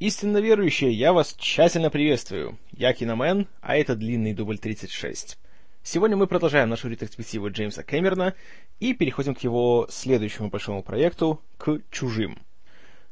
Истинно 0.00 0.38
верующие, 0.38 0.92
я 0.92 1.12
вас 1.12 1.34
тщательно 1.36 1.90
приветствую. 1.90 2.56
Я 2.70 2.92
Киномен, 2.92 3.48
а 3.60 3.76
это 3.76 3.96
длинный 3.96 4.32
дубль 4.32 4.56
36. 4.56 5.36
Сегодня 5.82 6.16
мы 6.16 6.28
продолжаем 6.28 6.68
нашу 6.68 6.88
ретроспективу 6.88 7.50
Джеймса 7.50 7.82
Кэмерона 7.82 8.34
и 8.78 8.94
переходим 8.94 9.34
к 9.34 9.40
его 9.40 9.88
следующему 9.90 10.50
большому 10.50 10.84
проекту, 10.84 11.42
к 11.56 11.80
«Чужим». 11.90 12.38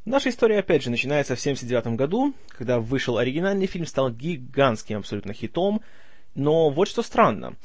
Наша 0.04 0.28
история, 0.28 0.60
опять 0.60 0.84
же, 0.84 0.90
начинается 0.90 1.34
в 1.34 1.40
1979 1.40 1.98
году, 1.98 2.34
когда 2.50 2.78
вышел 2.78 3.18
оригинальный 3.18 3.66
фильм, 3.66 3.84
стал 3.84 4.12
гигантским 4.12 4.98
абсолютно 4.98 5.32
хитом, 5.32 5.82
но 6.36 6.70
вот 6.70 6.86
что 6.86 7.02
странно. 7.02 7.56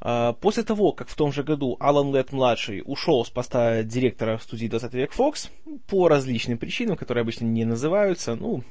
А, 0.00 0.32
после 0.32 0.62
того, 0.62 0.92
как 0.92 1.08
в 1.08 1.14
том 1.14 1.32
же 1.32 1.42
году 1.42 1.76
Алан 1.78 2.14
Летт-младший 2.14 2.82
ушел 2.84 3.24
с 3.24 3.30
поста 3.30 3.82
директора 3.82 4.38
студии 4.38 4.66
20 4.66 4.94
век 4.94 5.12
Fox 5.16 5.50
по 5.86 6.08
различным 6.08 6.58
причинам, 6.58 6.96
которые 6.96 7.22
обычно 7.22 7.44
не 7.44 7.64
называются, 7.64 8.34
ну, 8.34 8.64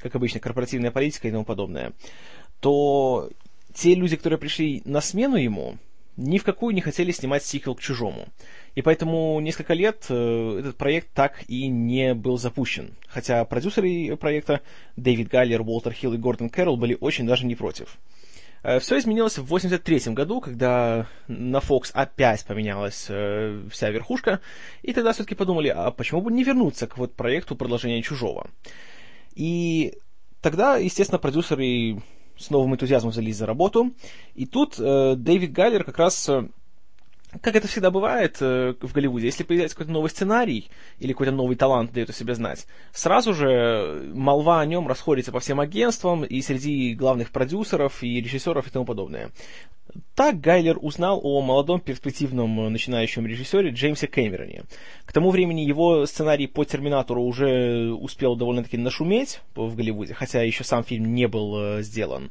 как 0.00 0.14
обычно, 0.14 0.40
корпоративная 0.40 0.90
политика 0.90 1.28
и 1.28 1.32
тому 1.32 1.44
подобное, 1.44 1.92
то 2.60 3.30
те 3.74 3.94
люди, 3.94 4.16
которые 4.16 4.38
пришли 4.38 4.82
на 4.84 5.00
смену 5.00 5.36
ему, 5.36 5.78
ни 6.16 6.38
в 6.38 6.44
какую 6.44 6.74
не 6.74 6.80
хотели 6.80 7.12
снимать 7.12 7.44
сиквел 7.44 7.76
к 7.76 7.80
«Чужому». 7.80 8.26
И 8.74 8.82
поэтому 8.82 9.38
несколько 9.40 9.74
лет 9.74 10.06
э, 10.08 10.58
этот 10.60 10.76
проект 10.76 11.12
так 11.12 11.44
и 11.48 11.68
не 11.68 12.14
был 12.14 12.38
запущен. 12.38 12.96
Хотя 13.08 13.44
продюсеры 13.44 14.16
проекта 14.16 14.60
Дэвид 14.96 15.28
Гайлер, 15.28 15.62
Уолтер 15.62 15.92
Хилл 15.92 16.14
и 16.14 16.16
Гордон 16.16 16.50
Кэрролл 16.50 16.76
были 16.76 16.96
очень 17.00 17.26
даже 17.26 17.46
не 17.46 17.54
против. 17.54 17.98
Э, 18.62 18.78
Все 18.78 18.98
изменилось 18.98 19.38
в 19.38 19.44
83 19.44 20.14
году, 20.14 20.40
когда 20.40 21.06
на 21.28 21.58
Fox 21.58 21.90
опять 21.92 22.44
поменялась 22.44 23.06
э, 23.08 23.62
вся 23.70 23.90
верхушка, 23.90 24.40
и 24.82 24.92
тогда 24.92 25.12
все-таки 25.12 25.34
подумали, 25.34 25.68
а 25.68 25.90
почему 25.90 26.20
бы 26.20 26.32
не 26.32 26.44
вернуться 26.44 26.86
к 26.86 26.98
вот 26.98 27.14
проекту 27.14 27.56
продолжения 27.56 28.02
«Чужого». 28.02 28.50
И 29.34 29.94
тогда, 30.40 30.76
естественно, 30.76 31.18
продюсеры 31.18 32.02
с 32.36 32.50
новым 32.50 32.74
энтузиазмом 32.74 33.10
взялись 33.10 33.36
за 33.36 33.46
работу, 33.46 33.94
и 34.34 34.46
тут 34.46 34.78
э, 34.78 35.14
Дэвид 35.16 35.52
Гайлер 35.52 35.84
как 35.84 35.98
раз 35.98 36.28
э, 36.28 36.48
как 37.42 37.56
это 37.56 37.68
всегда 37.68 37.90
бывает 37.90 38.38
э, 38.40 38.74
в 38.80 38.92
Голливуде, 38.92 39.26
если 39.26 39.44
появляется 39.44 39.76
какой-то 39.76 39.92
новый 39.92 40.10
сценарий 40.10 40.70
или 40.98 41.12
какой-то 41.12 41.32
новый 41.32 41.56
талант 41.56 41.92
дает 41.92 42.10
о 42.10 42.14
себе 42.14 42.34
знать, 42.34 42.66
сразу 42.92 43.34
же 43.34 44.10
молва 44.14 44.60
о 44.60 44.66
нем 44.66 44.88
расходится 44.88 45.30
по 45.30 45.40
всем 45.40 45.60
агентствам 45.60 46.24
и 46.24 46.40
среди 46.40 46.94
главных 46.94 47.30
продюсеров 47.30 48.02
и 48.02 48.20
режиссеров 48.20 48.66
и 48.66 48.70
тому 48.70 48.84
подобное. 48.86 49.30
Так 50.14 50.40
Гайлер 50.40 50.78
узнал 50.80 51.20
о 51.22 51.40
молодом 51.40 51.80
перспективном 51.80 52.60
э, 52.60 52.68
начинающем 52.70 53.26
режиссере 53.26 53.70
Джеймсе 53.70 54.06
Кэмероне. 54.06 54.64
К 55.04 55.12
тому 55.12 55.30
времени 55.30 55.60
его 55.60 56.06
сценарий 56.06 56.46
по 56.46 56.64
«Терминатору» 56.64 57.22
уже 57.22 57.92
успел 57.92 58.36
довольно-таки 58.36 58.78
нашуметь 58.78 59.40
в 59.54 59.76
Голливуде, 59.76 60.14
хотя 60.14 60.42
еще 60.42 60.64
сам 60.64 60.82
фильм 60.82 61.14
не 61.14 61.28
был 61.28 61.58
э, 61.58 61.82
сделан. 61.82 62.30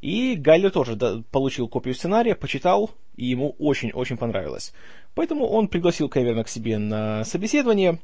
И 0.00 0.36
Гайлер 0.36 0.70
тоже 0.70 0.96
да, 0.96 1.22
получил 1.30 1.68
копию 1.68 1.94
сценария, 1.94 2.34
почитал, 2.34 2.90
и 3.16 3.26
ему 3.26 3.56
очень-очень 3.58 4.16
понравилось. 4.16 4.72
Поэтому 5.14 5.46
он 5.46 5.68
пригласил 5.68 6.08
Кэверна 6.08 6.44
к 6.44 6.48
себе 6.48 6.78
на 6.78 7.24
собеседование, 7.24 7.98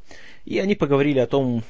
и 0.44 0.58
они 0.58 0.74
поговорили 0.74 1.20
о 1.20 1.26
том, 1.26 1.62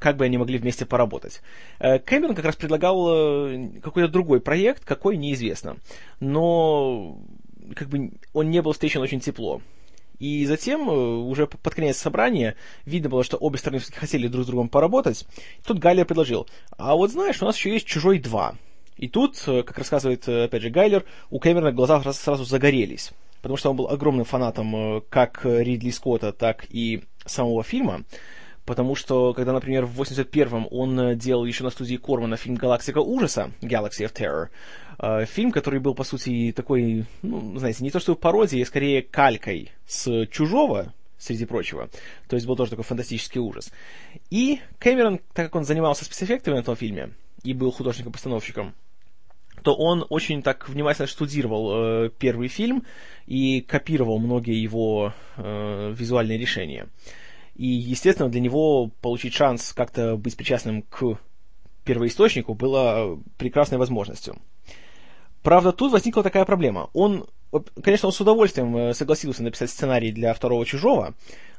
как 0.00 0.16
бы 0.16 0.24
они 0.24 0.38
могли 0.38 0.58
вместе 0.58 0.86
поработать. 0.86 1.42
Э, 1.78 1.98
Кэмерон 1.98 2.34
как 2.34 2.46
раз 2.46 2.56
предлагал 2.56 3.08
э, 3.08 3.80
какой-то 3.82 4.08
другой 4.08 4.40
проект, 4.40 4.84
какой 4.84 5.16
неизвестно. 5.16 5.76
Но 6.18 7.18
как 7.76 7.88
бы 7.88 8.12
он 8.32 8.50
не 8.50 8.62
был 8.62 8.72
встречен 8.72 9.02
очень 9.02 9.20
тепло. 9.20 9.60
И 10.18 10.44
затем, 10.46 10.88
э, 10.88 10.92
уже 10.92 11.46
под 11.46 11.74
конец 11.74 11.98
собрания, 11.98 12.56
видно 12.84 13.08
было, 13.08 13.24
что 13.24 13.36
обе 13.36 13.58
стороны 13.58 13.80
хотели 13.80 14.26
друг 14.26 14.44
с 14.44 14.46
другом 14.46 14.68
поработать. 14.68 15.26
Тут 15.66 15.78
Галия 15.78 16.04
предложил, 16.04 16.48
а 16.76 16.94
вот 16.94 17.10
знаешь, 17.10 17.40
у 17.40 17.44
нас 17.44 17.56
еще 17.56 17.72
есть 17.72 17.86
«Чужой 17.86 18.18
2». 18.18 18.54
И 19.00 19.08
тут, 19.08 19.42
э, 19.46 19.62
как 19.62 19.78
рассказывает, 19.78 20.28
э, 20.28 20.44
опять 20.44 20.60
же, 20.60 20.68
Гайлер, 20.68 21.06
у 21.30 21.38
Кэмерона 21.38 21.72
глаза 21.72 22.02
сразу 22.12 22.44
загорелись. 22.44 23.12
Потому 23.40 23.56
что 23.56 23.70
он 23.70 23.76
был 23.76 23.88
огромным 23.88 24.26
фанатом 24.26 24.76
э, 24.76 25.00
как 25.08 25.40
Ридли 25.44 25.88
Скотта, 25.88 26.32
так 26.32 26.66
и 26.68 27.04
самого 27.24 27.62
фильма. 27.62 28.04
Потому 28.66 28.94
что, 28.94 29.32
когда, 29.32 29.54
например, 29.54 29.86
в 29.86 30.02
81-м 30.02 30.68
он 30.70 31.16
делал 31.16 31.46
еще 31.46 31.64
на 31.64 31.70
студии 31.70 31.96
Кормана 31.96 32.36
фильм 32.36 32.56
«Галактика 32.56 32.98
ужаса» 32.98 33.52
Galaxy 33.62 34.06
of 34.06 34.12
Terror, 34.12 35.24
фильм, 35.24 35.50
который 35.50 35.80
был, 35.80 35.94
по 35.94 36.04
сути, 36.04 36.52
такой, 36.54 37.06
ну, 37.22 37.58
знаете, 37.58 37.82
не 37.82 37.90
то 37.90 37.98
что 38.00 38.14
пародией, 38.14 38.62
а 38.62 38.66
скорее 38.66 39.02
калькой 39.02 39.72
с 39.86 40.26
«Чужого», 40.26 40.92
среди 41.18 41.46
прочего. 41.46 41.88
То 42.28 42.36
есть 42.36 42.46
был 42.46 42.54
тоже 42.54 42.70
такой 42.70 42.84
фантастический 42.84 43.40
ужас. 43.40 43.72
И 44.28 44.60
Кэмерон, 44.78 45.18
так 45.32 45.46
как 45.46 45.54
он 45.56 45.64
занимался 45.64 46.04
спецэффектами 46.04 46.54
на 46.54 46.60
этом 46.60 46.76
фильме 46.76 47.12
и 47.42 47.54
был 47.54 47.70
художником-постановщиком, 47.72 48.74
то 49.62 49.74
он 49.74 50.04
очень 50.08 50.42
так 50.42 50.68
внимательно 50.68 51.06
штудировал 51.06 51.70
э, 52.06 52.10
первый 52.18 52.48
фильм 52.48 52.84
и 53.26 53.60
копировал 53.60 54.18
многие 54.18 54.60
его 54.60 55.12
э, 55.36 55.94
визуальные 55.96 56.38
решения. 56.38 56.88
И, 57.54 57.66
естественно, 57.66 58.28
для 58.28 58.40
него 58.40 58.90
получить 59.00 59.34
шанс 59.34 59.72
как-то 59.72 60.16
быть 60.16 60.36
причастным 60.36 60.82
к 60.82 61.18
первоисточнику 61.84 62.54
было 62.54 63.18
прекрасной 63.36 63.78
возможностью. 63.78 64.36
Правда, 65.42 65.72
тут 65.72 65.92
возникла 65.92 66.22
такая 66.22 66.44
проблема. 66.44 66.90
Он, 66.92 67.26
конечно, 67.82 68.08
он 68.08 68.12
с 68.12 68.20
удовольствием 68.20 68.76
э, 68.76 68.94
согласился 68.94 69.42
написать 69.42 69.70
сценарий 69.70 70.12
для 70.12 70.34
второго 70.34 70.66
«Чужого», 70.66 71.14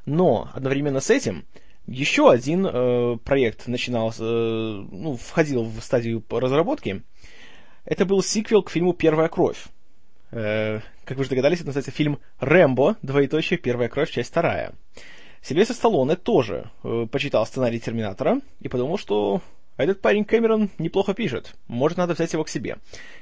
но 0.06 0.50
одновременно 0.54 1.00
с 1.00 1.10
этим 1.10 1.46
еще 1.88 2.30
один 2.30 2.66
э, 2.66 3.18
проект 3.24 3.68
начинал, 3.68 4.14
э, 4.18 4.86
ну, 4.92 5.18
входил 5.18 5.64
в 5.64 5.82
стадию 5.82 6.24
разработки, 6.30 7.04
это 7.86 8.06
был 8.06 8.22
сиквел 8.22 8.64
к 8.64 8.70
фильму 8.70 8.94
«Первая 8.94 9.28
кровь». 9.28 9.66
Э, 10.32 10.80
как 11.04 11.18
вы 11.18 11.24
же 11.24 11.30
догадались, 11.30 11.60
это 11.60 11.68
называется 11.68 11.92
фильм 11.92 12.20
«Рэмбо. 12.40 12.98
Двоеточие. 13.02 13.60
Первая 13.60 13.90
кровь. 13.90 14.12
Часть 14.12 14.30
вторая». 14.30 14.74
Сильвестр 15.42 15.74
Сталлоне 15.74 16.16
тоже 16.16 16.70
э, 16.84 17.08
почитал 17.12 17.46
сценарий 17.46 17.80
«Терминатора» 17.80 18.42
и 18.60 18.68
подумал, 18.68 18.98
что 18.98 19.42
этот 19.78 20.00
парень 20.02 20.24
Кэмерон 20.24 20.70
неплохо 20.78 21.16
пишет, 21.16 21.56
может, 21.68 21.98
надо 21.98 22.14
взять 22.14 22.34
его 22.34 22.44
к 22.44 22.50
себе. 22.50 22.78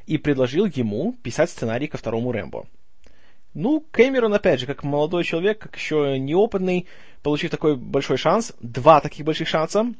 И 0.06 0.18
предложил 0.18 0.66
ему 0.66 1.14
писать 1.24 1.50
сценарий 1.50 1.88
ко 1.88 1.98
второму 1.98 2.34
«Рэмбо». 2.34 2.68
Ну, 3.54 3.84
Кэмерон, 3.92 4.34
опять 4.34 4.60
же, 4.60 4.66
как 4.66 4.84
молодой 4.84 5.24
человек, 5.24 5.60
как 5.60 5.76
еще 5.76 6.20
неопытный, 6.20 6.86
получив 7.24 7.50
такой 7.50 7.76
большой 7.76 8.18
шанс, 8.18 8.54
два 8.60 9.02
таких 9.02 9.26
больших 9.26 9.48
шанса, 9.48 9.94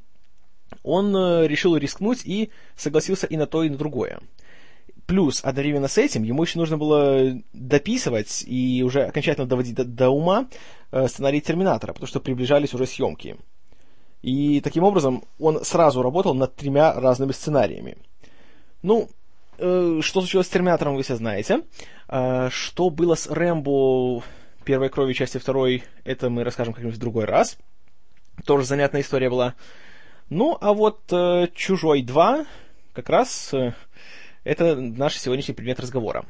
он 0.84 1.16
э, 1.16 1.48
решил 1.48 1.76
рискнуть 1.78 2.26
и 2.26 2.52
согласился 2.76 3.26
и 3.26 3.38
на 3.38 3.48
то, 3.48 3.64
и 3.64 3.70
на 3.70 3.78
другое. 3.78 4.20
Плюс, 5.10 5.44
одновременно 5.44 5.88
с 5.88 5.98
этим, 5.98 6.22
ему 6.22 6.44
еще 6.44 6.60
нужно 6.60 6.78
было 6.78 7.36
дописывать 7.52 8.44
и 8.46 8.84
уже 8.86 9.06
окончательно 9.06 9.48
доводить 9.48 9.74
до, 9.74 9.84
до 9.84 10.12
ума 10.12 10.46
э, 10.92 11.08
сценарий 11.08 11.42
Терминатора, 11.42 11.94
потому 11.94 12.08
что 12.08 12.20
приближались 12.20 12.76
уже 12.76 12.86
съемки. 12.86 13.36
И 14.22 14.62
таким 14.62 14.84
образом 14.84 15.24
он 15.40 15.66
сразу 15.66 16.04
работал 16.04 16.36
над 16.36 16.56
тремя 16.56 16.94
разными 16.94 17.32
сценариями. 17.32 17.98
Ну, 18.84 19.10
э, 19.58 20.00
что 20.04 20.22
случилось 20.22 20.46
с 20.46 20.52
Терминатором, 20.52 20.96
вы 20.96 21.02
все 21.02 21.16
знаете. 21.16 21.64
Э, 22.08 22.50
что 22.52 22.92
было 22.92 23.16
с 23.16 23.26
Рэмбо 23.26 24.22
первой 24.64 24.90
крови 24.90 25.14
части 25.14 25.40
второй, 25.40 25.86
это 26.04 26.30
мы 26.30 26.44
расскажем 26.44 26.76
как-нибудь 26.76 26.98
в 26.98 27.02
другой 27.02 27.26
раз. 27.26 27.58
Тоже 28.46 28.68
занятная 28.68 29.02
история 29.02 29.32
была. 29.32 29.56
Ну, 30.30 30.56
а 30.62 30.72
вот 30.72 31.02
э, 31.12 31.48
Чужой 31.56 32.04
2 32.04 32.46
как 32.94 33.10
раз 33.10 33.54
э, 33.54 33.74
это 34.50 34.76
наш 34.76 35.16
сегодняшний 35.18 35.54
предмет 35.54 35.80
разговора. 35.80 36.26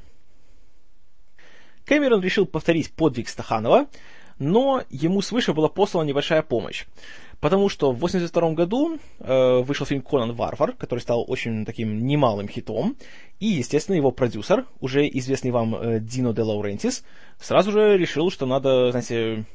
Кэмерон 1.85 2.21
решил 2.21 2.45
повторить 2.45 2.91
подвиг 2.91 3.29
Стаханова, 3.29 3.87
но 4.37 4.83
ему 4.89 5.21
свыше 5.21 5.53
была 5.53 5.69
послана 5.69 6.07
небольшая 6.07 6.41
помощь. 6.41 6.85
Потому 7.39 7.69
что 7.69 7.91
в 7.91 7.95
1982 7.95 8.51
году 8.51 8.99
э, 9.19 9.59
вышел 9.61 9.85
фильм 9.85 10.01
«Конан 10.01 10.33
Варвар», 10.33 10.73
который 10.73 10.99
стал 10.99 11.23
очень 11.27 11.65
таким 11.65 12.05
немалым 12.05 12.49
хитом, 12.49 12.97
и, 13.39 13.45
естественно, 13.45 13.95
его 13.95 14.11
продюсер, 14.11 14.65
уже 14.81 15.07
известный 15.07 15.51
вам 15.51 15.75
э, 15.75 15.99
Дино 16.01 16.33
де 16.33 16.41
Лаурентис, 16.41 17.05
сразу 17.39 17.71
же 17.71 17.97
решил, 17.97 18.29
что 18.29 18.45
надо, 18.45 18.91
знаете, 18.91 19.45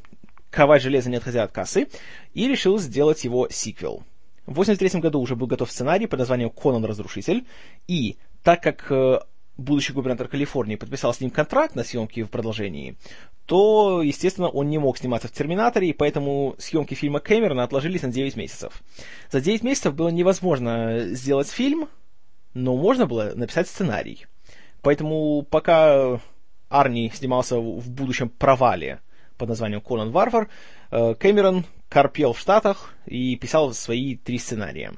ковать 0.49 0.81
железо, 0.81 1.11
не 1.11 1.17
отходя 1.17 1.43
от 1.43 1.53
кассы, 1.53 1.89
и 2.33 2.49
решил 2.49 2.79
сделать 2.79 3.25
его 3.25 3.47
сиквел. 3.51 4.05
В 4.47 4.53
1983 4.53 5.01
году 5.01 5.21
уже 5.21 5.37
был 5.37 5.47
готов 5.47 5.71
сценарий 5.71 6.07
под 6.07 6.21
названием 6.21 6.49
«Конан 6.49 6.85
Разрушитель», 6.87 7.45
и 7.87 8.17
так 8.45 8.63
как 8.63 8.87
э, 8.91 9.21
будущий 9.57 9.93
губернатор 9.93 10.29
Калифорнии 10.29 10.77
подписал 10.77 11.13
с 11.13 11.21
ним 11.21 11.31
контракт 11.31 11.75
на 11.75 11.83
съемки 11.83 12.23
в 12.23 12.31
продолжении, 12.31 12.97
то, 13.47 14.03
естественно, 14.03 14.49
он 14.49 14.69
не 14.69 14.79
мог 14.79 14.99
сниматься 14.99 15.29
в 15.29 15.33
«Терминаторе», 15.33 15.89
и 15.89 15.93
поэтому 15.93 16.55
съемки 16.59 16.95
фильма 16.95 17.21
Кэмерона 17.21 17.65
отложились 17.65 18.03
на 18.03 18.13
9 18.13 18.37
месяцев. 18.37 18.83
За 19.31 19.41
9 19.41 19.63
месяцев 19.63 19.95
было 19.95 20.09
невозможно 20.09 21.07
сделать 21.09 21.49
фильм, 21.49 21.89
но 22.53 22.77
можно 22.77 23.07
было 23.07 23.33
написать 23.35 23.67
сценарий. 23.67 24.27
Поэтому 24.83 25.43
пока 25.43 26.21
Арни 26.69 27.11
снимался 27.15 27.59
в 27.59 27.91
будущем 27.91 28.29
провале 28.29 29.01
под 29.39 29.49
названием 29.49 29.81
«Конан 29.81 30.11
Варвар», 30.11 30.49
э, 30.91 31.15
Кэмерон 31.15 31.65
корпел 31.89 32.35
в 32.35 32.39
Штатах 32.39 32.95
и 33.07 33.37
писал 33.37 33.73
свои 33.73 34.17
три 34.17 34.39
сценария. 34.39 34.93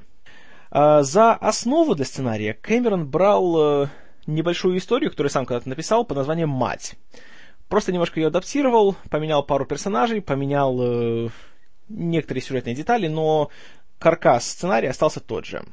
А, 0.79 1.01
за 1.01 1.33
основу 1.33 1.95
для 1.95 2.05
сценария 2.05 2.53
Кэмерон 2.53 3.07
брал 3.07 3.85
э, 3.85 3.87
небольшую 4.27 4.77
историю, 4.77 5.09
которую 5.09 5.31
сам 5.31 5.47
когда-то 5.47 5.67
написал, 5.67 6.05
под 6.05 6.17
названием 6.17 6.49
«Мать». 6.49 6.93
Просто 7.67 7.91
немножко 7.91 8.19
ее 8.19 8.27
адаптировал, 8.27 8.95
поменял 9.09 9.43
пару 9.43 9.65
персонажей, 9.65 10.21
поменял 10.21 10.77
э, 10.79 11.29
некоторые 11.89 12.43
сюжетные 12.43 12.75
детали, 12.75 13.07
но 13.07 13.49
каркас 13.97 14.47
сценария 14.47 14.91
остался 14.91 15.19
тот 15.19 15.45
же. 15.45 15.65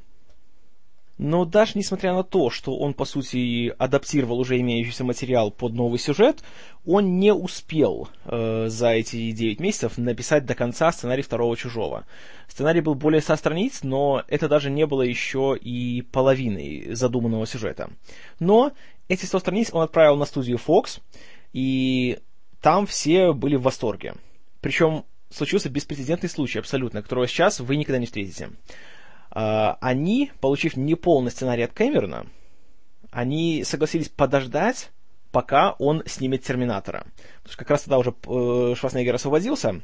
Но 1.16 1.44
даже 1.44 1.72
несмотря 1.76 2.12
на 2.12 2.24
то, 2.24 2.50
что 2.50 2.76
он, 2.76 2.92
по 2.92 3.04
сути, 3.04 3.72
адаптировал 3.78 4.40
уже 4.40 4.58
имеющийся 4.58 5.04
материал 5.04 5.52
под 5.52 5.72
новый 5.72 5.98
сюжет, 5.98 6.42
он 6.84 7.20
не 7.20 7.32
успел 7.32 8.08
э, 8.24 8.66
за 8.68 8.90
эти 8.90 9.30
9 9.30 9.60
месяцев 9.60 9.96
написать 9.96 10.44
до 10.44 10.56
конца 10.56 10.90
сценарий 10.90 11.22
второго 11.22 11.56
«Чужого». 11.56 12.04
Сценарий 12.48 12.80
был 12.80 12.94
более 12.94 13.20
100 13.20 13.36
страниц, 13.36 13.80
но 13.84 14.24
это 14.26 14.48
даже 14.48 14.70
не 14.70 14.86
было 14.86 15.02
еще 15.02 15.56
и 15.60 16.02
половиной 16.02 16.94
задуманного 16.94 17.46
сюжета. 17.46 17.90
Но 18.40 18.72
эти 19.08 19.24
100 19.24 19.38
страниц 19.38 19.70
он 19.72 19.82
отправил 19.82 20.16
на 20.16 20.24
студию 20.24 20.58
Fox, 20.64 21.00
и 21.52 22.18
там 22.60 22.86
все 22.86 23.32
были 23.32 23.54
в 23.54 23.62
восторге. 23.62 24.14
Причем 24.60 25.04
случился 25.30 25.68
беспрецедентный 25.68 26.28
случай 26.28 26.58
абсолютно, 26.58 27.02
которого 27.02 27.28
сейчас 27.28 27.60
вы 27.60 27.76
никогда 27.76 27.98
не 27.98 28.06
встретите. 28.06 28.50
А, 29.34 29.76
они, 29.80 30.30
получив 30.40 30.76
неполный 30.76 31.32
сценарий 31.32 31.64
от 31.64 31.72
Кэмерона, 31.72 32.26
они 33.10 33.64
согласились 33.64 34.08
подождать, 34.08 34.90
пока 35.32 35.72
он 35.72 36.04
снимет 36.06 36.44
Терминатора. 36.44 37.04
Потому 37.42 37.52
что 37.52 37.58
как 37.58 37.70
раз 37.70 37.82
тогда 37.82 37.98
уже 37.98 38.10
э, 38.10 38.74
Шварценеггер 38.76 39.16
освободился, 39.16 39.82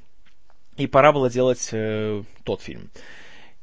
и 0.77 0.87
пора 0.87 1.13
было 1.13 1.29
делать 1.29 1.69
э, 1.73 2.23
тот 2.45 2.63
фильм. 2.63 2.91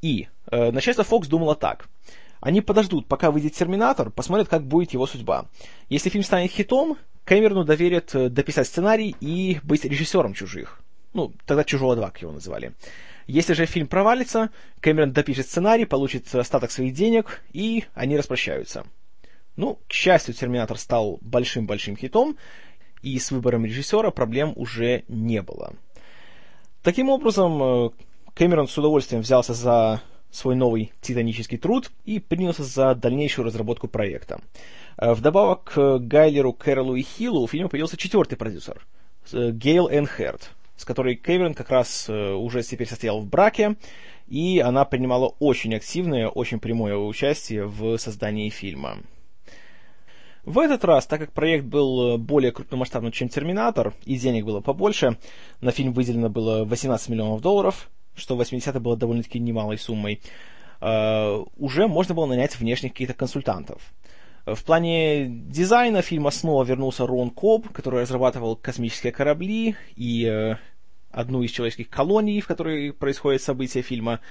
И 0.02 0.28
э, 0.52 0.72
начальство 0.72 1.04
Fox 1.04 1.28
думало 1.28 1.56
так. 1.56 1.88
Они 2.42 2.62
подождут, 2.62 3.08
пока 3.08 3.32
выйдет 3.32 3.54
Терминатор, 3.54 4.12
посмотрят, 4.12 4.50
как 4.50 4.64
будет 4.64 4.92
его 4.92 5.08
судьба. 5.08 5.46
Если 5.90 6.10
фильм 6.10 6.24
станет 6.24 6.52
хитом, 6.52 6.98
Кэмерону 7.24 7.64
доверят 7.64 8.14
э, 8.14 8.30
дописать 8.30 8.68
сценарий 8.68 9.16
и 9.22 9.60
быть 9.64 9.86
режиссером 9.86 10.34
«Чужих». 10.34 10.82
Ну, 11.14 11.34
тогда 11.46 11.64
«Чужого 11.64 11.96
2», 11.96 12.02
как 12.02 12.22
его 12.22 12.32
называли. 12.34 12.74
Если 13.28 13.54
же 13.54 13.66
фильм 13.66 13.88
провалится, 13.88 14.52
Кэмерон 14.80 15.12
допишет 15.12 15.48
сценарий, 15.48 15.86
получит 15.86 16.34
остаток 16.34 16.72
своих 16.72 16.94
денег, 16.94 17.44
и 17.52 17.84
они 17.94 18.18
распрощаются. 18.18 18.86
Ну, 19.58 19.80
к 19.88 19.94
счастью, 19.94 20.34
«Терминатор» 20.34 20.78
стал 20.78 21.18
большим-большим 21.22 21.98
хитом, 21.98 22.38
и 23.02 23.20
с 23.20 23.32
выбором 23.32 23.66
режиссера 23.66 24.12
проблем 24.12 24.54
уже 24.56 25.04
не 25.08 25.42
было. 25.42 25.74
Таким 26.84 27.10
образом, 27.10 27.62
э, 27.62 27.90
Кэмерон 28.34 28.68
с 28.68 28.78
удовольствием 28.78 29.24
взялся 29.24 29.54
за 29.54 30.02
свой 30.32 30.56
новый 30.56 30.94
титанический 31.02 31.58
труд 31.58 31.92
и 32.06 32.20
принялся 32.20 32.64
за 32.64 32.96
дальнейшую 32.96 33.46
разработку 33.46 33.88
проекта. 33.88 34.40
Э, 34.98 35.14
вдобавок 35.14 35.64
к 35.74 36.00
Гайлеру, 36.00 36.54
Кэролу 36.54 36.96
и 36.96 37.02
Хиллу 37.02 37.42
у 37.42 37.48
фильма 37.48 37.68
появился 37.68 37.98
четвертый 37.98 38.36
продюсер, 38.36 38.86
э, 39.34 39.52
Гейл 39.52 39.90
Энхерт, 39.90 40.52
с 40.78 40.86
которой 40.86 41.16
Кэмерон 41.16 41.54
как 41.54 41.70
раз 41.70 42.08
э, 42.08 42.34
уже 42.34 42.64
теперь 42.64 42.88
состоял 42.88 43.20
в 43.20 43.28
браке, 43.28 43.76
и 44.28 44.60
она 44.60 44.86
принимала 44.86 45.34
очень 45.40 45.76
активное, 45.76 46.30
очень 46.30 46.60
прямое 46.60 46.96
участие 46.96 47.66
в 47.66 47.98
создании 47.98 48.50
фильма. 48.50 49.00
В 50.44 50.60
этот 50.60 50.86
раз, 50.86 51.06
так 51.06 51.20
как 51.20 51.34
проект 51.34 51.66
был 51.66 52.14
э, 52.14 52.18
более 52.18 52.52
крупномасштабным, 52.54 53.12
чем 53.12 53.28
«Терминатор», 53.28 53.94
и 54.06 54.16
денег 54.16 54.46
было 54.46 54.62
побольше, 54.62 55.18
на 55.60 55.72
фильм 55.72 55.92
выделено 55.92 56.30
было 56.30 56.64
18 56.64 57.10
миллионов 57.10 57.42
долларов, 57.42 57.90
что 58.16 58.38
в 58.38 58.42
80-е 58.42 58.80
было 58.80 58.96
довольно-таки 58.96 59.40
немалой 59.40 59.78
суммой, 59.78 60.22
э, 60.80 61.44
уже 61.58 61.88
можно 61.88 62.16
было 62.16 62.28
нанять 62.28 62.58
внешних 62.58 62.94
каких-то 62.94 63.14
консультантов. 63.14 63.82
В 64.48 64.64
плане 64.64 65.28
дизайна 65.28 66.02
фильма 66.02 66.32
снова 66.32 66.64
вернулся 66.64 67.06
Рон 67.06 67.32
Коб, 67.32 67.70
который 67.74 68.04
разрабатывал 68.04 68.56
космические 68.56 69.12
корабли 69.12 69.76
и 69.98 70.24
э, 70.24 70.56
одну 71.12 71.44
из 71.44 71.52
человеческих 71.52 71.90
колоний, 71.90 72.40
в 72.40 72.48
которой 72.48 72.94
происходят 72.94 73.42
события 73.42 73.82
фильма. 73.82 74.22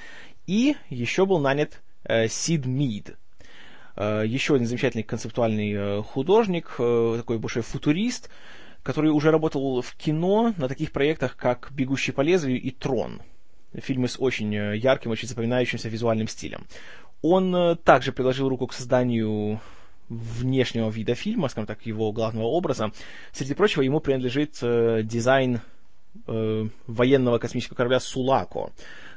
И 0.46 0.74
еще 0.88 1.26
был 1.26 1.38
нанят 1.38 1.82
э, 2.04 2.28
Сид 2.28 2.64
Мид, 2.64 3.18
э, 3.96 4.22
еще 4.26 4.54
один 4.54 4.66
замечательный 4.66 5.02
концептуальный 5.02 6.02
художник, 6.02 6.68
такой 6.78 7.38
большой 7.38 7.62
футурист, 7.62 8.30
который 8.82 9.10
уже 9.10 9.30
работал 9.30 9.82
в 9.82 9.94
кино 9.96 10.54
на 10.56 10.66
таких 10.66 10.92
проектах, 10.92 11.36
как 11.36 11.68
«Бегущий 11.72 12.12
по 12.12 12.22
лезвию» 12.22 12.58
и 12.58 12.70
«Трон». 12.70 13.20
Фильмы 13.74 14.08
с 14.08 14.18
очень 14.18 14.54
ярким, 14.54 15.10
очень 15.10 15.28
запоминающимся 15.28 15.90
визуальным 15.90 16.26
стилем. 16.26 16.64
Он 17.20 17.76
также 17.84 18.12
приложил 18.12 18.48
руку 18.48 18.66
к 18.68 18.72
созданию 18.72 19.60
внешнего 20.08 20.88
вида 20.90 21.14
фильма, 21.14 21.48
скажем 21.48 21.66
так, 21.66 21.84
его 21.86 22.12
главного 22.12 22.46
образа. 22.46 22.92
Среди 23.32 23.54
прочего, 23.54 23.82
ему 23.82 24.00
принадлежит 24.00 24.58
э, 24.62 25.02
дизайн 25.02 25.60
э, 26.26 26.68
военного 26.86 27.38
космического 27.38 27.76
корабля 27.76 28.00
Сулако, 28.00 28.72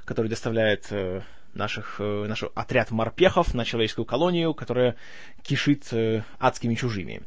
который 0.06 0.27
доставляет 0.27 0.88
э, 0.91 1.21
наших, 1.53 1.97
э, 2.00 2.25
наш 2.27 2.44
отряд 2.56 2.91
морпехов 2.91 3.53
на 3.53 3.65
человеческую 3.65 4.06
колонию, 4.06 4.53
которая 4.53 4.95
кишит 5.44 5.88
э, 5.91 6.24
адскими 6.39 6.75
чужими. 6.75 7.21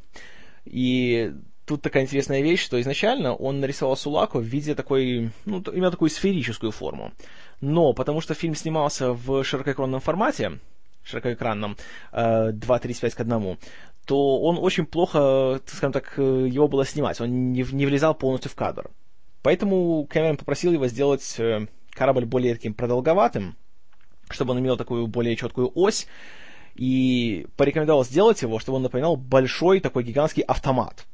И 0.64 1.32
тут 1.64 1.82
такая 1.82 2.04
интересная 2.04 2.42
вещь, 2.42 2.62
что 2.62 2.80
изначально 2.80 3.34
он 3.34 3.60
нарисовал 3.60 3.96
Сулако 3.96 4.38
в 4.38 4.44
виде 4.44 4.74
такой, 4.74 5.30
ну, 5.44 5.60
именно 5.60 5.90
такую 5.90 6.10
сферическую 6.10 6.72
форму. 6.72 7.12
Но 7.60 7.92
потому 7.92 8.20
что 8.20 8.34
фильм 8.34 8.54
снимался 8.54 9.12
в 9.12 9.44
широкоэкранном 9.44 10.00
формате, 10.00 10.58
широкоэкранном, 11.04 11.76
2.35 12.12 13.10
к 13.10 13.20
1, 13.20 13.58
то 14.06 14.40
он 14.40 14.58
очень 14.58 14.86
плохо, 14.86 15.60
скажем 15.66 15.92
так, 15.92 16.18
его 16.18 16.68
было 16.68 16.84
снимать, 16.84 17.20
он 17.20 17.52
не, 17.52 17.64
не 17.72 17.86
влезал 17.86 18.14
полностью 18.14 18.50
в 18.50 18.54
кадр. 18.54 18.90
Поэтому 19.42 20.06
Кэмерон 20.06 20.36
попросил 20.36 20.72
его 20.72 20.86
сделать 20.86 21.34
э, 21.38 21.66
корабль 21.90 22.24
более 22.24 22.54
таким 22.54 22.74
продолговатым, 22.74 23.56
чтобы 24.30 24.52
он 24.52 24.60
имел 24.60 24.76
такую 24.76 25.08
более 25.08 25.36
четкую 25.36 25.70
ось, 25.74 26.06
и 26.74 27.46
порекомендовал 27.56 28.04
сделать 28.04 28.40
его, 28.42 28.58
чтобы 28.58 28.76
он 28.76 28.82
напоминал 28.82 29.16
большой 29.16 29.80
такой 29.80 30.04
гигантский 30.04 30.42
автомат. 30.42 31.06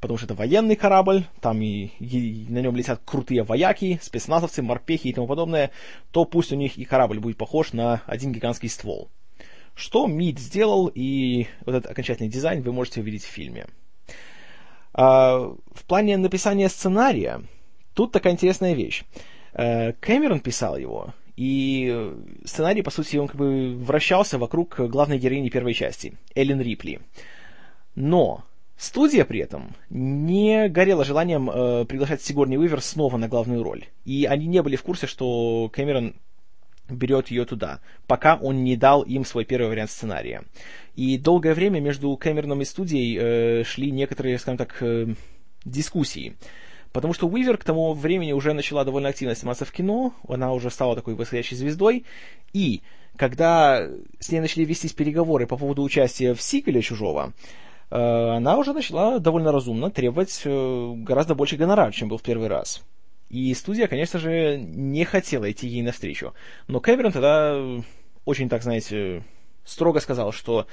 Потому 0.00 0.18
что 0.18 0.26
это 0.26 0.34
военный 0.34 0.76
корабль, 0.76 1.24
там 1.40 1.62
и, 1.62 1.86
и 1.98 2.46
на 2.48 2.58
нем 2.58 2.76
летят 2.76 3.00
крутые 3.04 3.42
вояки, 3.42 3.98
спецназовцы, 4.02 4.60
морпехи 4.60 5.08
и 5.08 5.12
тому 5.12 5.26
подобное, 5.26 5.70
то 6.10 6.24
пусть 6.24 6.52
у 6.52 6.56
них 6.56 6.76
и 6.76 6.84
корабль 6.84 7.20
будет 7.20 7.38
похож 7.38 7.72
на 7.72 8.02
один 8.06 8.32
гигантский 8.32 8.68
ствол. 8.68 9.10
Что 9.74 10.06
МИД 10.06 10.38
сделал, 10.38 10.90
и 10.94 11.46
вот 11.66 11.74
этот 11.74 11.90
окончательный 11.90 12.28
дизайн 12.28 12.62
вы 12.62 12.72
можете 12.72 13.00
увидеть 13.00 13.24
в 13.24 13.28
фильме. 13.28 13.66
А, 14.92 15.52
в 15.72 15.84
плане 15.86 16.16
написания 16.16 16.68
сценария, 16.68 17.42
тут 17.94 18.12
такая 18.12 18.32
интересная 18.32 18.74
вещь. 18.74 19.02
Э, 19.52 19.92
Кэмерон 19.92 20.40
писал 20.40 20.76
его, 20.76 21.14
и 21.36 22.12
сценарий, 22.44 22.82
по 22.82 22.90
сути, 22.90 23.16
он 23.16 23.26
как 23.26 23.36
бы 23.36 23.74
вращался 23.76 24.38
вокруг 24.38 24.78
главной 24.78 25.18
героини 25.18 25.48
первой 25.48 25.74
части, 25.74 26.14
Эллен 26.34 26.60
Рипли. 26.60 27.00
Но 27.96 28.44
студия 28.76 29.24
при 29.24 29.40
этом 29.40 29.74
не 29.90 30.68
горела 30.68 31.04
желанием 31.04 31.50
э, 31.50 31.84
приглашать 31.86 32.22
Сигорни 32.22 32.56
Уивер 32.56 32.80
снова 32.80 33.16
на 33.16 33.28
главную 33.28 33.62
роль. 33.62 33.86
И 34.04 34.26
они 34.26 34.46
не 34.46 34.62
были 34.62 34.76
в 34.76 34.82
курсе, 34.82 35.06
что 35.06 35.68
Кэмерон 35.72 36.14
берет 36.88 37.28
ее 37.28 37.44
туда, 37.44 37.80
пока 38.06 38.36
он 38.36 38.64
не 38.64 38.76
дал 38.76 39.02
им 39.02 39.24
свой 39.24 39.44
первый 39.44 39.68
вариант 39.68 39.90
сценария. 39.90 40.44
И 40.96 41.18
долгое 41.18 41.54
время 41.54 41.80
между 41.80 42.16
Кэмероном 42.16 42.62
и 42.62 42.64
студией 42.64 43.18
э, 43.18 43.64
шли 43.64 43.90
некоторые, 43.90 44.38
скажем 44.38 44.58
так, 44.58 44.76
э, 44.80 45.14
дискуссии. 45.64 46.36
Потому 46.92 47.12
что 47.12 47.26
Уивер 47.26 47.56
к 47.56 47.64
тому 47.64 47.92
времени 47.92 48.32
уже 48.32 48.52
начала 48.52 48.84
довольно 48.84 49.08
активно 49.08 49.34
сниматься 49.34 49.64
в 49.64 49.72
кино, 49.72 50.14
она 50.28 50.52
уже 50.52 50.70
стала 50.70 50.94
такой 50.94 51.14
восходящей 51.14 51.56
звездой, 51.56 52.04
и 52.52 52.82
когда 53.16 53.88
с 54.20 54.30
ней 54.30 54.40
начали 54.40 54.64
вестись 54.64 54.92
переговоры 54.92 55.46
по 55.46 55.56
поводу 55.56 55.82
участия 55.82 56.34
в 56.34 56.42
сиквеле 56.42 56.82
«Чужого», 56.82 57.32
э, 57.90 57.96
она 57.96 58.58
уже 58.58 58.72
начала 58.72 59.18
довольно 59.18 59.50
разумно 59.50 59.90
требовать 59.90 60.42
э, 60.44 60.92
гораздо 60.98 61.34
больше 61.34 61.56
гонорар, 61.56 61.92
чем 61.92 62.08
был 62.08 62.18
в 62.18 62.22
первый 62.22 62.46
раз. 62.46 62.84
И 63.34 63.52
студия, 63.54 63.88
конечно 63.88 64.20
же, 64.20 64.58
не 64.58 65.04
хотела 65.04 65.50
идти 65.50 65.66
ей 65.66 65.82
навстречу. 65.82 66.34
Но 66.68 66.78
Кэмерон 66.78 67.10
тогда 67.10 67.60
очень, 68.24 68.48
так 68.48 68.62
знаете, 68.62 69.24
строго 69.64 69.98
сказал, 69.98 70.30
что 70.30 70.68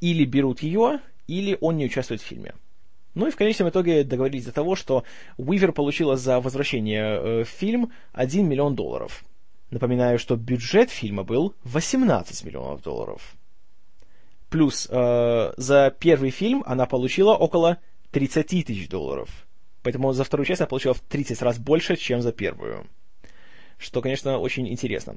или 0.00 0.24
берут 0.24 0.60
ее, 0.60 0.98
или 1.28 1.56
он 1.60 1.76
не 1.76 1.84
участвует 1.84 2.20
в 2.20 2.24
фильме. 2.24 2.54
Ну 3.14 3.28
и 3.28 3.30
в 3.30 3.36
конечном 3.36 3.68
итоге 3.68 4.02
договорились 4.02 4.46
до 4.46 4.50
того, 4.50 4.74
что 4.74 5.04
Уивер 5.36 5.70
получила 5.70 6.16
за 6.16 6.40
возвращение 6.40 7.04
э, 7.04 7.44
в 7.44 7.48
фильм 7.48 7.92
1 8.14 8.44
миллион 8.44 8.74
долларов. 8.74 9.24
Напоминаю, 9.70 10.18
что 10.18 10.34
бюджет 10.34 10.90
фильма 10.90 11.22
был 11.22 11.54
18 11.62 12.44
миллионов 12.44 12.82
долларов. 12.82 13.36
Плюс 14.48 14.88
э, 14.90 15.52
за 15.56 15.94
первый 15.96 16.30
фильм 16.30 16.64
она 16.66 16.86
получила 16.86 17.36
около 17.36 17.78
30 18.10 18.66
тысяч 18.66 18.88
долларов. 18.88 19.46
Поэтому 19.82 20.12
за 20.12 20.24
вторую 20.24 20.46
часть 20.46 20.60
она 20.60 20.68
получила 20.68 20.94
в 20.94 21.00
30 21.00 21.40
раз 21.42 21.58
больше, 21.58 21.96
чем 21.96 22.20
за 22.20 22.32
первую. 22.32 22.86
Что, 23.78 24.02
конечно, 24.02 24.38
очень 24.38 24.68
интересно. 24.68 25.16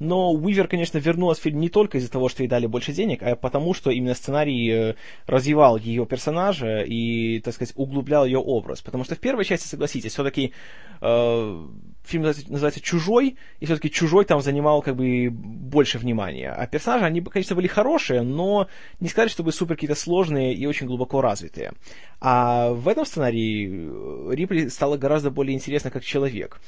Но 0.00 0.32
Уивер, 0.32 0.66
конечно, 0.66 0.98
вернулась 0.98 1.38
в 1.38 1.42
фильм 1.42 1.60
не 1.60 1.68
только 1.68 1.98
из-за 1.98 2.10
того, 2.10 2.28
что 2.28 2.42
ей 2.42 2.48
дали 2.48 2.66
больше 2.66 2.92
денег, 2.92 3.22
а 3.22 3.36
потому, 3.36 3.74
что 3.74 3.90
именно 3.90 4.14
сценарий 4.14 4.68
э, 4.70 4.94
развивал 5.26 5.76
ее 5.76 6.04
персонажа 6.04 6.80
и, 6.80 7.40
так 7.40 7.54
сказать, 7.54 7.74
углублял 7.76 8.24
ее 8.24 8.38
образ. 8.38 8.82
Потому 8.82 9.04
что 9.04 9.14
в 9.14 9.20
первой 9.20 9.44
части, 9.44 9.68
согласитесь, 9.68 10.12
все-таки 10.12 10.52
э, 11.00 11.66
фильм 12.04 12.22
называется, 12.22 12.80
«Чужой», 12.80 13.36
и 13.60 13.64
все-таки 13.64 13.90
«Чужой» 13.90 14.24
там 14.24 14.40
занимал 14.40 14.82
как 14.82 14.96
бы 14.96 15.28
больше 15.30 15.98
внимания. 15.98 16.50
А 16.50 16.66
персонажи, 16.66 17.04
они, 17.04 17.20
конечно, 17.20 17.56
были 17.56 17.66
хорошие, 17.66 18.22
но 18.22 18.68
не 19.00 19.08
сказать, 19.08 19.30
чтобы 19.30 19.52
супер 19.52 19.74
какие-то 19.74 19.94
сложные 19.94 20.54
и 20.54 20.66
очень 20.66 20.86
глубоко 20.86 21.20
развитые. 21.20 21.72
А 22.20 22.70
в 22.70 22.88
этом 22.88 23.04
сценарии 23.04 23.68
э, 23.68 24.34
Рипли 24.34 24.68
стала 24.68 24.96
гораздо 24.96 25.30
более 25.30 25.54
интересна 25.54 25.90
как 25.90 26.04
человек. 26.04 26.60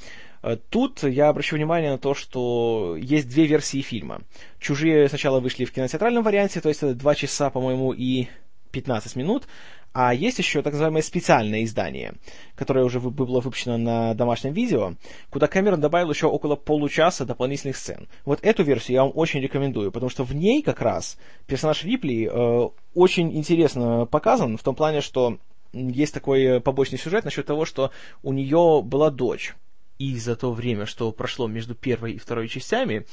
Э, 0.43 0.57
тут 0.71 1.03
я 1.03 1.29
обращу 1.29 1.57
внимание 1.57 1.91
на 1.91 1.99
то, 1.99 2.15
что 2.15 2.97
есть 2.99 3.29
две 3.29 3.47
версии 3.47 3.83
фильма. 3.83 4.23
«Чужие» 4.59 5.09
сначала 5.09 5.41
вышли 5.41 5.65
в 5.65 5.73
кинотеатральном 5.73 6.23
варианте, 6.23 6.61
то 6.61 6.69
есть 6.69 6.83
это 6.83 6.95
2 6.95 7.15
часа, 7.15 7.51
по-моему, 7.51 7.93
и 7.93 8.29
15 8.77 9.17
минут, 9.17 9.49
а 9.95 10.13
есть 10.13 10.39
еще 10.39 10.61
так 10.61 10.75
называемое 10.75 11.01
специальное 11.01 11.65
издание, 11.65 12.15
которое 12.55 12.85
уже 12.85 13.01
было 13.01 13.41
выпущено 13.41 13.79
на 13.79 14.13
домашнем 14.13 14.53
видео, 14.53 14.95
куда 15.31 15.47
Кэмерон 15.47 15.81
добавил 15.81 16.11
еще 16.11 16.27
около 16.27 16.57
получаса 16.57 17.25
дополнительных 17.25 17.79
сцен. 17.79 18.07
Вот 18.27 18.41
эту 18.43 18.63
версию 18.63 18.97
я 18.97 19.03
вам 19.05 19.13
очень 19.15 19.41
рекомендую, 19.41 19.91
потому 19.91 20.11
что 20.11 20.25
в 20.25 20.35
ней 20.35 20.63
как 20.63 20.83
раз 20.83 21.17
персонаж 21.47 21.85
Рипли 21.85 22.29
э, 22.31 22.69
очень 22.95 23.35
интересно 23.35 24.05
показан, 24.05 24.59
в 24.59 24.63
том 24.63 24.75
плане, 24.75 25.01
что 25.01 25.39
есть 25.73 26.13
такой 26.13 26.61
побочный 26.61 26.99
сюжет 26.99 27.25
насчет 27.25 27.47
того, 27.47 27.65
что 27.65 27.91
у 28.23 28.35
нее 28.35 28.83
была 28.85 29.11
дочь. 29.11 29.55
И 29.99 30.19
за 30.19 30.37
то 30.37 30.53
время, 30.53 30.85
что 30.85 31.11
прошло 31.11 31.47
между 31.47 31.75
первой 31.75 32.13
и 32.13 32.19
второй 32.19 32.49
частями, 32.49 33.07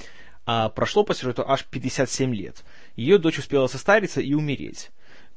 а 0.46 0.67
прошло 0.67 1.05
по 1.05 1.15
сюжету 1.15 1.46
аж 1.48 1.63
57 1.63 2.36
лет, 2.36 2.65
ее 2.98 3.17
дочь 3.17 3.39
успела 3.39 3.67
состариться 3.67 4.20
и 4.20 4.34
умереть. 4.34 4.91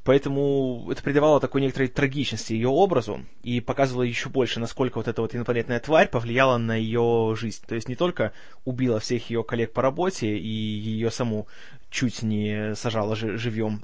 Поэтому 0.07 0.87
это 0.89 1.03
придавало 1.03 1.41
такой 1.41 1.61
некоторой 1.61 1.89
трагичности 1.89 2.53
ее 2.53 2.69
образу 2.69 3.27
и 3.43 3.61
показывало 3.61 4.05
еще 4.05 4.29
больше, 4.29 4.61
насколько 4.61 4.99
вот 4.99 5.09
эта 5.09 5.21
вот 5.21 5.35
инопланетная 5.35 5.81
тварь 5.81 6.09
повлияла 6.09 6.59
на 6.59 6.77
ее 6.77 7.35
жизнь. 7.37 7.65
То 7.67 7.75
есть 7.75 7.89
не 7.89 7.97
только 7.97 8.33
убила 8.65 9.01
всех 9.01 9.29
ее 9.31 9.43
коллег 9.43 9.73
по 9.73 9.83
работе 9.83 10.29
и 10.39 10.49
ее 10.49 11.11
саму 11.11 11.49
чуть 11.91 12.23
не 12.23 12.77
сажала 12.77 13.17
живьем, 13.17 13.83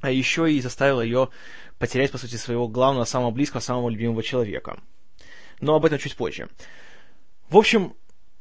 а 0.00 0.12
еще 0.12 0.52
и 0.52 0.60
заставила 0.60 1.00
ее 1.00 1.30
потерять, 1.80 2.12
по 2.12 2.18
сути, 2.18 2.36
своего 2.36 2.68
главного, 2.68 3.02
самого 3.02 3.32
близкого, 3.32 3.60
самого 3.60 3.88
любимого 3.88 4.22
человека. 4.22 4.78
Но 5.60 5.74
об 5.74 5.84
этом 5.84 5.98
чуть 5.98 6.14
позже. 6.14 6.48
В 7.48 7.56
общем, 7.56 7.94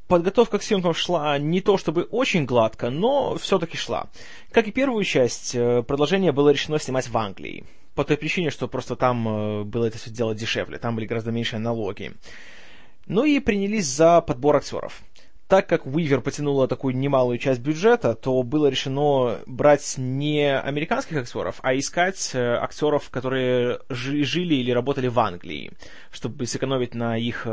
подготовка 0.09 0.57
к 0.57 0.63
съемкам 0.63 0.93
шла 0.93 1.37
не 1.37 1.61
то 1.61 1.77
чтобы 1.77 2.03
очень 2.03 2.45
гладко, 2.45 2.89
но 2.89 3.37
все-таки 3.37 3.77
шла. 3.77 4.09
Как 4.51 4.67
и 4.67 4.71
первую 4.71 5.05
часть, 5.05 5.55
э, 5.55 5.83
продолжение 5.83 6.31
было 6.31 6.49
решено 6.49 6.79
снимать 6.79 7.07
в 7.07 7.17
Англии. 7.17 7.63
По 7.95 8.03
той 8.03 8.17
причине, 8.17 8.49
что 8.49 8.67
просто 8.67 8.95
там 8.95 9.27
э, 9.27 9.63
было 9.63 9.85
это 9.85 9.99
все 9.99 10.09
дело 10.09 10.33
дешевле, 10.35 10.79
там 10.79 10.95
были 10.95 11.05
гораздо 11.05 11.31
меньше 11.31 11.59
налоги. 11.59 12.13
Ну 13.05 13.23
и 13.23 13.39
принялись 13.39 13.85
за 13.85 14.21
подбор 14.21 14.57
актеров. 14.57 15.01
Так 15.47 15.67
как 15.67 15.85
Уивер 15.85 16.21
потянула 16.21 16.67
такую 16.67 16.95
немалую 16.95 17.37
часть 17.37 17.59
бюджета, 17.59 18.15
то 18.15 18.41
было 18.43 18.67
решено 18.67 19.39
брать 19.45 19.95
не 19.97 20.57
американских 20.59 21.17
актеров, 21.17 21.59
а 21.61 21.75
искать 21.75 22.31
э, 22.33 22.55
актеров, 22.55 23.11
которые 23.11 23.79
жили 23.89 24.55
или 24.55 24.71
работали 24.71 25.07
в 25.07 25.19
Англии, 25.19 25.71
чтобы 26.11 26.47
сэкономить 26.47 26.95
на 26.95 27.15
их 27.15 27.45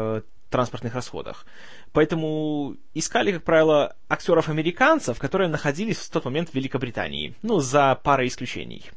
транспортных 0.50 0.95
расходах. 0.95 1.47
Поэтому 1.93 2.76
искали, 2.95 3.33
как 3.33 3.45
правило, 3.45 3.97
актеров-американцев, 4.09 5.19
которые 5.19 5.49
находились 5.49 5.99
в 5.99 6.11
тот 6.11 6.25
момент 6.25 6.50
в 6.50 6.55
Великобритании. 6.55 7.35
Ну, 7.43 7.61
за 7.61 7.99
парой 8.03 8.29
исключений. 8.29 8.91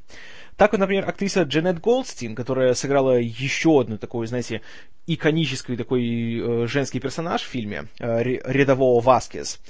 Так 0.60 0.74
вот, 0.74 0.80
например, 0.80 1.08
актриса 1.08 1.44
Джанет 1.44 1.80
Голдстин, 1.80 2.36
которая 2.36 2.74
сыграла 2.74 3.18
еще 3.18 3.80
одну 3.80 3.98
такую, 3.98 4.28
знаете, 4.28 4.62
иконический 5.08 5.78
такой 5.78 6.04
э, 6.04 6.68
женский 6.68 7.00
персонаж 7.00 7.42
в 7.42 7.48
фильме, 7.48 7.88
э, 8.00 8.22
рядового 8.24 9.00
Васкес, 9.02 9.62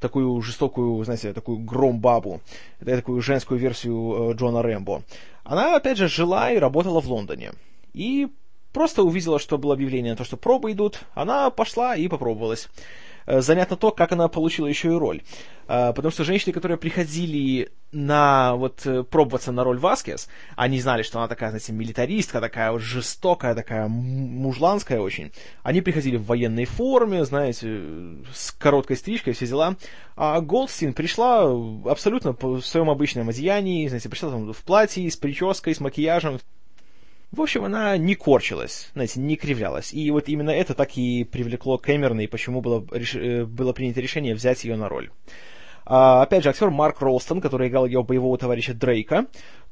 такую 0.00 0.40
жестокую, 0.40 1.04
знаете, 1.04 1.34
такую 1.34 1.58
гром-бабу, 1.58 2.40
такую 2.84 3.20
женскую 3.20 3.60
версию 3.60 4.30
э, 4.30 4.34
Джона 4.36 4.62
Рэмбо. 4.62 5.02
Она, 5.44 5.76
опять 5.76 5.98
же, 5.98 6.08
жила 6.08 6.50
и 6.50 6.58
работала 6.58 7.02
в 7.02 7.10
Лондоне. 7.10 7.52
И 7.92 8.28
Просто 8.72 9.02
увидела, 9.02 9.38
что 9.38 9.58
было 9.58 9.74
объявление 9.74 10.12
на 10.12 10.16
то, 10.16 10.24
что 10.24 10.36
пробы 10.36 10.72
идут, 10.72 11.00
она 11.14 11.50
пошла 11.50 11.96
и 11.96 12.08
попробовалась. 12.08 12.68
Э, 13.28 13.42
занятно 13.42 13.76
то, 13.76 13.90
как 13.90 14.12
она 14.12 14.28
получила 14.28 14.66
еще 14.66 14.88
и 14.88 14.96
роль. 14.96 15.20
Э, 15.68 15.92
потому 15.94 16.10
что 16.10 16.24
женщины, 16.24 16.54
которые 16.54 16.78
приходили 16.78 17.70
на 17.92 18.54
вот 18.56 18.86
э, 18.86 19.02
пробоваться 19.02 19.52
на 19.52 19.64
роль 19.64 19.78
Васкес, 19.78 20.28
они 20.56 20.80
знали, 20.80 21.02
что 21.02 21.18
она 21.18 21.28
такая, 21.28 21.50
знаете, 21.50 21.74
милитаристка, 21.74 22.40
такая 22.40 22.72
вот 22.72 22.80
жестокая, 22.80 23.54
такая 23.54 23.86
мужланская 23.86 25.00
очень. 25.00 25.30
Они 25.62 25.82
приходили 25.82 26.16
в 26.16 26.24
военной 26.24 26.64
форме, 26.64 27.26
знаете, 27.26 27.82
с 28.32 28.50
короткой 28.52 28.96
стрижкой, 28.96 29.34
все 29.34 29.46
дела. 29.46 29.76
А 30.16 30.40
Голдстин 30.40 30.94
пришла 30.94 31.52
абсолютно 31.84 32.32
в 32.32 32.62
своем 32.62 32.88
обычном 32.88 33.28
одеянии, 33.28 33.88
знаете, 33.88 34.08
пришла 34.08 34.30
там 34.30 34.50
в 34.50 34.64
платье, 34.64 35.10
с 35.10 35.16
прической, 35.18 35.74
с 35.74 35.80
макияжем, 35.80 36.40
в 37.30 37.42
общем, 37.42 37.64
она 37.64 37.96
не 37.98 38.14
корчилась, 38.14 38.90
знаете, 38.94 39.20
не 39.20 39.36
кривлялась. 39.36 39.92
И 39.92 40.10
вот 40.10 40.28
именно 40.28 40.50
это 40.50 40.74
так 40.74 40.96
и 40.96 41.24
привлекло 41.24 41.76
Кэмерона, 41.76 42.22
и 42.22 42.26
почему 42.26 42.60
было, 42.60 42.86
реш... 42.90 43.14
Э, 43.14 43.44
было 43.44 43.72
принято 43.72 44.00
решение 44.00 44.34
взять 44.34 44.64
ее 44.64 44.76
на 44.76 44.88
роль. 44.88 45.10
А, 45.84 46.22
опять 46.22 46.42
же, 46.42 46.50
актер 46.50 46.70
Марк 46.70 47.00
Ролстон, 47.00 47.40
который 47.40 47.68
играл 47.68 47.86
ее 47.86 48.02
боевого 48.02 48.36
товарища 48.38 48.74
Дрейка, 48.74 49.26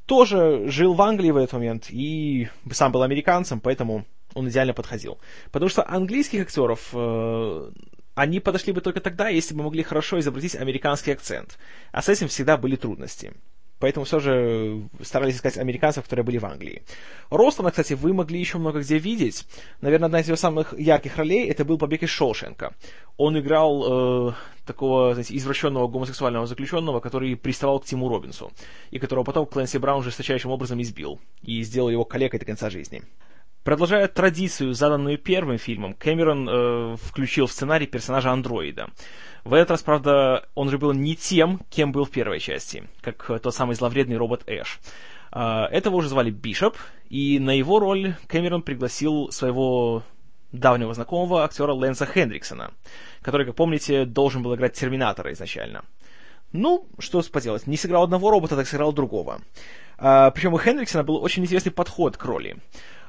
тоже 0.06 0.68
жил 0.68 0.94
в 0.94 1.02
Англии 1.02 1.30
в 1.30 1.36
этот 1.36 1.54
момент 1.54 1.86
и 1.90 2.48
сам 2.70 2.92
был 2.92 3.02
американцем, 3.02 3.60
поэтому 3.60 4.06
он 4.34 4.48
идеально 4.48 4.72
подходил. 4.72 5.18
Потому 5.50 5.68
что 5.68 5.86
английских 5.86 6.42
актеров 6.42 6.90
э, 6.92 7.70
они 8.14 8.40
подошли 8.40 8.72
бы 8.72 8.80
только 8.80 9.00
тогда, 9.00 9.28
если 9.28 9.54
бы 9.54 9.62
могли 9.62 9.82
хорошо 9.82 10.18
изобразить 10.18 10.56
американский 10.56 11.12
акцент. 11.12 11.58
А 11.92 12.02
с 12.02 12.08
этим 12.08 12.28
всегда 12.28 12.56
были 12.56 12.76
трудности. 12.76 13.32
Поэтому 13.78 14.04
все 14.04 14.20
же 14.20 14.88
старались 15.02 15.36
искать 15.36 15.58
американцев, 15.58 16.04
которые 16.04 16.24
были 16.24 16.38
в 16.38 16.46
Англии. 16.46 16.82
Ростона, 17.30 17.70
кстати, 17.70 17.92
вы 17.92 18.14
могли 18.14 18.38
еще 18.38 18.58
много 18.58 18.80
где 18.80 18.98
видеть. 18.98 19.46
Наверное, 19.80 20.06
одна 20.06 20.20
из 20.20 20.26
его 20.26 20.36
самых 20.36 20.78
ярких 20.78 21.16
ролей 21.16 21.48
это 21.48 21.64
был 21.64 21.78
побег 21.78 22.02
из 22.02 22.10
Шоушенка. 22.10 22.74
Он 23.16 23.38
играл 23.38 24.30
э, 24.30 24.32
такого, 24.64 25.12
знаете, 25.14 25.36
извращенного 25.36 25.88
гомосексуального 25.88 26.46
заключенного, 26.46 27.00
который 27.00 27.36
приставал 27.36 27.80
к 27.80 27.84
Тиму 27.84 28.08
Робинсу, 28.08 28.50
и 28.90 28.98
которого 28.98 29.24
потом 29.24 29.46
Клэнси 29.46 29.78
Браун 29.78 30.02
жесточайшим 30.02 30.50
образом 30.50 30.80
избил 30.80 31.20
и 31.42 31.62
сделал 31.62 31.90
его 31.90 32.04
коллегой 32.04 32.40
до 32.40 32.46
конца 32.46 32.70
жизни. 32.70 33.02
Продолжая 33.66 34.06
традицию, 34.06 34.74
заданную 34.74 35.18
первым 35.18 35.58
фильмом, 35.58 35.94
Кэмерон 35.94 36.48
э, 36.48 36.96
включил 37.02 37.48
в 37.48 37.52
сценарий 37.52 37.88
персонажа 37.88 38.30
андроида. 38.30 38.90
В 39.42 39.54
этот 39.54 39.72
раз, 39.72 39.82
правда, 39.82 40.46
он 40.54 40.70
же 40.70 40.78
был 40.78 40.92
не 40.92 41.16
тем, 41.16 41.60
кем 41.68 41.90
был 41.90 42.04
в 42.04 42.10
первой 42.10 42.38
части, 42.38 42.84
как 43.00 43.40
тот 43.42 43.52
самый 43.52 43.74
зловредный 43.74 44.18
робот 44.18 44.44
Эш. 44.46 44.78
А, 45.32 45.66
этого 45.66 45.96
уже 45.96 46.08
звали 46.08 46.30
Бишоп, 46.30 46.76
и 47.10 47.40
на 47.40 47.50
его 47.50 47.80
роль 47.80 48.14
Кэмерон 48.28 48.62
пригласил 48.62 49.32
своего 49.32 50.04
давнего 50.52 50.94
знакомого 50.94 51.42
актера 51.42 51.72
Лэнса 51.72 52.06
Хендриксона, 52.06 52.70
который, 53.20 53.46
как 53.46 53.56
помните, 53.56 54.04
должен 54.04 54.44
был 54.44 54.54
играть 54.54 54.74
Терминатора 54.74 55.32
изначально. 55.32 55.82
Ну, 56.52 56.86
что 57.00 57.20
поделать, 57.32 57.66
не 57.66 57.76
сыграл 57.76 58.04
одного 58.04 58.30
робота, 58.30 58.54
так 58.54 58.68
сыграл 58.68 58.92
другого. 58.92 59.40
А, 59.98 60.30
причем 60.30 60.54
у 60.54 60.58
Хендриксона 60.58 61.02
был 61.02 61.16
очень 61.16 61.42
интересный 61.42 61.72
подход 61.72 62.16
к 62.16 62.24
роли. 62.24 62.58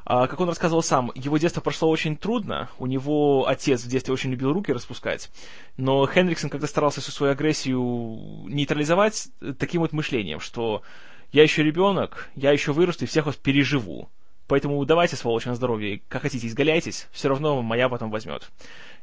А, 0.09 0.27
как 0.27 0.39
он 0.39 0.47
рассказывал 0.47 0.81
сам, 0.81 1.11
его 1.15 1.37
детство 1.37 1.59
прошло 1.59 1.89
очень 1.89 2.15
трудно. 2.15 2.69
У 2.79 2.87
него 2.87 3.45
отец 3.45 3.83
в 3.83 3.89
детстве 3.89 4.13
очень 4.13 4.31
любил 4.31 4.53
руки 4.53 4.71
распускать. 4.71 5.29
Но 5.75 6.07
Хендриксон 6.07 6.49
как-то 6.49 6.65
старался 6.65 7.01
всю 7.01 7.11
свою 7.11 7.33
агрессию 7.33 7.77
нейтрализовать 8.47 9.27
таким 9.59 9.81
вот 9.81 9.91
мышлением, 9.91 10.39
что 10.39 10.81
я 11.33 11.43
еще 11.43 11.61
ребенок, 11.61 12.29
я 12.35 12.53
еще 12.53 12.71
вырасту 12.71 13.03
и 13.03 13.07
всех 13.09 13.25
вас 13.25 13.35
переживу. 13.35 14.07
Поэтому 14.47 14.85
давайте, 14.85 15.17
сволочь, 15.17 15.43
на 15.43 15.55
здоровье, 15.55 16.01
как 16.07 16.21
хотите, 16.21 16.47
изгаляйтесь, 16.47 17.09
все 17.11 17.27
равно 17.27 17.61
моя 17.61 17.89
потом 17.89 18.09
возьмет. 18.09 18.49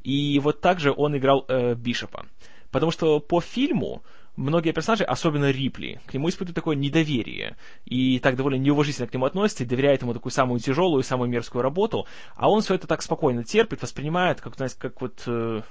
И 0.05 0.41
вот 0.43 0.63
так 0.63 0.81
же 0.81 0.91
он 0.91 1.19
играл 1.19 1.45
э, 1.49 1.75
Бишопа. 1.75 2.25
Потому 2.71 2.91
что 2.91 3.21
по 3.21 3.43
фильму 3.43 4.03
многие 4.37 4.73
персонажи, 4.73 5.05
особенно 5.05 5.51
Рипли, 5.51 6.01
к 6.07 6.15
нему 6.15 6.29
испытывают 6.29 6.55
такое 6.55 6.77
недоверие, 6.77 7.57
и 7.85 8.19
так 8.19 8.37
довольно 8.37 8.57
неуважительно 8.57 9.07
к 9.07 9.15
нему 9.15 9.27
относятся, 9.27 9.65
и 9.65 9.67
доверяют 9.67 10.03
ему 10.03 10.15
такую 10.15 10.33
самую 10.33 10.61
тяжелую, 10.61 11.03
самую 11.03 11.31
мерзкую 11.31 11.63
работу, 11.63 12.07
а 12.35 12.51
он 12.51 12.63
все 12.63 12.75
это 12.75 12.87
так 12.87 13.03
спокойно 13.03 13.45
терпит, 13.45 13.83
воспринимает, 13.83 14.41
как, 14.41 14.57
знаете, 14.57 14.77
как 14.79 15.01
вот... 15.01 15.23
Э, 15.27 15.63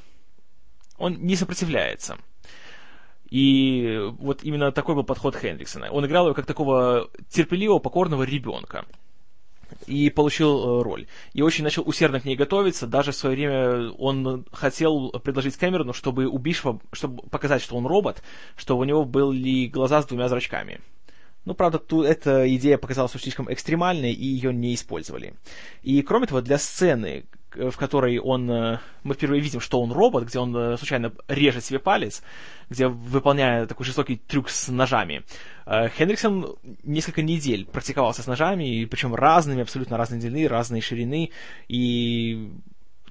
он 0.98 1.16
не 1.16 1.36
сопротивляется. 1.36 2.18
И 3.30 4.00
вот 4.20 4.44
именно 4.44 4.72
такой 4.72 4.94
был 4.94 5.04
подход 5.04 5.36
Хендриксона. 5.36 5.90
Он 5.90 6.06
играл 6.06 6.26
его 6.26 6.36
как 6.36 6.46
такого 6.46 7.10
терпеливого, 7.30 7.80
покорного 7.80 8.24
ребенка. 8.24 8.86
И 9.88 10.10
получил 10.10 10.80
э, 10.80 10.84
роль. 10.84 11.08
И 11.34 11.42
очень 11.42 11.64
начал 11.64 11.84
усердно 11.88 12.20
к 12.20 12.26
ней 12.26 12.36
готовиться. 12.36 12.88
Даже 12.88 13.12
в 13.12 13.16
свое 13.16 13.36
время 13.36 13.92
он 13.92 14.46
хотел 14.52 15.12
предложить 15.24 15.58
Кэмерону, 15.58 15.94
чтобы 15.94 16.26
у 16.26 16.38
Бишопа, 16.38 16.80
чтобы 16.92 17.24
показать, 17.30 17.62
что 17.62 17.76
он 17.76 17.86
робот, 17.86 18.22
что 18.56 18.78
у 18.78 18.84
него 18.84 19.06
были 19.06 19.68
глаза 19.68 20.02
с 20.02 20.06
двумя 20.06 20.30
зрачками. 20.30 20.80
Ну, 21.46 21.54
правда, 21.54 21.78
тут 21.78 22.06
эта 22.06 22.56
идея 22.56 22.78
показалась 22.78 23.12
слишком 23.12 23.52
экстремальной, 23.52 24.14
и 24.14 24.26
ее 24.26 24.54
не 24.54 24.74
использовали. 24.74 25.34
И, 25.82 26.02
кроме 26.02 26.28
того, 26.28 26.40
для 26.40 26.58
сцены, 26.58 27.26
в 27.56 27.78
которой 27.78 28.20
он... 28.20 28.50
Э, 28.50 28.80
мы 29.04 29.14
впервые 29.14 29.42
видим, 29.42 29.60
что 29.60 29.82
он 29.82 29.92
робот, 29.92 30.26
где 30.26 30.40
он 30.40 30.56
э, 30.56 30.78
случайно 30.78 31.14
режет 31.28 31.64
себе 31.64 31.80
палец, 31.80 32.24
где 32.70 32.88
выполняя 32.88 33.66
такой 33.66 33.86
жестокий 33.86 34.18
трюк 34.18 34.50
с 34.50 34.68
ножами. 34.70 35.24
Э, 35.66 35.90
Хенриксон 35.90 36.56
несколько 36.84 37.22
недель 37.22 37.66
практиковался 37.66 38.24
с 38.24 38.28
ножами, 38.28 38.86
причем 38.86 39.16
разными, 39.16 39.62
абсолютно 39.62 39.98
разной 39.98 40.20
длины, 40.20 40.48
разной 40.48 40.82
ширины, 40.82 41.32
и 41.68 42.52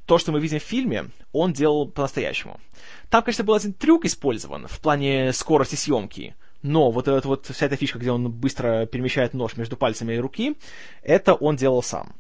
то, 0.07 0.19
что 0.19 0.33
мы 0.33 0.41
видим 0.41 0.59
в 0.59 0.63
фильме, 0.63 1.11
он 1.33 1.53
делал 1.53 1.89
по-настоящему. 1.89 2.61
Там, 3.09 3.23
конечно, 3.23 3.45
был 3.45 3.55
один 3.55 3.73
трюк 3.73 4.05
использован 4.05 4.67
в 4.67 4.81
плане 4.81 5.33
скорости 5.33 5.77
съемки, 5.77 6.35
но 6.63 6.91
вот, 6.91 7.09
этот, 7.09 7.25
вот 7.25 7.47
вся 7.47 7.67
эта 7.67 7.77
фишка, 7.77 7.99
где 7.99 8.11
он 8.11 8.31
быстро 8.31 8.87
перемещает 8.87 9.35
нож 9.35 9.57
между 9.57 9.77
пальцами 9.77 10.17
руки, 10.17 10.57
это 11.03 11.35
он 11.35 11.57
делал 11.57 11.83
сам. 11.83 12.15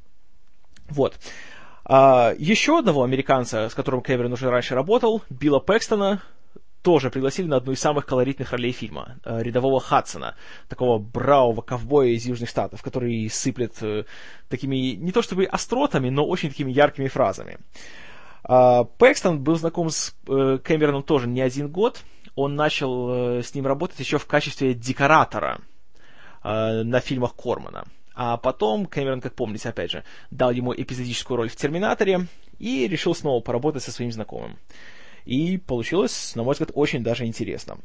Вот. 0.88 1.18
А, 1.84 2.32
еще 2.38 2.78
одного 2.78 3.02
американца, 3.02 3.68
с 3.68 3.74
которым 3.74 4.02
Кэмерон 4.02 4.32
уже 4.32 4.50
раньше 4.50 4.74
работал, 4.74 5.22
Билла 5.30 5.58
Пэкстона, 5.58 6.22
тоже 6.82 7.10
пригласили 7.10 7.46
на 7.46 7.56
одну 7.56 7.72
из 7.72 7.80
самых 7.80 8.06
колоритных 8.06 8.50
ролей 8.52 8.72
фильма, 8.72 9.16
э, 9.24 9.42
рядового 9.42 9.80
Хадсона, 9.80 10.34
такого 10.68 10.98
бравого 10.98 11.60
ковбоя 11.60 12.08
из 12.08 12.26
Южных 12.26 12.50
Штатов, 12.50 12.82
который 12.82 13.28
сыплет 13.30 13.80
э, 13.82 14.04
такими, 14.48 14.94
не 14.96 15.12
то 15.12 15.22
чтобы 15.22 15.44
остротами, 15.44 16.08
но 16.10 16.26
очень 16.26 16.48
такими 16.50 16.72
яркими 16.72 17.06
фразами. 17.06 17.58
Э, 18.48 18.84
Пэкстон 18.98 19.42
был 19.42 19.56
знаком 19.56 19.90
с 19.90 20.14
э, 20.26 20.58
Кэмероном 20.58 21.04
тоже 21.04 21.28
не 21.28 21.40
один 21.40 21.68
год, 21.68 22.02
он 22.34 22.56
начал 22.56 23.40
с 23.42 23.54
ним 23.54 23.66
работать 23.66 24.00
еще 24.00 24.16
в 24.16 24.26
качестве 24.26 24.72
декоратора 24.72 25.60
на 26.42 27.00
фильмах 27.00 27.36
Кормана. 27.36 27.84
А 28.14 28.36
потом 28.36 28.86
Кэмерон, 28.86 29.20
как 29.20 29.34
помните, 29.34 29.68
опять 29.68 29.90
же, 29.90 30.04
дал 30.30 30.50
ему 30.50 30.74
эпизодическую 30.74 31.36
роль 31.36 31.48
в 31.48 31.56
«Терминаторе» 31.56 32.26
и 32.58 32.86
решил 32.86 33.14
снова 33.14 33.40
поработать 33.40 33.82
со 33.82 33.92
своим 33.92 34.12
знакомым. 34.12 34.58
И 35.24 35.58
получилось, 35.58 36.34
на 36.34 36.42
мой 36.42 36.52
взгляд, 36.52 36.70
очень 36.74 37.02
даже 37.02 37.24
интересно. 37.24 37.78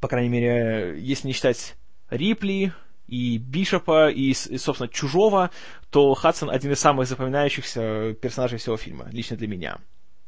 По 0.00 0.08
крайней 0.08 0.28
мере, 0.28 0.96
если 0.98 1.28
не 1.28 1.32
считать 1.32 1.74
Рипли 2.10 2.72
и 3.06 3.38
Бишопа, 3.38 4.10
и, 4.10 4.32
собственно, 4.34 4.88
Чужого, 4.88 5.50
то 5.90 6.14
Хадсон 6.14 6.50
один 6.50 6.72
из 6.72 6.80
самых 6.80 7.06
запоминающихся 7.06 8.14
персонажей 8.20 8.58
всего 8.58 8.76
фильма, 8.76 9.08
лично 9.12 9.36
для 9.36 9.48
меня. 9.48 9.78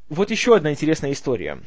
Вот 0.08 0.30
еще 0.30 0.56
одна 0.56 0.72
интересная 0.72 1.12
история 1.12 1.60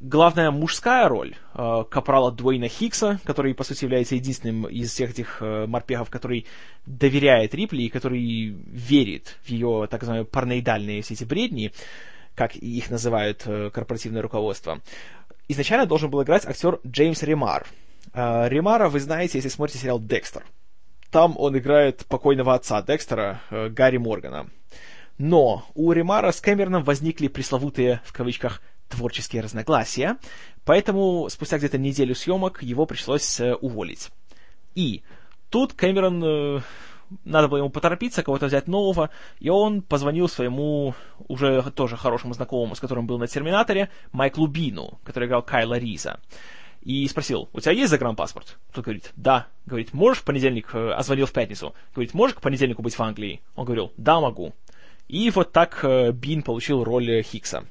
главная 0.00 0.50
мужская 0.50 1.08
роль 1.08 1.36
э, 1.54 1.84
капрала 1.90 2.32
Дуэйна 2.32 2.68
Хиггса, 2.68 3.20
который, 3.24 3.54
по 3.54 3.64
сути, 3.64 3.84
является 3.84 4.14
единственным 4.14 4.66
из 4.66 4.92
всех 4.92 5.10
этих 5.10 5.38
э, 5.40 5.66
морпехов, 5.66 6.10
который 6.10 6.46
доверяет 6.86 7.54
Рипли 7.54 7.82
и 7.82 7.88
который 7.88 8.56
верит 8.66 9.36
в 9.42 9.48
ее, 9.48 9.86
так 9.90 10.02
называемые, 10.02 10.26
параноидальные 10.26 11.02
все 11.02 11.14
эти 11.14 11.24
бредни, 11.24 11.72
как 12.34 12.56
их 12.56 12.90
называют 12.90 13.42
э, 13.46 13.70
корпоративное 13.70 14.22
руководство. 14.22 14.80
Изначально 15.48 15.86
должен 15.86 16.10
был 16.10 16.22
играть 16.22 16.46
актер 16.46 16.80
Джеймс 16.86 17.22
Ремар. 17.22 17.66
Э, 18.12 18.48
Ремара 18.48 18.88
вы 18.88 19.00
знаете, 19.00 19.38
если 19.38 19.48
смотрите 19.48 19.78
сериал 19.78 20.00
«Декстер». 20.00 20.44
Там 21.10 21.34
он 21.38 21.56
играет 21.56 22.04
покойного 22.06 22.54
отца 22.54 22.82
Декстера, 22.82 23.40
э, 23.50 23.68
Гарри 23.68 23.96
Моргана. 23.96 24.48
Но 25.18 25.64
у 25.74 25.92
Ремара 25.92 26.30
с 26.30 26.40
Кэмероном 26.40 26.84
возникли 26.84 27.28
пресловутые, 27.28 28.00
в 28.04 28.12
кавычках, 28.12 28.60
творческие 28.88 29.42
разногласия, 29.42 30.16
поэтому 30.64 31.28
спустя 31.28 31.58
где-то 31.58 31.78
неделю 31.78 32.14
съемок 32.14 32.62
его 32.62 32.86
пришлось 32.86 33.40
э, 33.40 33.54
уволить. 33.54 34.10
И 34.74 35.02
тут 35.50 35.72
Кэмерон, 35.72 36.24
э, 36.24 36.60
надо 37.24 37.48
было 37.48 37.58
ему 37.58 37.70
поторопиться, 37.70 38.22
кого-то 38.22 38.46
взять 38.46 38.68
нового, 38.68 39.10
и 39.40 39.48
он 39.48 39.82
позвонил 39.82 40.28
своему 40.28 40.94
уже 41.28 41.62
тоже 41.72 41.96
хорошему 41.96 42.34
знакомому, 42.34 42.76
с 42.76 42.80
которым 42.80 43.06
был 43.06 43.18
на 43.18 43.26
«Терминаторе», 43.26 43.90
Майклу 44.12 44.46
Бину, 44.46 45.00
который 45.02 45.26
играл 45.26 45.42
Кайла 45.42 45.78
Риза. 45.78 46.20
И 46.82 47.08
спросил, 47.08 47.48
у 47.52 47.60
тебя 47.60 47.72
есть 47.72 47.90
загранпаспорт? 47.90 48.58
Тот 48.72 48.84
говорит, 48.84 49.10
да. 49.16 49.48
Говорит, 49.66 49.92
можешь 49.92 50.22
в 50.22 50.24
понедельник, 50.24 50.72
э, 50.72 50.92
а 50.92 51.02
звонил 51.02 51.26
в 51.26 51.32
пятницу. 51.32 51.74
Говорит, 51.92 52.14
можешь 52.14 52.36
к 52.36 52.40
понедельнику 52.40 52.82
быть 52.82 52.94
в 52.94 53.02
Англии? 53.02 53.42
Он 53.56 53.64
говорил, 53.64 53.92
да, 53.96 54.20
могу. 54.20 54.54
И 55.08 55.30
вот 55.30 55.52
так 55.52 55.80
э, 55.84 56.12
Бин 56.12 56.42
получил 56.42 56.84
роль 56.84 57.22
Хикса 57.22 57.66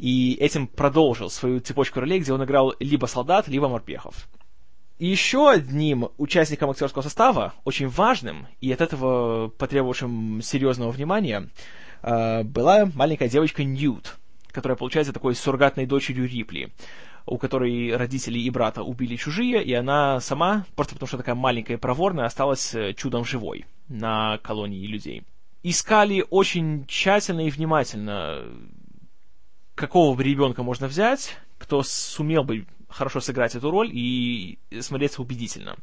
и 0.00 0.34
этим 0.40 0.66
продолжил 0.66 1.28
свою 1.28 1.60
цепочку 1.60 2.00
ролей, 2.00 2.20
где 2.20 2.32
он 2.32 2.42
играл 2.42 2.74
либо 2.80 3.06
солдат, 3.06 3.48
либо 3.48 3.68
морпехов. 3.68 4.28
Еще 4.98 5.50
одним 5.50 6.08
участником 6.18 6.70
актерского 6.70 7.02
состава, 7.02 7.54
очень 7.64 7.88
важным 7.88 8.46
и 8.60 8.72
от 8.72 8.80
этого 8.80 9.48
потребовавшим 9.48 10.40
серьезного 10.42 10.90
внимания, 10.90 11.48
э, 12.02 12.42
была 12.44 12.86
маленькая 12.94 13.28
девочка 13.28 13.62
Ньют, 13.62 14.16
которая 14.50 14.76
получается 14.76 15.12
такой 15.12 15.34
суррогатной 15.34 15.86
дочерью 15.86 16.26
Рипли, 16.26 16.72
у 17.26 17.36
которой 17.36 17.94
родители 17.94 18.38
и 18.38 18.50
брата 18.50 18.82
убили 18.82 19.16
чужие, 19.16 19.62
и 19.62 19.72
она 19.74 20.20
сама, 20.20 20.64
просто 20.76 20.94
потому 20.94 21.08
что 21.08 21.18
такая 21.18 21.34
маленькая 21.34 21.74
и 21.74 21.80
проворная, 21.80 22.26
осталась 22.26 22.74
э, 22.74 22.94
чудом 22.94 23.24
живой 23.24 23.66
на 23.88 24.38
колонии 24.38 24.86
людей. 24.86 25.24
Искали 25.62 26.24
очень 26.30 26.86
тщательно 26.86 27.46
и 27.46 27.50
внимательно 27.50 28.44
какого 29.74 30.14
бы 30.14 30.22
ребенка 30.22 30.62
можно 30.62 30.88
взять, 30.88 31.36
кто 31.58 31.82
сумел 31.82 32.44
бы 32.44 32.66
хорошо 32.88 33.20
сыграть 33.20 33.54
эту 33.54 33.70
роль 33.70 33.90
и 33.92 34.58
смотреться 34.80 35.22
убедительно. 35.22 35.76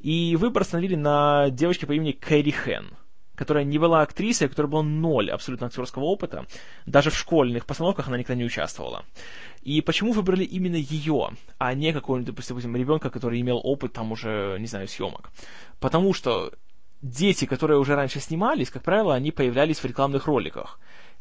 И 0.00 0.36
выбор 0.36 0.62
остановили 0.62 0.94
на 0.94 1.50
девочке 1.50 1.86
по 1.86 1.92
имени 1.92 2.12
Кэрри 2.12 2.50
Хэн, 2.50 2.90
которая 3.34 3.64
не 3.64 3.78
была 3.78 4.02
актрисой, 4.02 4.46
у 4.46 4.50
которой 4.50 4.66
было 4.66 4.82
ноль 4.82 5.30
абсолютно 5.30 5.66
актерского 5.66 6.04
опыта. 6.04 6.46
Даже 6.86 7.10
в 7.10 7.16
школьных 7.16 7.66
постановках 7.66 8.08
она 8.08 8.18
никогда 8.18 8.38
не 8.38 8.44
участвовала. 8.44 9.04
И 9.62 9.80
почему 9.80 10.12
выбрали 10.12 10.44
именно 10.44 10.76
ее, 10.76 11.30
а 11.58 11.74
не 11.74 11.92
какого-нибудь, 11.92 12.34
допустим, 12.34 12.76
ребенка, 12.76 13.10
который 13.10 13.40
имел 13.40 13.60
опыт 13.62 13.92
там 13.92 14.12
уже, 14.12 14.56
не 14.60 14.66
знаю, 14.66 14.86
съемок? 14.86 15.30
Потому 15.80 16.14
что 16.14 16.52
дети, 17.02 17.44
которые 17.44 17.78
уже 17.78 17.94
раньше 17.94 18.20
снимались, 18.20 18.70
как 18.70 18.82
правило, 18.82 19.14
они 19.14 19.30
появлялись 19.30 19.78
в 19.78 19.84
рекламных 19.84 20.26
роликах. 20.26 20.78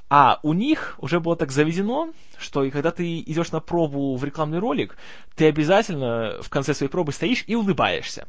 А 0.10 0.40
у 0.42 0.54
них 0.54 0.96
уже 1.00 1.20
было 1.20 1.36
так 1.36 1.52
заведено, 1.52 2.14
что 2.38 2.64
и 2.64 2.72
когда 2.72 2.92
ты 2.92 3.20
идешь 3.20 3.52
на 3.52 3.60
пробу 3.60 4.16
в 4.16 4.24
рекламный 4.24 4.60
ролик, 4.60 4.98
ты 5.36 5.48
обязательно 5.48 6.38
в 6.42 6.50
конце 6.50 6.74
своей 6.74 6.90
пробы 6.90 7.12
стоишь 7.12 7.44
и 7.46 7.56
улыбаешься. 7.56 8.28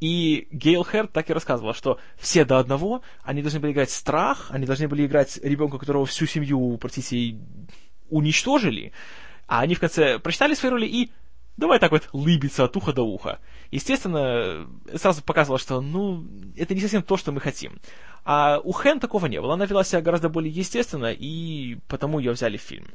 И 0.00 0.48
Гейл 0.50 0.82
Хэрт 0.82 1.12
так 1.12 1.30
и 1.30 1.32
рассказывала, 1.32 1.74
что 1.74 1.98
все 2.18 2.44
до 2.44 2.58
одного, 2.58 3.02
они 3.22 3.42
должны 3.42 3.60
были 3.60 3.72
играть 3.72 3.90
страх, 3.90 4.46
они 4.50 4.66
должны 4.66 4.88
были 4.88 5.06
играть 5.06 5.38
ребенка, 5.42 5.78
которого 5.78 6.06
всю 6.06 6.26
семью, 6.26 6.78
простите, 6.78 7.36
уничтожили, 8.08 8.92
а 9.46 9.60
они 9.60 9.74
в 9.74 9.80
конце 9.80 10.18
прочитали 10.18 10.54
свои 10.54 10.72
роли 10.72 10.86
и 10.86 11.12
давай 11.60 11.78
так 11.78 11.92
вот 11.92 12.08
лыбиться 12.12 12.64
от 12.64 12.76
уха 12.76 12.92
до 12.92 13.02
уха. 13.02 13.38
Естественно, 13.70 14.66
сразу 14.96 15.22
показывало, 15.22 15.58
что, 15.58 15.80
ну, 15.80 16.26
это 16.56 16.74
не 16.74 16.80
совсем 16.80 17.02
то, 17.02 17.16
что 17.16 17.30
мы 17.32 17.40
хотим. 17.40 17.78
А 18.24 18.60
у 18.64 18.72
Хэн 18.72 18.98
такого 18.98 19.26
не 19.26 19.40
было. 19.40 19.54
Она 19.54 19.66
вела 19.66 19.84
себя 19.84 20.00
гораздо 20.00 20.28
более 20.28 20.52
естественно, 20.52 21.12
и 21.12 21.76
потому 21.86 22.18
ее 22.18 22.32
взяли 22.32 22.56
в 22.56 22.62
фильм. 22.62 22.86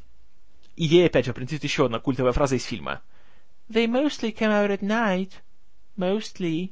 И 0.75 0.86
ей, 0.86 1.06
опять 1.06 1.25
же, 1.25 1.34
принадлежит 1.34 1.63
еще 1.63 1.86
одна 1.86 1.99
культовая 1.99 2.34
фраза 2.34 2.56
из 2.56 2.65
фильма. 2.65 3.01
They 3.69 3.86
mostly 3.86 4.36
come 4.36 4.51
out 4.51 4.69
at 4.69 4.82
night. 4.82 5.32
Mostly. 5.97 6.71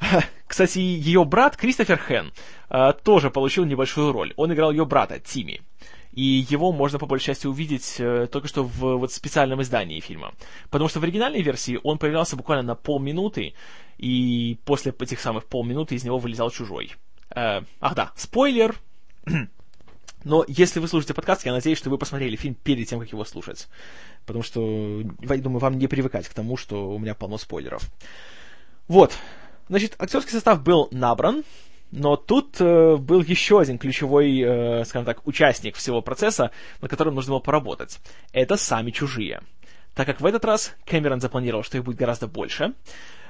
Кстати, 0.46 0.78
ее 0.78 1.24
брат 1.24 1.56
Кристофер 1.56 1.98
Хэн 1.98 2.32
э, 2.70 2.92
тоже 3.04 3.30
получил 3.30 3.64
небольшую 3.64 4.12
роль. 4.12 4.32
Он 4.36 4.52
играл 4.52 4.70
ее 4.70 4.86
брата, 4.86 5.18
Тими 5.18 5.60
и 6.12 6.46
его 6.48 6.72
можно 6.72 6.98
по 6.98 7.06
большей 7.06 7.26
части 7.26 7.46
увидеть 7.46 7.96
э, 7.98 8.26
только 8.30 8.48
что 8.48 8.64
в 8.64 8.96
вот, 8.98 9.12
специальном 9.12 9.62
издании 9.62 10.00
фильма. 10.00 10.34
Потому 10.70 10.88
что 10.88 11.00
в 11.00 11.04
оригинальной 11.04 11.42
версии 11.42 11.78
он 11.82 11.98
появлялся 11.98 12.36
буквально 12.36 12.62
на 12.62 12.74
полминуты, 12.74 13.54
и 13.98 14.58
после 14.64 14.92
этих 14.98 15.20
самых 15.20 15.46
полминуты 15.46 15.94
из 15.94 16.04
него 16.04 16.18
вылезал 16.18 16.50
чужой. 16.50 16.92
Э, 17.30 17.62
ах 17.80 17.94
да, 17.94 18.12
спойлер! 18.16 18.76
Но 20.24 20.44
если 20.48 20.80
вы 20.80 20.88
слушаете 20.88 21.14
подкаст, 21.14 21.46
я 21.46 21.52
надеюсь, 21.52 21.78
что 21.78 21.90
вы 21.90 21.98
посмотрели 21.98 22.36
фильм 22.36 22.54
перед 22.54 22.88
тем, 22.88 23.00
как 23.00 23.12
его 23.12 23.24
слушать. 23.24 23.68
Потому 24.26 24.42
что, 24.42 25.02
я 25.20 25.36
думаю, 25.38 25.60
вам 25.60 25.78
не 25.78 25.86
привыкать 25.86 26.28
к 26.28 26.34
тому, 26.34 26.56
что 26.56 26.90
у 26.90 26.98
меня 26.98 27.14
полно 27.14 27.38
спойлеров. 27.38 27.88
Вот. 28.88 29.16
Значит, 29.68 29.94
актерский 29.98 30.32
состав 30.32 30.62
был 30.62 30.88
набран, 30.90 31.44
но 31.90 32.16
тут 32.16 32.60
э, 32.60 32.96
был 32.96 33.22
еще 33.22 33.60
один 33.60 33.78
ключевой, 33.78 34.40
э, 34.40 34.84
скажем 34.84 35.06
так, 35.06 35.26
участник 35.26 35.76
всего 35.76 36.02
процесса, 36.02 36.50
на 36.80 36.88
котором 36.88 37.14
нужно 37.14 37.32
было 37.32 37.40
поработать. 37.40 37.98
Это 38.32 38.56
сами 38.56 38.90
чужие. 38.90 39.42
Так 39.94 40.06
как 40.06 40.20
в 40.20 40.26
этот 40.26 40.44
раз 40.44 40.74
Кэмерон 40.84 41.20
запланировал, 41.20 41.62
что 41.62 41.78
их 41.78 41.84
будет 41.84 41.96
гораздо 41.96 42.26
больше, 42.26 42.74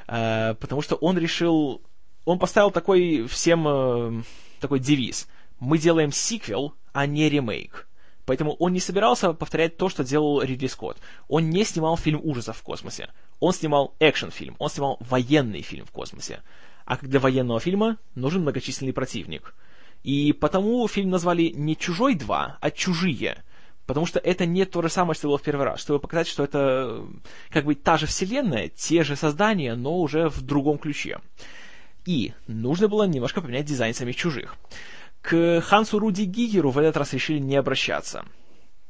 э, 0.06 0.54
потому 0.54 0.82
что 0.82 0.96
он 0.96 1.18
решил 1.18 1.82
он 2.28 2.38
поставил 2.38 2.70
такой 2.70 3.26
всем 3.26 3.66
э, 3.66 4.22
такой 4.60 4.80
девиз. 4.80 5.28
Мы 5.60 5.78
делаем 5.78 6.12
сиквел, 6.12 6.74
а 6.92 7.06
не 7.06 7.26
ремейк. 7.30 7.88
Поэтому 8.26 8.52
он 8.56 8.74
не 8.74 8.80
собирался 8.80 9.32
повторять 9.32 9.78
то, 9.78 9.88
что 9.88 10.04
делал 10.04 10.42
Ридли 10.42 10.66
Скотт. 10.66 10.98
Он 11.28 11.48
не 11.48 11.64
снимал 11.64 11.96
фильм 11.96 12.20
ужасов 12.22 12.58
в 12.58 12.62
космосе. 12.62 13.08
Он 13.40 13.54
снимал 13.54 13.94
экшн-фильм. 13.98 14.56
Он 14.58 14.68
снимал 14.68 14.98
военный 15.00 15.62
фильм 15.62 15.86
в 15.86 15.90
космосе. 15.90 16.42
А 16.88 16.96
для 17.02 17.20
военного 17.20 17.60
фильма 17.60 17.98
нужен 18.14 18.40
многочисленный 18.40 18.94
противник. 18.94 19.54
И 20.04 20.32
потому 20.32 20.88
фильм 20.88 21.10
назвали 21.10 21.52
не 21.54 21.76
«Чужой 21.76 22.14
2», 22.14 22.52
а 22.58 22.70
«Чужие». 22.70 23.44
Потому 23.84 24.06
что 24.06 24.18
это 24.18 24.46
не 24.46 24.64
то 24.64 24.80
же 24.80 24.88
самое, 24.88 25.14
что 25.14 25.28
было 25.28 25.36
в 25.36 25.42
первый 25.42 25.66
раз. 25.66 25.80
Чтобы 25.80 25.98
показать, 25.98 26.28
что 26.28 26.44
это 26.44 27.04
как 27.50 27.66
бы 27.66 27.74
та 27.74 27.98
же 27.98 28.06
вселенная, 28.06 28.70
те 28.70 29.02
же 29.02 29.16
создания, 29.16 29.74
но 29.74 29.98
уже 29.98 30.30
в 30.30 30.40
другом 30.40 30.78
ключе. 30.78 31.20
И 32.06 32.32
нужно 32.46 32.88
было 32.88 33.04
немножко 33.04 33.42
поменять 33.42 33.66
дизайн 33.66 33.92
самих 33.92 34.16
чужих. 34.16 34.56
К 35.20 35.60
Хансу 35.60 35.98
Руди 35.98 36.22
Гигеру 36.22 36.70
в 36.70 36.78
этот 36.78 36.96
раз 36.96 37.12
решили 37.12 37.38
не 37.38 37.56
обращаться. 37.56 38.24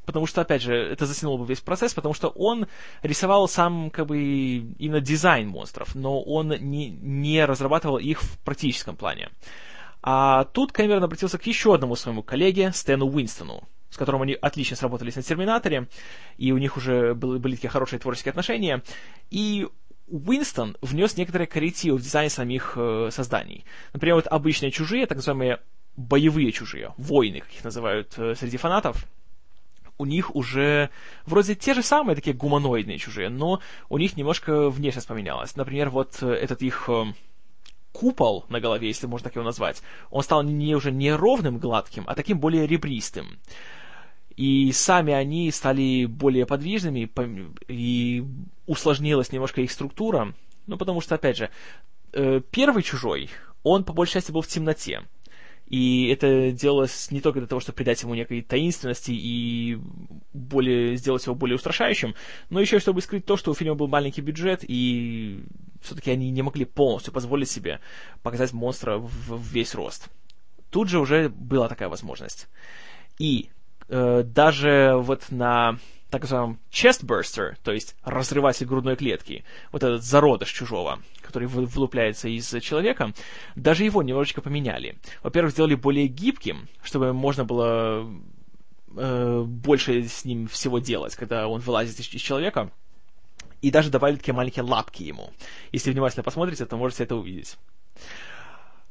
Потому 0.09 0.25
что, 0.25 0.41
опять 0.41 0.63
же, 0.63 0.73
это 0.73 1.05
затянуло 1.05 1.37
бы 1.37 1.45
весь 1.45 1.59
процесс, 1.59 1.93
потому 1.93 2.15
что 2.15 2.29
он 2.29 2.65
рисовал 3.03 3.47
сам, 3.47 3.91
как 3.91 4.07
бы, 4.07 4.17
именно 4.17 5.01
дизайн 5.01 5.47
монстров, 5.47 5.93
но 5.93 6.19
он 6.19 6.47
не, 6.47 6.89
не 6.89 7.45
разрабатывал 7.45 7.99
их 7.99 8.23
в 8.23 8.39
практическом 8.39 8.95
плане. 8.95 9.29
А 10.01 10.45
тут 10.45 10.71
Кэмерон 10.71 11.03
обратился 11.03 11.37
к 11.37 11.45
еще 11.45 11.75
одному 11.75 11.95
своему 11.95 12.23
коллеге, 12.23 12.71
Стэну 12.71 13.05
Уинстону, 13.05 13.69
с 13.91 13.97
которым 13.97 14.23
они 14.23 14.33
отлично 14.33 14.75
сработались 14.75 15.15
на 15.15 15.21
«Терминаторе», 15.21 15.87
и 16.39 16.51
у 16.51 16.57
них 16.57 16.75
уже 16.75 17.13
были, 17.13 17.37
были 17.37 17.53
такие 17.53 17.69
хорошие 17.69 17.99
творческие 17.99 18.31
отношения, 18.31 18.81
и 19.29 19.67
Уинстон 20.07 20.75
внес 20.81 21.17
некоторые 21.17 21.45
коррективы 21.45 21.99
в 21.99 22.01
дизайн 22.01 22.31
самих 22.31 22.73
э, 22.77 23.09
созданий. 23.11 23.63
Например, 23.93 24.15
вот 24.15 24.25
обычные 24.25 24.71
чужие, 24.71 25.05
так 25.05 25.17
называемые 25.17 25.59
боевые 25.97 26.51
чужие, 26.51 26.95
воины, 26.97 27.41
как 27.41 27.53
их 27.53 27.63
называют 27.63 28.15
э, 28.17 28.33
среди 28.33 28.57
фанатов, 28.57 29.05
у 29.99 30.05
них 30.05 30.35
уже 30.35 30.89
вроде 31.25 31.53
те 31.53 31.75
же 31.75 31.83
самые 31.83 32.15
такие 32.15 32.35
гуманоидные 32.35 32.97
чужие, 32.97 33.29
но 33.29 33.59
у 33.89 33.97
них 33.97 34.17
немножко 34.17 34.69
внешность 34.69 35.07
поменялась. 35.07 35.55
Например, 35.55 35.89
вот 35.89 36.17
э, 36.21 36.31
этот 36.31 36.61
их 36.63 36.85
э, 36.87 37.13
купол 37.91 38.45
на 38.49 38.61
голове, 38.61 38.87
если 38.87 39.07
можно 39.07 39.25
так 39.25 39.35
его 39.35 39.45
назвать, 39.45 39.83
он 40.09 40.23
стал 40.23 40.41
не 40.41 40.73
уже 40.73 40.91
не 40.91 41.13
ровным, 41.13 41.59
гладким, 41.59 42.05
а 42.07 42.15
таким 42.15 42.39
более 42.39 42.65
ребристым. 42.65 43.39
И 44.37 44.71
сами 44.71 45.13
они 45.13 45.51
стали 45.51 46.05
более 46.05 46.45
подвижными, 46.45 47.11
и 47.67 48.23
усложнилась 48.67 49.33
немножко 49.33 49.59
их 49.59 49.69
структура. 49.69 50.33
Ну, 50.65 50.77
потому 50.77 51.01
что, 51.01 51.15
опять 51.15 51.35
же, 51.35 51.49
э, 52.13 52.39
первый 52.51 52.83
чужой, 52.83 53.29
он 53.63 53.83
по 53.83 53.91
большей 53.91 54.13
части 54.13 54.31
был 54.31 54.41
в 54.41 54.47
темноте. 54.47 55.01
И 55.69 56.07
это 56.07 56.51
делалось 56.51 57.11
не 57.11 57.21
только 57.21 57.39
для 57.39 57.47
того, 57.47 57.61
чтобы 57.61 57.75
придать 57.75 58.01
ему 58.01 58.15
некой 58.15 58.41
таинственности 58.41 59.11
и 59.11 59.79
более, 60.33 60.95
сделать 60.95 61.25
его 61.25 61.35
более 61.35 61.55
устрашающим, 61.55 62.15
но 62.49 62.59
еще 62.59 62.79
чтобы 62.79 63.01
скрыть 63.01 63.25
то, 63.25 63.37
что 63.37 63.51
у 63.51 63.53
фильма 63.53 63.75
был 63.75 63.87
маленький 63.87 64.21
бюджет, 64.21 64.65
и 64.67 65.43
все-таки 65.81 66.09
они 66.09 66.31
не 66.31 66.41
могли 66.41 66.65
полностью 66.65 67.13
позволить 67.13 67.49
себе 67.49 67.79
показать 68.23 68.51
монстра 68.51 68.97
в, 68.97 69.09
в 69.09 69.53
весь 69.53 69.75
рост. 69.75 70.09
Тут 70.71 70.89
же 70.89 70.99
уже 70.99 71.29
была 71.29 71.67
такая 71.67 71.89
возможность. 71.89 72.47
И 73.19 73.49
э, 73.89 74.23
даже 74.23 74.95
вот 74.97 75.25
на 75.29 75.77
так 76.09 76.21
называемом 76.21 76.59
chestburster, 76.71 77.55
то 77.63 77.71
есть 77.71 77.95
разрыватель 78.03 78.65
грудной 78.65 78.95
клетки, 78.95 79.43
вот 79.71 79.83
этот 79.83 80.03
зародыш 80.03 80.51
чужого, 80.51 80.99
который 81.29 81.47
вылупляется 81.47 82.27
из 82.27 82.49
человека, 82.61 83.13
даже 83.55 83.83
его 83.83 84.01
немножечко 84.01 84.41
поменяли. 84.41 84.97
Во-первых, 85.21 85.53
сделали 85.53 85.75
более 85.75 86.07
гибким, 86.07 86.67
чтобы 86.81 87.13
можно 87.13 87.45
было 87.45 88.09
э, 88.97 89.43
больше 89.45 90.07
с 90.07 90.25
ним 90.25 90.47
всего 90.47 90.79
делать, 90.79 91.15
когда 91.15 91.47
он 91.47 91.61
вылазит 91.61 91.99
из, 91.99 92.11
из 92.13 92.21
человека. 92.21 92.71
И 93.61 93.71
даже 93.71 93.91
добавили 93.91 94.17
такие 94.17 94.33
маленькие 94.33 94.63
лапки 94.63 95.03
ему. 95.03 95.31
Если 95.71 95.91
внимательно 95.91 96.23
посмотрите, 96.23 96.65
то 96.65 96.77
можете 96.77 97.03
это 97.03 97.15
увидеть. 97.15 97.57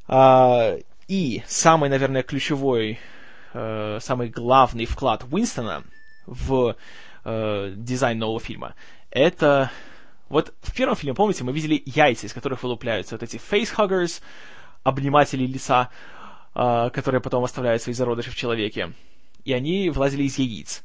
А, 0.07 0.77
и 1.09 1.43
самый, 1.47 1.91
наверное, 1.91 2.23
ключевой, 2.23 2.99
э, 3.55 3.99
самый 4.01 4.29
главный 4.29 4.85
вклад 4.85 5.25
Уинстона 5.31 5.83
в 6.27 6.77
э, 7.25 7.73
дизайн 7.77 8.19
нового 8.19 8.41
фильма, 8.41 8.75
это... 9.11 9.71
Вот 10.29 10.55
в 10.61 10.75
первом 10.75 10.97
фильме, 10.97 11.15
помните, 11.15 11.45
мы 11.45 11.53
видели 11.53 11.83
яйца, 11.87 12.27
из 12.27 12.33
которых 12.33 12.63
вылупляются 12.63 13.15
вот 13.15 13.23
эти 13.23 13.39
facehuggers, 13.39 14.21
обниматели 14.83 15.47
лица, 15.47 15.91
э, 16.55 16.91
которые 16.93 17.21
потом 17.21 17.45
оставляют 17.45 17.83
свои 17.83 17.95
зародыши 17.95 18.31
в 18.31 18.37
человеке. 18.37 18.93
И 19.45 19.53
они 19.53 19.91
вылазили 19.91 20.25
из 20.25 20.39
яиц. 20.39 20.85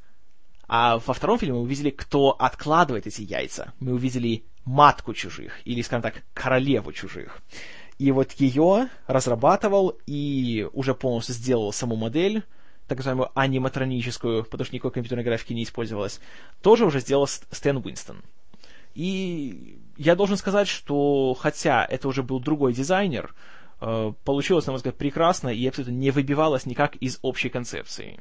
А 0.68 1.00
во 1.00 1.14
втором 1.14 1.38
фильме 1.38 1.56
мы 1.56 1.62
увидели, 1.62 1.90
кто 1.90 2.32
откладывает 2.32 3.06
эти 3.06 3.22
яйца. 3.22 3.74
Мы 3.80 3.94
увидели 3.94 4.46
матку 4.66 5.14
чужих, 5.14 5.60
или, 5.66 5.82
скажем 5.82 6.02
так, 6.02 6.24
королеву 6.34 6.94
чужих. 6.94 7.42
И 8.00 8.12
вот 8.12 8.32
ее 8.34 8.90
разрабатывал 9.08 9.98
и 10.08 10.68
уже 10.74 10.96
полностью 10.96 11.36
сделал 11.36 11.72
саму 11.74 11.96
модель 11.96 12.44
так 12.88 12.98
называемую 12.98 13.32
аниматроническую, 13.34 14.44
потому 14.44 14.66
что 14.66 14.76
никакой 14.76 14.92
компьютерной 14.92 15.24
графики 15.24 15.54
не 15.54 15.64
использовалось, 15.64 16.20
тоже 16.62 16.86
уже 16.86 17.00
сделал 17.00 17.28
Стэн 17.28 17.78
Уинстон. 17.78 18.22
И 18.94 19.80
я 19.98 20.16
должен 20.16 20.38
сказать, 20.38 20.68
что 20.68 21.34
хотя 21.34 21.86
это 21.86 22.08
уже 22.08 22.24
был 22.24 22.40
другой 22.40 22.74
дизайнер, 22.74 23.34
э, 23.82 24.14
получилось, 24.24 24.66
на 24.66 24.74
мой 24.74 24.78
взгляд, 24.78 24.98
прекрасно 24.98 25.50
и 25.50 25.68
абсолютно 25.68 25.94
не 25.94 26.12
выбивалось 26.12 26.66
никак 26.66 26.96
из 26.98 27.20
общей 27.22 27.50
концепции. 27.50 28.20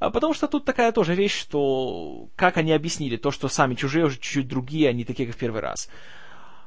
А 0.00 0.10
потому 0.10 0.34
что 0.34 0.48
тут 0.48 0.64
такая 0.64 0.92
тоже 0.92 1.14
вещь, 1.14 1.38
что 1.38 2.28
как 2.36 2.56
они 2.56 2.72
объяснили 2.72 3.16
то, 3.16 3.30
что 3.30 3.48
сами 3.48 3.74
чужие 3.74 4.06
уже 4.06 4.16
чуть-чуть 4.16 4.48
другие, 4.48 4.88
они 4.90 5.04
такие, 5.04 5.26
как 5.26 5.36
в 5.36 5.38
первый 5.38 5.60
раз. 5.60 5.88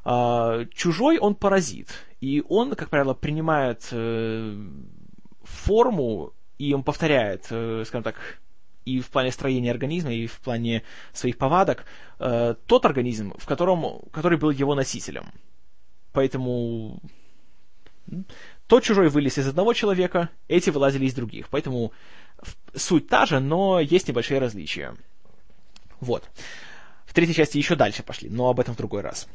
А, 0.04 0.66
чужой, 0.74 1.20
он 1.20 1.36
паразит, 1.36 1.90
и 2.22 2.44
он, 2.48 2.76
как 2.76 2.90
правило, 2.90 3.14
принимает 3.14 3.88
э, 3.92 4.58
форму 5.44 6.34
и 6.58 6.74
он 6.74 6.84
повторяет, 6.84 7.48
э, 7.50 7.84
скажем 7.86 8.04
так, 8.04 8.16
и 8.88 9.02
в 9.02 9.10
плане 9.10 9.32
строения 9.32 9.72
организма, 9.72 10.14
и 10.14 10.28
в 10.28 10.40
плане 10.40 10.84
своих 11.14 11.38
повадок, 11.38 11.86
э, 12.20 12.56
тот 12.66 12.86
организм, 12.86 13.34
в 13.38 13.46
котором, 13.46 14.02
который 14.12 14.38
был 14.38 14.50
его 14.50 14.76
носителем. 14.76 15.32
Поэтому 16.14 17.02
тот 18.68 18.84
чужой 18.84 19.10
вылез 19.10 19.38
из 19.38 19.48
одного 19.48 19.74
человека, 19.74 20.30
эти 20.48 20.70
вылазили 20.70 21.06
из 21.06 21.14
других. 21.14 21.50
Поэтому 21.50 21.92
суть 22.74 23.08
та 23.08 23.26
же, 23.26 23.40
но 23.40 23.80
есть 23.80 24.08
небольшие 24.08 24.40
различия. 24.40 24.96
Вот. 26.00 26.30
В 27.06 27.14
третьей 27.14 27.36
части 27.36 27.58
еще 27.58 27.76
дальше 27.76 28.04
пошли, 28.04 28.30
но 28.30 28.50
об 28.50 28.60
этом 28.60 28.74
в 28.74 28.78
другой 28.78 29.02
раз. 29.02 29.28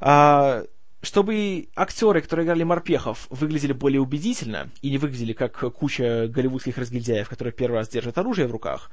А, 0.00 0.64
чтобы 1.02 1.68
актеры, 1.76 2.20
которые 2.20 2.44
играли 2.44 2.64
морпехов, 2.64 3.26
выглядели 3.30 3.72
более 3.72 4.00
убедительно 4.00 4.70
и 4.82 4.90
не 4.90 4.98
выглядели 4.98 5.32
как 5.32 5.58
куча 5.74 6.28
голливудских 6.28 6.76
разгильдяев, 6.76 7.28
которые 7.28 7.52
первый 7.52 7.76
раз 7.76 7.88
держат 7.88 8.18
оружие 8.18 8.48
в 8.48 8.52
руках, 8.52 8.90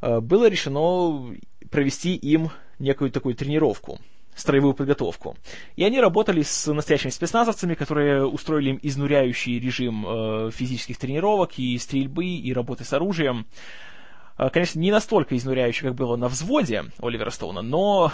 э, 0.00 0.20
было 0.20 0.48
решено 0.48 1.34
провести 1.70 2.14
им 2.14 2.50
некую 2.78 3.10
такую 3.10 3.34
тренировку, 3.34 3.98
строевую 4.34 4.74
подготовку. 4.74 5.36
И 5.76 5.84
они 5.84 6.00
работали 6.00 6.42
с 6.42 6.72
настоящими 6.72 7.10
спецназовцами, 7.10 7.74
которые 7.74 8.24
устроили 8.24 8.70
им 8.70 8.78
изнуряющий 8.82 9.58
режим 9.58 10.06
э, 10.06 10.50
физических 10.52 10.98
тренировок 10.98 11.58
и 11.58 11.76
стрельбы, 11.78 12.24
и 12.24 12.52
работы 12.52 12.84
с 12.84 12.92
оружием. 12.92 13.46
Э, 14.38 14.50
конечно, 14.50 14.78
не 14.78 14.90
настолько 14.90 15.36
изнуряющий, 15.36 15.88
как 15.88 15.94
было 15.94 16.16
на 16.16 16.28
взводе 16.28 16.84
Оливера 17.00 17.30
Стоуна, 17.30 17.62
но 17.62 18.12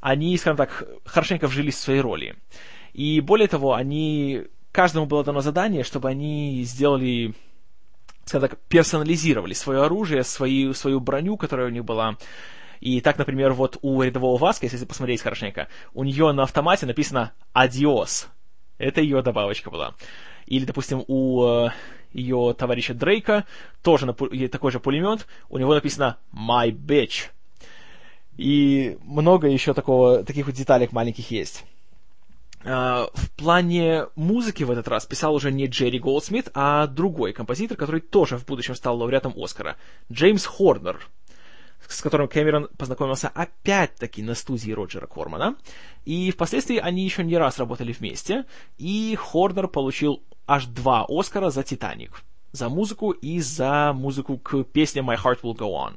они, 0.00 0.36
скажем 0.36 0.56
так, 0.56 0.84
хорошенько 1.04 1.46
вжились 1.46 1.74
в 1.74 1.80
свои 1.80 2.00
роли. 2.00 2.36
И 2.92 3.20
более 3.20 3.48
того, 3.48 3.74
они, 3.74 4.42
каждому 4.70 5.06
было 5.06 5.24
дано 5.24 5.40
задание, 5.40 5.84
чтобы 5.84 6.08
они 6.08 6.62
сделали, 6.64 7.34
скажем 8.24 8.48
так, 8.48 8.58
персонализировали 8.68 9.54
свое 9.54 9.82
оружие, 9.82 10.24
свои, 10.24 10.72
свою 10.74 11.00
броню, 11.00 11.36
которая 11.36 11.68
у 11.68 11.70
них 11.70 11.84
была. 11.84 12.16
И 12.80 13.00
так, 13.00 13.16
например, 13.16 13.52
вот 13.52 13.78
у 13.82 14.02
рядового 14.02 14.36
Васка, 14.38 14.66
если 14.66 14.84
посмотреть 14.84 15.22
хорошенько, 15.22 15.68
у 15.94 16.02
нее 16.02 16.32
на 16.32 16.42
автомате 16.42 16.84
написано 16.84 17.32
«Адиос». 17.52 18.28
Это 18.78 19.00
ее 19.00 19.22
добавочка 19.22 19.70
была. 19.70 19.94
Или, 20.46 20.64
допустим, 20.64 21.04
у 21.06 21.44
э, 21.44 21.70
ее 22.12 22.54
товарища 22.56 22.94
Дрейка 22.94 23.44
тоже 23.82 24.06
на, 24.06 24.14
такой 24.14 24.70
же 24.70 24.80
пулемет, 24.80 25.26
у 25.48 25.58
него 25.58 25.74
написано 25.74 26.18
«My 26.32 26.70
bitch». 26.70 27.30
И 28.36 28.98
много 29.02 29.48
еще 29.48 29.74
такого, 29.74 30.24
таких 30.24 30.46
вот 30.46 30.54
деталек 30.54 30.92
маленьких 30.92 31.30
есть. 31.30 31.64
Uh, 32.64 33.10
в 33.14 33.30
плане 33.32 34.06
музыки 34.14 34.62
в 34.62 34.70
этот 34.70 34.86
раз 34.86 35.04
писал 35.04 35.34
уже 35.34 35.50
не 35.50 35.66
Джерри 35.66 35.98
Голдсмит, 35.98 36.48
а 36.54 36.86
другой 36.86 37.32
композитор, 37.32 37.76
который 37.76 38.00
тоже 38.00 38.38
в 38.38 38.46
будущем 38.46 38.76
стал 38.76 38.98
лауреатом 38.98 39.34
Оскара. 39.36 39.76
Джеймс 40.12 40.46
Хорнер. 40.46 41.08
С 41.88 42.00
которым 42.00 42.28
Кэмерон 42.28 42.68
познакомился 42.76 43.28
опять-таки 43.28 44.22
на 44.22 44.34
студии 44.34 44.72
Роджера 44.72 45.06
Кормана. 45.06 45.56
И 46.04 46.30
впоследствии 46.30 46.78
они 46.78 47.04
еще 47.04 47.24
не 47.24 47.36
раз 47.36 47.58
работали 47.58 47.92
вместе, 47.92 48.44
и 48.78 49.16
Хорнер 49.18 49.68
получил 49.68 50.22
аж 50.46 50.66
два 50.66 51.06
Оскара 51.08 51.50
за 51.50 51.62
«Титаник». 51.62 52.22
За 52.52 52.68
музыку 52.68 53.12
и 53.12 53.40
за 53.40 53.92
музыку 53.94 54.36
к 54.36 54.64
песне 54.64 55.00
«My 55.00 55.16
Heart 55.16 55.40
Will 55.42 55.56
Go 55.56 55.70
On». 55.72 55.94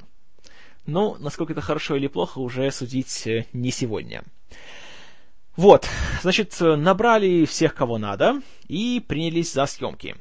Но 0.86 1.18
насколько 1.20 1.54
это 1.54 1.62
хорошо 1.62 1.96
или 1.96 2.08
плохо, 2.08 2.40
уже 2.40 2.72
судить 2.72 3.28
э, 3.28 3.46
не 3.54 3.72
сегодня. 3.72 4.24
Вот, 5.58 5.88
значит, 6.22 6.56
набрали 6.60 7.46
всех, 7.46 7.76
кого 7.76 7.98
надо, 7.98 8.42
и 8.68 9.04
принялись 9.06 9.54
за 9.54 9.66
съемки. 9.66 10.16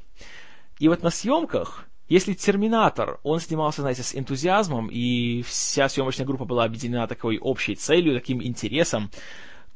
И 0.79 0.89
вот 0.89 1.03
на 1.03 1.11
съемках, 1.11 1.87
если 2.09 2.35
«Терминатор», 2.35 3.19
он 3.23 3.41
снимался, 3.41 3.81
знаете, 3.81 4.03
с 4.03 4.15
энтузиазмом, 4.15 4.89
и 4.89 5.43
вся 5.43 5.89
съемочная 5.89 6.27
группа 6.27 6.45
была 6.45 6.65
объединена 6.65 7.07
такой 7.07 7.39
общей 7.39 7.75
целью, 7.75 8.15
таким 8.15 8.43
интересом, 8.43 9.11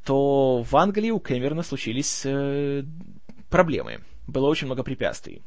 то 0.04 0.62
в 0.62 0.76
Англии 0.76 1.10
у 1.10 1.20
Кэмерона 1.20 1.62
случились 1.62 2.22
э, 2.24 2.84
проблемы. 3.48 4.00
Было 4.26 4.46
очень 4.46 4.66
много 4.66 4.82
препятствий. 4.82 5.42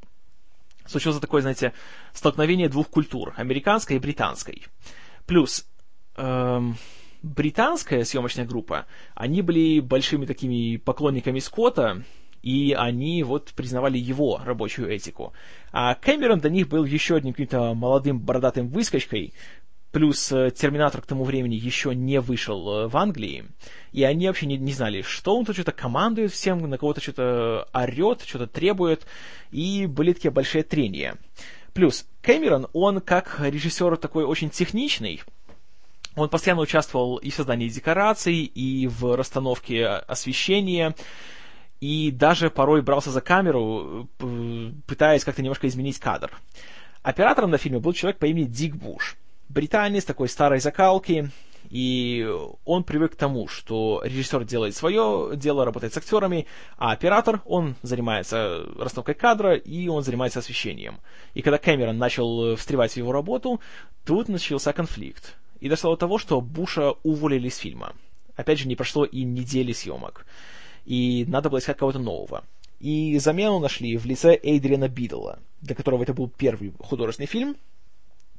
Случилось 0.88 1.20
такое, 1.20 1.42
знаете, 1.42 1.74
столкновение 2.14 2.68
двух 2.68 2.90
культур, 2.90 3.34
американской 3.38 3.98
и 3.98 4.00
британской. 4.00 4.66
Плюс 5.28 5.66
эм, 6.18 6.78
британская 7.22 8.04
съемочная 8.04 8.46
группа, 8.46 8.88
они 9.14 9.42
были 9.42 9.80
большими 9.80 10.26
такими 10.26 10.78
поклонниками 10.78 11.40
Скотта, 11.40 12.04
и 12.42 12.76
они 12.78 13.24
вот 13.24 13.52
признавали 13.56 13.98
его 13.98 14.42
рабочую 14.44 14.90
этику. 14.90 15.34
А 15.72 15.96
Кэмерон 15.96 16.40
для 16.40 16.50
них 16.50 16.68
был 16.68 16.86
еще 16.86 17.16
одним 17.16 17.34
каким-то 17.34 17.74
молодым 17.74 18.20
бородатым 18.20 18.68
выскочкой, 18.68 19.34
плюс 19.92 20.32
э, 20.32 20.52
Терминатор 20.52 21.02
к 21.02 21.06
тому 21.06 21.24
времени 21.24 21.56
еще 21.56 21.94
не 21.94 22.20
вышел 22.20 22.70
э, 22.70 22.88
в 22.88 22.98
Англии, 22.98 23.46
и 23.92 24.04
они 24.04 24.28
вообще 24.28 24.46
не, 24.46 24.58
не 24.58 24.74
знали, 24.74 25.02
что 25.02 25.38
он 25.38 25.46
тут 25.46 25.56
что-то 25.56 25.72
командует 25.72 26.32
всем, 26.32 26.60
на 26.70 26.78
кого-то 26.78 27.02
что-то 27.02 27.68
орет, 27.74 28.24
что-то 28.26 28.48
требует, 28.48 29.06
и 29.52 29.86
были 29.86 30.14
такие 30.14 30.32
большие 30.32 30.64
трения. 30.64 31.16
Плюс 31.74 32.06
Кэмерон, 32.22 32.68
он 32.74 33.02
как 33.02 33.40
режиссер 33.40 33.98
такой 33.98 34.26
очень 34.26 34.50
техничный, 34.50 35.22
он 36.16 36.30
постоянно 36.30 36.62
участвовал 36.62 37.18
и 37.18 37.30
в 37.30 37.36
создании 37.36 37.70
декораций, 37.70 38.44
и 38.44 38.88
в 38.88 39.16
расстановке 39.16 39.86
освещения, 39.86 40.96
и 41.82 42.12
даже 42.12 42.50
порой 42.50 42.82
брался 42.82 43.12
за 43.12 43.20
камеру, 43.22 44.08
пытаясь 44.88 45.26
как-то 45.26 45.42
немножко 45.42 45.68
изменить 45.68 46.00
кадр. 46.00 46.32
Оператором 47.02 47.50
на 47.50 47.58
фильме 47.58 47.80
был 47.80 47.92
человек 47.94 48.20
по 48.20 48.26
имени 48.26 48.46
Дик 48.46 48.76
Буш. 48.76 49.18
Британец 49.50 50.06
такой 50.06 50.30
старой 50.30 50.60
закалки, 50.60 51.32
и 51.70 52.26
он 52.64 52.84
привык 52.84 53.14
к 53.14 53.16
тому, 53.16 53.48
что 53.48 54.02
режиссер 54.06 54.46
делает 54.46 54.76
свое 54.76 55.32
дело, 55.36 55.66
работает 55.66 55.94
с 55.94 55.98
актерами, 55.98 56.46
а 56.78 56.92
оператор, 56.92 57.42
он 57.46 57.76
занимается 57.82 58.66
расстановкой 58.78 59.16
кадра, 59.16 59.56
и 59.56 59.88
он 59.88 60.04
занимается 60.04 60.40
освещением. 60.40 61.00
И 61.34 61.42
когда 61.42 61.58
Кэмерон 61.58 61.98
начал 61.98 62.56
встревать 62.56 62.94
в 62.94 62.98
его 62.98 63.12
работу, 63.12 63.60
тут 64.06 64.30
начался 64.30 64.72
конфликт 64.72 65.36
и 65.60 65.70
дошло 65.70 65.92
до 65.92 65.98
того, 65.98 66.18
что 66.18 66.42
Буша 66.42 66.92
уволили 67.04 67.50
с 67.50 67.58
фильма. 67.58 67.94
Опять 68.36 68.60
же, 68.60 68.68
не 68.68 68.76
прошло 68.76 69.06
и 69.06 69.24
недели 69.24 69.72
съемок. 69.72 70.26
И 70.86 71.26
надо 71.28 71.50
было 71.50 71.60
искать 71.60 71.78
кого-то 71.78 72.00
нового. 72.00 72.44
И 72.80 73.18
замену 73.20 73.60
нашли 73.60 73.98
в 73.98 74.06
лице 74.06 74.40
Эйдриана 74.42 74.88
Бидла, 74.88 75.40
для 75.62 75.76
которого 75.76 76.04
это 76.04 76.14
был 76.14 76.30
первый 76.30 76.74
художественный 76.80 77.28
фильм, 77.28 77.56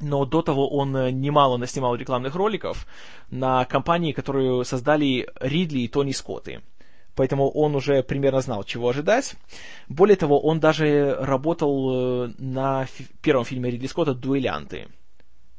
но 0.01 0.25
до 0.25 0.43
того 0.43 0.69
он 0.69 0.93
немало 1.21 1.57
наснимал 1.59 1.95
рекламных 1.95 2.35
роликов 2.35 2.87
на 3.31 3.65
компании, 3.67 4.13
которую 4.13 4.65
создали 4.65 5.29
Ридли 5.41 5.81
и 5.81 5.89
Тони 5.89 6.11
Скотты. 6.11 6.61
Поэтому 7.15 7.51
он 7.51 7.77
уже 7.77 8.03
примерно 8.03 8.41
знал, 8.41 8.65
чего 8.65 8.89
ожидать. 8.89 9.37
Более 9.89 10.17
того, 10.17 10.41
он 10.41 10.61
даже 10.61 11.15
работал 11.21 12.25
э, 12.25 12.33
на 12.39 12.87
первом 13.21 13.45
фильме 13.45 13.71
Ридли 13.71 13.87
Скотта 13.87 14.15
«Дуэлянты», 14.15 14.89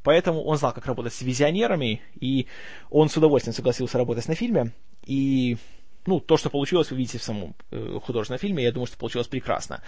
Поэтому 0.04 0.43
он 0.43 0.58
знал, 0.58 0.74
как 0.74 0.86
работать 0.86 1.13
с 1.13 1.22
визионерами, 1.22 2.02
и 2.19 2.48
он 2.89 3.08
с 3.08 3.15
удовольствием 3.15 3.56
согласился 3.56 3.98
работать 3.98 4.28
на 4.28 4.36
фильме. 4.36 4.74
И 5.06 5.58
ну, 6.06 6.20
то, 6.20 6.38
что 6.38 6.50
получилось, 6.50 6.92
вы 6.92 6.98
видите 6.98 7.18
в 7.18 7.24
самом 7.24 7.56
э, 7.72 8.00
художественном 8.04 8.39
фильме, 8.39 8.63
я 8.63 8.72
думаю, 8.72 8.88
что 8.88 8.98
получилось 8.98 9.28
прекрасно. 9.28 9.82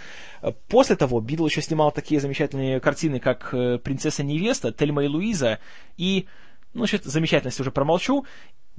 После 0.68 0.96
того 0.96 1.20
Бидл 1.20 1.46
еще 1.46 1.62
снимал 1.62 1.92
такие 1.92 2.20
замечательные 2.20 2.80
картины, 2.80 3.20
как 3.20 3.52
э, 3.52 3.78
«Принцесса-невеста», 3.78 4.72
«Тельма 4.72 5.04
и 5.04 5.08
Луиза» 5.08 5.58
и, 5.96 6.26
ну, 6.74 6.80
значит, 6.80 7.04
замечательность 7.04 7.60
уже 7.60 7.70
промолчу, 7.70 8.24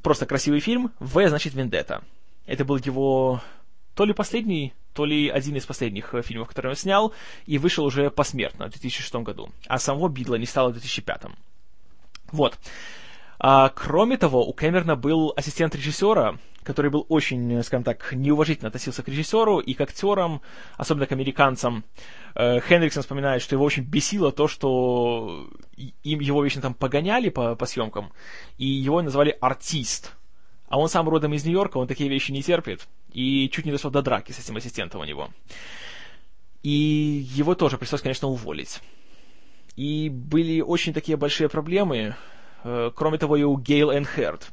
просто 0.02 0.26
красивый 0.26 0.60
фильм 0.60 0.92
«В» 1.00 1.28
значит 1.28 1.54
«Вендетта». 1.54 2.04
Это 2.46 2.64
был 2.66 2.78
его 2.78 3.42
то 3.94 4.06
ли 4.06 4.14
последний, 4.14 4.74
то 4.94 5.06
ли 5.06 5.28
один 5.28 5.56
из 5.56 5.66
последних 5.66 6.14
э, 6.14 6.22
фильмов, 6.22 6.48
который 6.48 6.68
он 6.68 6.76
снял, 6.76 7.14
и 7.46 7.58
вышел 7.58 7.84
уже 7.84 8.10
посмертно 8.10 8.68
в 8.68 8.72
2006 8.72 9.16
году. 9.16 9.50
А 9.68 9.80
самого 9.80 10.08
Бидла 10.08 10.36
не 10.36 10.46
стало 10.46 10.70
в 10.70 10.74
2005. 10.74 11.24
Вот. 12.32 12.58
А, 13.40 13.70
кроме 13.70 14.18
того, 14.18 14.46
у 14.46 14.54
Кэмерона 14.54 14.96
был 14.96 15.34
ассистент 15.36 15.76
режиссера, 15.76 16.38
который 16.68 16.92
был 16.92 17.06
очень, 17.08 17.64
скажем 17.64 17.86
так, 17.86 18.12
неуважительно 18.12 18.68
относился 18.68 19.02
к 19.02 19.08
режиссеру 19.08 19.60
и 19.60 19.74
к 19.74 19.80
актерам, 19.80 20.42
особенно 20.76 21.06
к 21.06 21.14
американцам. 21.14 21.86
Э, 22.36 22.60
Хендриксон 22.60 23.04
вспоминает, 23.04 23.42
что 23.42 23.56
его 23.56 23.64
очень 23.64 23.84
бесило 23.84 24.34
то, 24.34 24.50
что 24.50 25.48
им 26.04 26.20
его 26.20 26.44
вечно 26.44 26.62
там 26.62 26.74
погоняли 26.74 27.30
по, 27.30 27.56
по 27.56 27.66
съемкам, 27.66 28.12
и 28.58 28.66
его 28.66 29.02
называли 29.02 29.38
артист. 29.40 30.14
А 30.68 30.78
он 30.78 30.90
сам 30.90 31.08
родом 31.08 31.34
из 31.34 31.46
Нью-Йорка, 31.46 31.78
он 31.78 31.88
такие 31.88 32.10
вещи 32.10 32.34
не 32.34 32.44
терпит. 32.44 32.86
И 33.14 33.50
чуть 33.50 33.66
не 33.66 33.72
дошло 33.72 33.90
до 33.90 34.02
драки 34.02 34.34
с 34.34 34.40
этим 34.40 34.58
ассистентом 34.58 35.00
у 35.00 35.06
него. 35.06 35.30
И 36.64 37.26
его 37.34 37.56
тоже 37.56 37.78
пришлось, 37.78 38.02
конечно, 38.02 38.28
уволить. 38.28 38.82
И 39.78 40.10
были 40.10 40.60
очень 40.60 40.94
такие 40.94 41.18
большие 41.18 41.48
проблемы, 41.48 42.16
э, 42.66 42.92
кроме 42.94 43.18
того, 43.18 43.38
и 43.38 43.44
у 43.44 43.58
Гейл 43.58 43.94
Энхерт. 43.94 44.52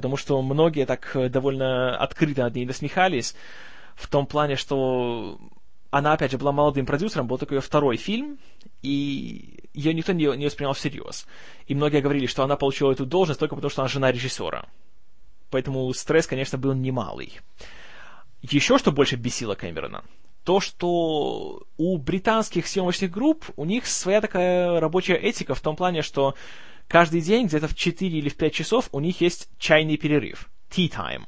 Потому 0.00 0.16
что 0.16 0.40
многие 0.40 0.86
так 0.86 1.14
э, 1.14 1.28
довольно 1.28 1.94
открыто 1.94 2.44
над 2.44 2.54
ней 2.54 2.64
насмехались, 2.64 3.36
в 3.94 4.08
том 4.08 4.24
плане, 4.24 4.56
что 4.56 5.38
она, 5.90 6.14
опять 6.14 6.30
же, 6.30 6.38
была 6.38 6.52
молодым 6.52 6.86
продюсером, 6.86 7.26
был 7.26 7.36
такой 7.36 7.58
ее 7.58 7.60
второй 7.60 7.98
фильм, 7.98 8.38
и 8.80 9.58
ее 9.74 9.92
никто 9.92 10.14
не, 10.14 10.24
не 10.38 10.46
воспринял 10.46 10.72
всерьез. 10.72 11.26
И 11.66 11.74
многие 11.74 12.00
говорили, 12.00 12.24
что 12.24 12.42
она 12.42 12.56
получила 12.56 12.92
эту 12.92 13.04
должность 13.04 13.38
только 13.40 13.54
потому, 13.54 13.68
что 13.70 13.82
она 13.82 13.90
жена 13.90 14.10
режиссера. 14.10 14.64
Поэтому 15.50 15.92
стресс, 15.92 16.26
конечно, 16.26 16.56
был 16.56 16.72
немалый. 16.72 17.38
Еще 18.40 18.78
что 18.78 18.90
больше 18.90 19.16
бесило 19.16 19.54
Кэмерона, 19.54 20.02
то, 20.44 20.60
что 20.60 21.62
у 21.76 21.98
британских 21.98 22.66
съемочных 22.66 23.10
групп 23.10 23.44
у 23.56 23.64
них 23.64 23.86
своя 23.86 24.20
такая 24.20 24.80
рабочая 24.80 25.16
этика 25.16 25.54
в 25.54 25.60
том 25.60 25.76
плане, 25.76 26.02
что 26.02 26.34
каждый 26.88 27.20
день 27.20 27.46
где-то 27.46 27.68
в 27.68 27.74
4 27.74 28.10
или 28.10 28.28
в 28.28 28.36
5 28.36 28.52
часов 28.52 28.88
у 28.92 29.00
них 29.00 29.20
есть 29.20 29.48
чайный 29.58 29.96
перерыв, 29.96 30.50
tea 30.70 30.90
time, 30.90 31.24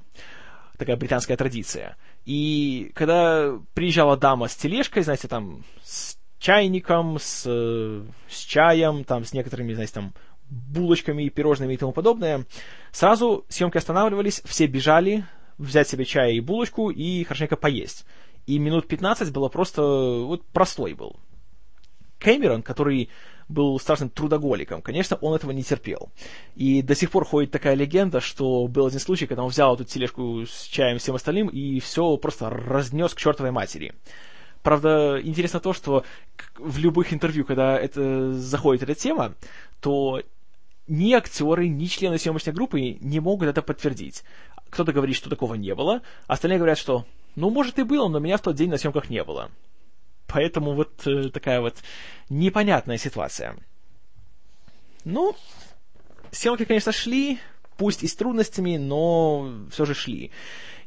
такая 0.78 0.96
британская 0.96 1.36
традиция. 1.36 1.96
И 2.24 2.92
когда 2.94 3.58
приезжала 3.74 4.16
дама 4.16 4.48
с 4.48 4.56
тележкой, 4.56 5.02
знаете, 5.02 5.28
там, 5.28 5.64
с 5.82 6.16
чайником, 6.38 7.18
с, 7.18 7.44
с 7.44 8.38
чаем, 8.46 9.04
там, 9.04 9.24
с 9.24 9.32
некоторыми, 9.32 9.74
знаете, 9.74 9.94
там, 9.94 10.14
булочками, 10.48 11.28
пирожными 11.28 11.74
и 11.74 11.76
тому 11.76 11.92
подобное, 11.92 12.44
сразу 12.90 13.44
съемки 13.48 13.78
останавливались, 13.78 14.42
все 14.44 14.66
бежали 14.66 15.24
взять 15.58 15.88
себе 15.88 16.04
чай 16.04 16.34
и 16.34 16.40
булочку 16.40 16.90
и 16.90 17.24
хорошенько 17.24 17.56
поесть. 17.56 18.04
И 18.46 18.58
минут 18.58 18.88
15 18.88 19.32
было 19.32 19.48
просто... 19.48 19.82
вот 19.82 20.44
простой 20.46 20.94
был. 20.94 21.16
Кэмерон, 22.18 22.62
который 22.62 23.08
был 23.48 23.78
страшным 23.78 24.08
трудоголиком, 24.08 24.80
конечно, 24.80 25.16
он 25.20 25.34
этого 25.34 25.50
не 25.50 25.62
терпел. 25.62 26.10
И 26.56 26.82
до 26.82 26.94
сих 26.94 27.10
пор 27.10 27.24
ходит 27.24 27.50
такая 27.50 27.74
легенда, 27.74 28.20
что 28.20 28.66
был 28.66 28.86
один 28.86 29.00
случай, 29.00 29.26
когда 29.26 29.42
он 29.42 29.50
взял 29.50 29.74
эту 29.74 29.84
тележку 29.84 30.44
с 30.46 30.64
чаем 30.64 30.96
и 30.96 30.98
всем 30.98 31.14
остальным 31.14 31.48
и 31.48 31.80
все 31.80 32.16
просто 32.16 32.48
разнес 32.48 33.14
к 33.14 33.18
чертовой 33.18 33.50
матери. 33.50 33.94
Правда, 34.62 35.20
интересно 35.22 35.60
то, 35.60 35.72
что 35.72 36.04
в 36.56 36.78
любых 36.78 37.12
интервью, 37.12 37.44
когда 37.44 37.76
это 37.76 38.32
заходит 38.32 38.84
эта 38.84 38.94
тема, 38.94 39.34
то 39.80 40.22
ни 40.86 41.12
актеры, 41.12 41.68
ни 41.68 41.86
члены 41.86 42.18
съемочной 42.18 42.52
группы 42.52 42.80
не 43.00 43.20
могут 43.20 43.48
это 43.48 43.62
подтвердить. 43.62 44.22
Кто-то 44.70 44.92
говорит, 44.92 45.16
что 45.16 45.28
такого 45.28 45.54
не 45.54 45.74
было, 45.74 46.02
а 46.26 46.34
остальные 46.34 46.58
говорят, 46.58 46.78
что 46.78 47.04
ну, 47.34 47.50
может 47.50 47.78
и 47.78 47.82
было, 47.82 48.08
но 48.08 48.18
меня 48.18 48.36
в 48.36 48.42
тот 48.42 48.56
день 48.56 48.70
на 48.70 48.78
съемках 48.78 49.10
не 49.10 49.24
было. 49.24 49.50
Поэтому 50.26 50.74
вот 50.74 51.06
э, 51.06 51.28
такая 51.30 51.60
вот 51.60 51.76
непонятная 52.28 52.98
ситуация. 52.98 53.56
Ну, 55.04 55.36
съемки, 56.30 56.64
конечно, 56.64 56.92
шли, 56.92 57.38
пусть 57.76 58.02
и 58.02 58.06
с 58.06 58.16
трудностями, 58.16 58.76
но 58.76 59.52
все 59.70 59.84
же 59.84 59.94
шли. 59.94 60.30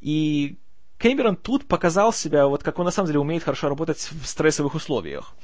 И 0.01 0.57
Кэмерон 0.97 1.35
тут 1.35 1.67
показал 1.67 2.13
себя, 2.13 2.47
вот 2.47 2.63
как 2.63 2.79
он 2.79 2.85
на 2.85 2.91
самом 2.91 3.07
деле 3.07 3.19
умеет 3.19 3.43
хорошо 3.43 3.69
работать 3.69 3.97
в 3.97 4.25
стрессовых 4.25 4.75
условиях. 4.75 5.35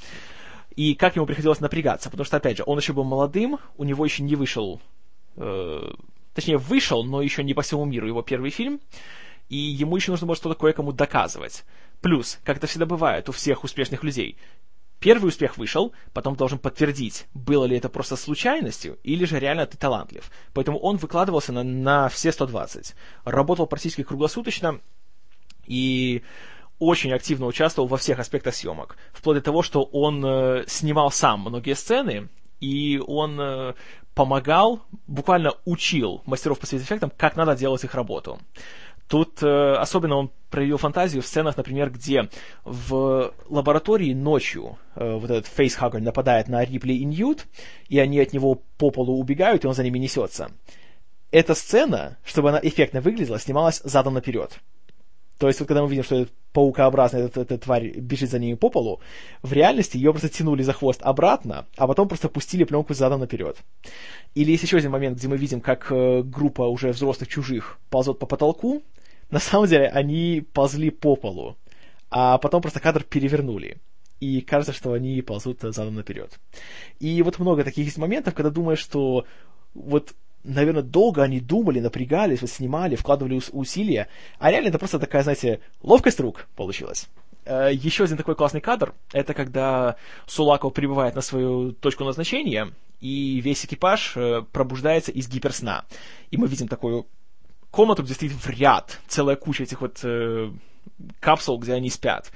и 0.75 0.95
как 0.95 1.17
ему 1.17 1.25
приходилось 1.25 1.59
напрягаться, 1.59 2.09
потому 2.09 2.25
что, 2.25 2.37
опять 2.37 2.57
же, 2.57 2.63
он 2.65 2.79
еще 2.79 2.93
был 2.93 3.03
молодым, 3.03 3.59
у 3.77 3.83
него 3.83 4.05
еще 4.05 4.23
не 4.23 4.35
вышел, 4.35 4.79
э, 5.35 5.93
точнее, 6.33 6.57
вышел, 6.57 7.03
но 7.03 7.21
еще 7.21 7.43
не 7.43 7.53
по 7.53 7.61
всему 7.61 7.83
миру 7.83 8.07
его 8.07 8.21
первый 8.21 8.51
фильм, 8.51 8.79
и 9.51 9.57
ему 9.57 9.97
еще 9.97 10.11
нужно 10.11 10.27
было 10.27 10.37
что-то 10.37 10.55
кое-кому 10.55 10.93
доказывать. 10.93 11.65
Плюс, 11.99 12.39
как 12.45 12.57
это 12.57 12.67
всегда 12.67 12.85
бывает 12.85 13.27
у 13.27 13.33
всех 13.33 13.65
успешных 13.65 14.01
людей, 14.01 14.37
первый 15.01 15.27
успех 15.27 15.57
вышел, 15.57 15.91
потом 16.13 16.37
должен 16.37 16.57
подтвердить, 16.57 17.27
было 17.33 17.65
ли 17.65 17.75
это 17.75 17.89
просто 17.89 18.15
случайностью, 18.15 18.97
или 19.03 19.25
же 19.25 19.39
реально 19.39 19.65
ты 19.65 19.77
талантлив. 19.77 20.31
Поэтому 20.53 20.79
он 20.79 20.95
выкладывался 20.95 21.51
на, 21.51 21.63
на 21.63 22.07
все 22.07 22.31
120. 22.31 22.95
Работал 23.25 23.67
практически 23.67 24.03
круглосуточно, 24.03 24.79
и 25.67 26.23
очень 26.79 27.11
активно 27.11 27.45
участвовал 27.45 27.89
во 27.89 27.97
всех 27.97 28.19
аспектах 28.19 28.55
съемок. 28.55 28.95
Вплоть 29.11 29.35
до 29.35 29.41
того, 29.41 29.63
что 29.63 29.83
он 29.83 30.25
э, 30.25 30.63
снимал 30.67 31.11
сам 31.11 31.41
многие 31.41 31.75
сцены, 31.75 32.29
и 32.61 33.01
он 33.05 33.37
э, 33.39 33.73
помогал, 34.15 34.81
буквально 35.07 35.53
учил 35.65 36.21
мастеров 36.25 36.59
по 36.59 36.65
спецэффектам, 36.65 37.11
как 37.17 37.35
надо 37.35 37.55
делать 37.55 37.83
их 37.83 37.95
работу. 37.95 38.39
Тут 39.11 39.43
э, 39.43 39.73
особенно 39.73 40.15
он 40.15 40.31
проявил 40.49 40.77
фантазию 40.77 41.21
в 41.21 41.25
сценах, 41.25 41.57
например, 41.57 41.89
где 41.89 42.29
в 42.63 43.33
лаборатории 43.49 44.13
ночью 44.13 44.77
э, 44.95 45.15
вот 45.15 45.29
этот 45.29 45.47
фейсхаггер 45.47 45.99
нападает 45.99 46.47
на 46.47 46.63
Рипли 46.63 46.93
и 46.93 47.03
Ньют, 47.03 47.45
и 47.89 47.99
они 47.99 48.21
от 48.21 48.31
него 48.31 48.61
по 48.77 48.89
полу 48.89 49.19
убегают, 49.19 49.65
и 49.65 49.67
он 49.67 49.73
за 49.73 49.83
ними 49.83 49.99
несется. 49.99 50.51
Эта 51.29 51.55
сцена, 51.55 52.19
чтобы 52.23 52.51
она 52.51 52.61
эффектно 52.63 53.01
выглядела, 53.01 53.37
снималась 53.37 53.81
задом 53.83 54.13
наперед. 54.13 54.61
То 55.39 55.47
есть 55.47 55.59
вот 55.59 55.67
когда 55.67 55.83
мы 55.83 55.89
видим, 55.89 56.03
что 56.03 56.15
этот 56.15 56.33
паукообразный 56.53 57.23
эта, 57.23 57.41
эта 57.41 57.57
тварь 57.57 57.89
бежит 57.99 58.29
за 58.29 58.39
ними 58.39 58.53
по 58.53 58.69
полу, 58.69 59.01
в 59.41 59.51
реальности 59.51 59.97
ее 59.97 60.11
просто 60.13 60.29
тянули 60.29 60.63
за 60.63 60.71
хвост 60.71 61.01
обратно, 61.03 61.65
а 61.75 61.85
потом 61.85 62.07
просто 62.07 62.29
пустили 62.29 62.63
пленку 62.63 62.93
задом 62.93 63.19
наперед. 63.19 63.57
Или 64.35 64.51
есть 64.51 64.63
еще 64.63 64.77
один 64.77 64.91
момент, 64.91 65.17
где 65.17 65.27
мы 65.27 65.35
видим, 65.35 65.59
как 65.59 65.91
э, 65.91 66.21
группа 66.21 66.61
уже 66.61 66.91
взрослых 66.91 67.27
чужих 67.27 67.77
ползет 67.89 68.17
по 68.19 68.25
потолку. 68.25 68.83
На 69.31 69.39
самом 69.39 69.67
деле 69.67 69.87
они 69.87 70.45
ползли 70.53 70.89
по 70.89 71.15
полу, 71.15 71.57
а 72.09 72.37
потом 72.37 72.61
просто 72.61 72.79
кадр 72.79 73.03
перевернули. 73.03 73.77
И 74.19 74.41
кажется, 74.41 74.73
что 74.73 74.93
они 74.93 75.21
ползут 75.21 75.61
задом 75.61 75.95
наперед. 75.95 76.39
И 76.99 77.21
вот 77.23 77.39
много 77.39 77.63
таких 77.63 77.97
моментов, 77.97 78.35
когда 78.35 78.51
думаешь, 78.51 78.79
что 78.79 79.25
вот 79.73 80.13
наверное, 80.43 80.83
долго 80.83 81.23
они 81.23 81.39
думали, 81.39 81.79
напрягались, 81.79 82.41
вот 82.41 82.49
снимали, 82.49 82.95
вкладывали 82.95 83.41
усилия, 83.51 84.07
а 84.39 84.51
реально 84.51 84.69
это 84.69 84.79
просто 84.79 84.99
такая, 84.99 85.23
знаете, 85.23 85.59
ловкость 85.81 86.19
рук 86.19 86.47
получилась. 86.55 87.07
Э, 87.45 87.69
Еще 87.71 88.03
один 88.03 88.17
такой 88.17 88.35
классный 88.35 88.61
кадр, 88.61 88.93
это 89.13 89.33
когда 89.33 89.95
Сулаков 90.27 90.73
прибывает 90.73 91.15
на 91.15 91.21
свою 91.21 91.73
точку 91.73 92.03
назначения, 92.03 92.71
и 92.99 93.39
весь 93.41 93.65
экипаж 93.65 94.13
э, 94.15 94.43
пробуждается 94.51 95.11
из 95.11 95.27
гиперсна. 95.27 95.85
И 96.31 96.37
мы 96.37 96.47
видим 96.47 96.67
такую 96.67 97.07
комнату, 97.71 98.03
где 98.03 98.13
стоит 98.13 98.31
в 98.31 98.49
ряд 98.49 98.99
целая 99.07 99.35
куча 99.35 99.63
этих 99.63 99.81
вот 99.81 99.99
э, 100.03 100.51
капсул, 101.19 101.57
где 101.57 101.73
они 101.73 101.89
спят. 101.89 102.31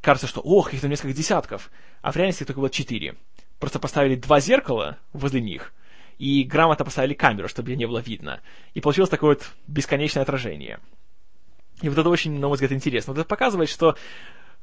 Кажется, 0.00 0.26
что, 0.26 0.40
ох, 0.40 0.74
их 0.74 0.80
там 0.80 0.90
несколько 0.90 1.14
десятков, 1.14 1.70
а 2.02 2.12
в 2.12 2.16
реальности 2.16 2.42
их 2.42 2.48
только 2.48 2.60
было 2.60 2.70
четыре. 2.70 3.16
Просто 3.58 3.78
поставили 3.78 4.16
два 4.16 4.40
зеркала 4.40 4.98
возле 5.12 5.40
них— 5.40 5.72
и 6.18 6.44
грамотно 6.44 6.84
поставили 6.84 7.14
камеру, 7.14 7.48
чтобы 7.48 7.70
ее 7.70 7.76
не 7.76 7.86
было 7.86 7.98
видно. 7.98 8.40
И 8.74 8.80
получилось 8.80 9.10
такое 9.10 9.34
вот 9.34 9.50
бесконечное 9.66 10.22
отражение. 10.22 10.80
И 11.82 11.88
вот 11.88 11.98
это 11.98 12.08
очень, 12.08 12.38
на 12.38 12.48
мой 12.48 12.54
взгляд, 12.54 12.72
интересно. 12.72 13.12
Вот 13.12 13.20
это 13.20 13.28
показывает, 13.28 13.68
что 13.68 13.96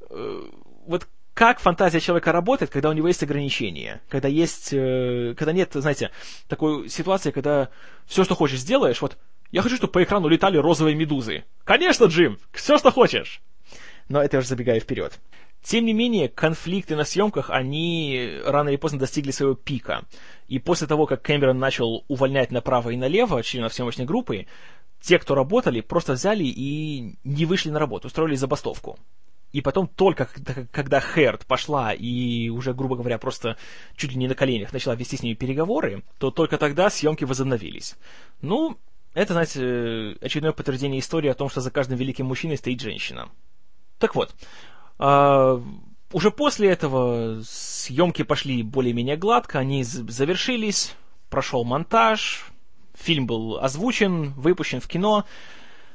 э, 0.09 0.41
вот 0.87 1.07
как 1.33 1.59
фантазия 1.59 1.99
человека 1.99 2.31
работает, 2.31 2.71
когда 2.71 2.89
у 2.89 2.93
него 2.93 3.07
есть 3.07 3.23
ограничения, 3.23 4.01
когда 4.09 4.27
есть, 4.27 4.73
э, 4.73 5.35
когда 5.37 5.51
нет, 5.51 5.71
знаете, 5.73 6.11
такой 6.47 6.89
ситуации, 6.89 7.31
когда 7.31 7.69
все, 8.05 8.23
что 8.23 8.35
хочешь, 8.35 8.59
сделаешь, 8.59 9.01
вот, 9.01 9.17
я 9.51 9.61
хочу, 9.61 9.75
чтобы 9.75 9.93
по 9.93 10.03
экрану 10.03 10.27
летали 10.27 10.57
розовые 10.57 10.95
медузы. 10.95 11.43
Конечно, 11.63 12.05
Джим, 12.05 12.37
все, 12.51 12.77
что 12.77 12.91
хочешь. 12.91 13.41
Но 14.07 14.21
это 14.21 14.37
я 14.37 14.39
уже 14.39 14.47
забегаю 14.47 14.81
вперед. 14.81 15.19
Тем 15.61 15.85
не 15.85 15.93
менее, 15.93 16.27
конфликты 16.27 16.95
на 16.95 17.03
съемках, 17.03 17.49
они 17.49 18.39
рано 18.45 18.69
или 18.69 18.77
поздно 18.77 18.99
достигли 18.99 19.31
своего 19.31 19.53
пика. 19.53 20.05
И 20.47 20.57
после 20.57 20.87
того, 20.87 21.05
как 21.05 21.21
Кэмерон 21.21 21.59
начал 21.59 22.03
увольнять 22.07 22.51
направо 22.51 22.89
и 22.89 22.97
налево 22.97 23.43
членов 23.43 23.73
съемочной 23.73 24.05
группы, 24.05 24.47
те, 24.99 25.19
кто 25.19 25.35
работали, 25.35 25.81
просто 25.81 26.13
взяли 26.13 26.43
и 26.43 27.15
не 27.23 27.45
вышли 27.45 27.69
на 27.69 27.79
работу, 27.79 28.07
устроили 28.07 28.35
забастовку. 28.35 28.97
И 29.51 29.61
потом 29.61 29.87
только 29.87 30.29
когда 30.71 30.99
Хэрт 30.99 31.45
пошла 31.45 31.93
и 31.93 32.49
уже, 32.49 32.73
грубо 32.73 32.95
говоря, 32.95 33.17
просто 33.17 33.57
чуть 33.95 34.11
ли 34.11 34.17
не 34.17 34.27
на 34.27 34.35
коленях 34.35 34.71
начала 34.71 34.95
вести 34.95 35.17
с 35.17 35.23
ними 35.23 35.33
переговоры, 35.33 36.03
то 36.17 36.31
только 36.31 36.57
тогда 36.57 36.89
съемки 36.89 37.25
возобновились. 37.25 37.95
Ну, 38.41 38.77
это, 39.13 39.33
знаете, 39.33 40.17
очередное 40.21 40.53
подтверждение 40.53 40.99
истории 40.99 41.29
о 41.29 41.33
том, 41.33 41.49
что 41.49 41.61
за 41.61 41.71
каждым 41.71 41.97
великим 41.97 42.27
мужчиной 42.27 42.57
стоит 42.57 42.79
женщина. 42.79 43.29
Так 43.99 44.15
вот, 44.15 44.33
а, 44.99 45.61
уже 46.13 46.31
после 46.31 46.69
этого 46.69 47.41
съемки 47.43 48.23
пошли 48.23 48.63
более-менее 48.63 49.17
гладко, 49.17 49.59
они 49.59 49.83
завершились, 49.83 50.95
прошел 51.29 51.63
монтаж, 51.63 52.45
фильм 52.95 53.25
был 53.25 53.57
озвучен, 53.57 54.31
выпущен 54.33 54.79
в 54.79 54.87
кино. 54.87 55.25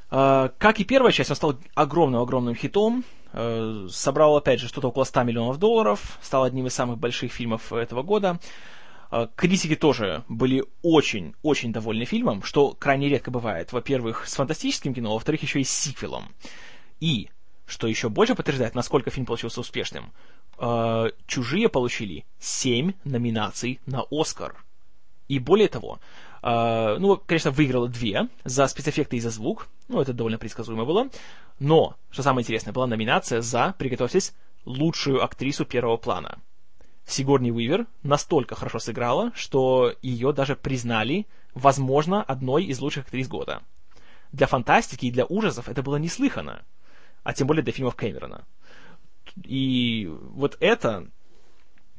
А, 0.09 0.51
как 0.57 0.79
и 0.79 0.85
первая 0.85 1.11
часть, 1.11 1.29
он 1.31 1.35
стал 1.35 1.55
огромным-огромным 1.75 2.55
хитом, 2.55 3.03
а, 3.33 3.87
собрал, 3.89 4.37
опять 4.37 4.59
же, 4.59 4.67
что-то 4.67 4.89
около 4.89 5.03
100 5.03 5.23
миллионов 5.23 5.57
долларов, 5.57 6.17
стал 6.21 6.43
одним 6.43 6.67
из 6.67 6.73
самых 6.73 6.97
больших 6.97 7.31
фильмов 7.31 7.73
этого 7.73 8.03
года. 8.03 8.39
Критики 9.35 9.75
тоже 9.75 10.23
были 10.27 10.65
очень-очень 10.81 11.71
довольны 11.71 12.05
фильмом, 12.05 12.43
что 12.43 12.73
крайне 12.73 13.09
редко 13.09 13.31
бывает. 13.31 13.71
Во-первых, 13.71 14.27
с 14.27 14.35
фантастическим 14.35 14.93
кино, 14.93 15.13
во-вторых, 15.13 15.41
еще 15.43 15.61
и 15.61 15.63
с 15.63 15.71
сиквелом. 15.71 16.33
И 16.99 17.29
что 17.67 17.87
еще 17.87 18.09
больше 18.09 18.33
подтверждает, 18.33 18.73
насколько 18.73 19.11
фильм 19.11 19.25
получился 19.25 19.59
успешным, 19.59 20.11
э, 20.57 21.09
«Чужие» 21.27 21.69
получили 21.69 22.25
7 22.39 22.93
номинаций 23.03 23.79
на 23.85 24.05
«Оскар». 24.09 24.55
И 25.27 25.39
более 25.39 25.67
того, 25.67 25.99
э, 26.41 26.97
ну, 26.97 27.17
конечно, 27.17 27.51
выиграла 27.51 27.89
две 27.89 28.29
за 28.45 28.67
спецэффекты 28.67 29.17
и 29.17 29.19
за 29.19 29.29
звук, 29.29 29.67
ну, 29.89 30.01
это 30.01 30.13
довольно 30.13 30.37
предсказуемо 30.37 30.85
было, 30.85 31.09
но, 31.59 31.97
что 32.09 32.23
самое 32.23 32.43
интересное, 32.43 32.71
была 32.73 32.87
номинация 32.87 33.41
за, 33.41 33.75
приготовьтесь, 33.77 34.33
лучшую 34.65 35.23
актрису 35.23 35.65
первого 35.65 35.97
плана. 35.97 36.39
Сигорни 37.07 37.49
Уивер 37.49 37.87
настолько 38.03 38.55
хорошо 38.55 38.79
сыграла, 38.79 39.31
что 39.33 39.95
ее 40.01 40.33
даже 40.33 40.55
признали, 40.55 41.25
возможно, 41.55 42.21
одной 42.21 42.65
из 42.65 42.79
лучших 42.79 43.05
актрис 43.05 43.27
года. 43.27 43.63
Для 44.31 44.45
фантастики 44.45 45.05
и 45.05 45.11
для 45.11 45.25
ужасов 45.25 45.69
это 45.69 45.81
было 45.81 45.95
неслыханно 45.95 46.63
а 47.27 47.33
тем 47.33 47.45
более 47.45 47.61
для 47.61 47.73
фильмов 47.73 47.95
Кэмерона. 47.95 48.45
И 49.43 50.09
вот 50.09 50.55
это 50.61 51.07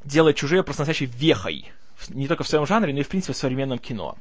делает 0.02 0.36
«Чужие» 0.36 0.62
просто 0.62 0.80
настоящей 0.80 1.04
вехой, 1.04 1.70
не 2.08 2.26
только 2.26 2.44
в 2.44 2.48
своем 2.48 2.64
жанре, 2.66 2.94
но 2.94 3.00
и, 3.00 3.02
в 3.02 3.08
принципе, 3.08 3.34
в 3.34 3.36
современном 3.36 3.78
кино. 3.78 4.16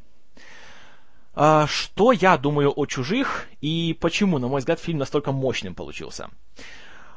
А, 1.33 1.65
что 1.65 2.11
я 2.11 2.37
думаю 2.37 2.73
о 2.75 2.85
«Чужих» 2.87 3.47
и 3.61 3.97
почему, 4.01 4.37
на 4.37 4.49
мой 4.49 4.59
взгляд, 4.59 4.81
фильм 4.81 4.97
настолько 4.97 5.31
мощным 5.31 5.75
получился? 5.75 6.29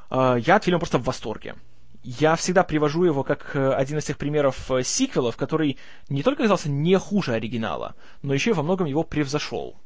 А, 0.08 0.36
я 0.36 0.54
от 0.54 0.62
фильма 0.62 0.78
просто 0.78 0.98
в 0.98 1.02
восторге. 1.02 1.56
Я 2.02 2.34
всегда 2.36 2.64
привожу 2.64 3.04
его 3.04 3.24
как 3.24 3.54
э, 3.54 3.72
один 3.72 3.98
из 3.98 4.04
тех 4.04 4.16
примеров 4.16 4.70
э, 4.70 4.82
сиквелов, 4.82 5.36
который 5.36 5.76
не 6.08 6.22
только 6.22 6.42
оказался 6.42 6.70
не 6.70 6.98
хуже 6.98 7.34
оригинала, 7.34 7.94
но 8.22 8.32
еще 8.32 8.50
и 8.50 8.54
во 8.54 8.62
многом 8.62 8.86
его 8.86 9.02
превзошел. 9.02 9.76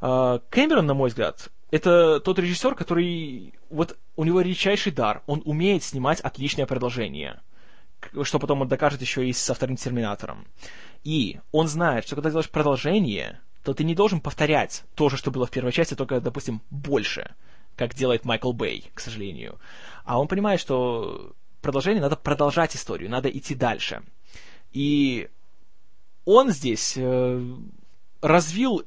А, 0.00 0.40
Кэмерон, 0.50 0.86
на 0.86 0.94
мой 0.94 1.10
взгляд, 1.10 1.50
это 1.70 2.20
тот 2.20 2.38
режиссер, 2.38 2.74
который... 2.74 3.54
Вот 3.68 3.98
у 4.16 4.24
него 4.24 4.40
редчайший 4.40 4.92
дар. 4.92 5.22
Он 5.26 5.42
умеет 5.44 5.82
снимать 5.82 6.20
отличное 6.20 6.66
продолжение. 6.66 7.40
Что 8.22 8.38
потом 8.38 8.62
он 8.62 8.68
докажет 8.68 9.02
еще 9.02 9.28
и 9.28 9.32
со 9.32 9.54
вторым 9.54 9.76
Терминатором. 9.76 10.46
И 11.04 11.40
он 11.52 11.68
знает, 11.68 12.06
что 12.06 12.14
когда 12.16 12.30
делаешь 12.30 12.48
продолжение, 12.48 13.40
то 13.64 13.74
ты 13.74 13.84
не 13.84 13.94
должен 13.94 14.20
повторять 14.20 14.84
то 14.94 15.08
же, 15.08 15.16
что 15.16 15.30
было 15.30 15.46
в 15.46 15.50
первой 15.50 15.72
части, 15.72 15.94
только, 15.94 16.20
допустим, 16.20 16.62
больше, 16.70 17.34
как 17.78 17.94
делает 17.94 18.24
Майкл 18.24 18.52
Бэй, 18.52 18.90
к 18.92 19.00
сожалению. 19.00 19.58
А 20.04 20.20
он 20.20 20.26
понимает, 20.26 20.60
что 20.60 21.32
продолжение 21.62 22.02
надо 22.02 22.16
продолжать 22.16 22.74
историю, 22.74 23.08
надо 23.08 23.30
идти 23.30 23.54
дальше. 23.54 24.02
И 24.72 25.28
он 26.24 26.50
здесь 26.50 26.94
э, 26.96 27.42
развил 28.20 28.82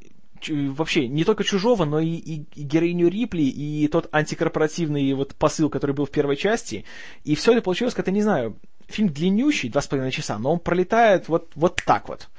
вообще 0.47 1.07
не 1.07 1.23
только 1.23 1.43
чужого, 1.43 1.85
но 1.85 1.99
и, 1.99 2.09
и, 2.09 2.45
и 2.55 2.63
героиню 2.63 3.07
Рипли, 3.07 3.43
и 3.43 3.87
тот 3.87 4.09
антикорпоративный 4.11 5.13
вот 5.13 5.35
посыл, 5.35 5.69
который 5.69 5.95
был 5.95 6.05
в 6.05 6.11
первой 6.11 6.35
части. 6.35 6.83
И 7.23 7.35
все 7.35 7.53
это 7.53 7.61
получилось, 7.61 7.93
как-то, 7.93 8.11
не 8.11 8.21
знаю, 8.21 8.57
фильм 8.87 9.09
длиннющий, 9.09 9.69
два 9.69 9.81
с 9.81 9.87
половиной 9.87 10.11
часа, 10.11 10.37
но 10.37 10.53
он 10.53 10.59
пролетает 10.59 11.29
вот, 11.29 11.51
вот 11.55 11.81
так 11.85 12.09
вот. 12.09 12.29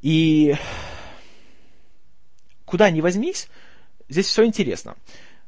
И 0.00 0.54
куда 2.64 2.90
ни 2.90 3.00
возьмись, 3.00 3.48
здесь 4.08 4.26
все 4.26 4.44
интересно. 4.44 4.96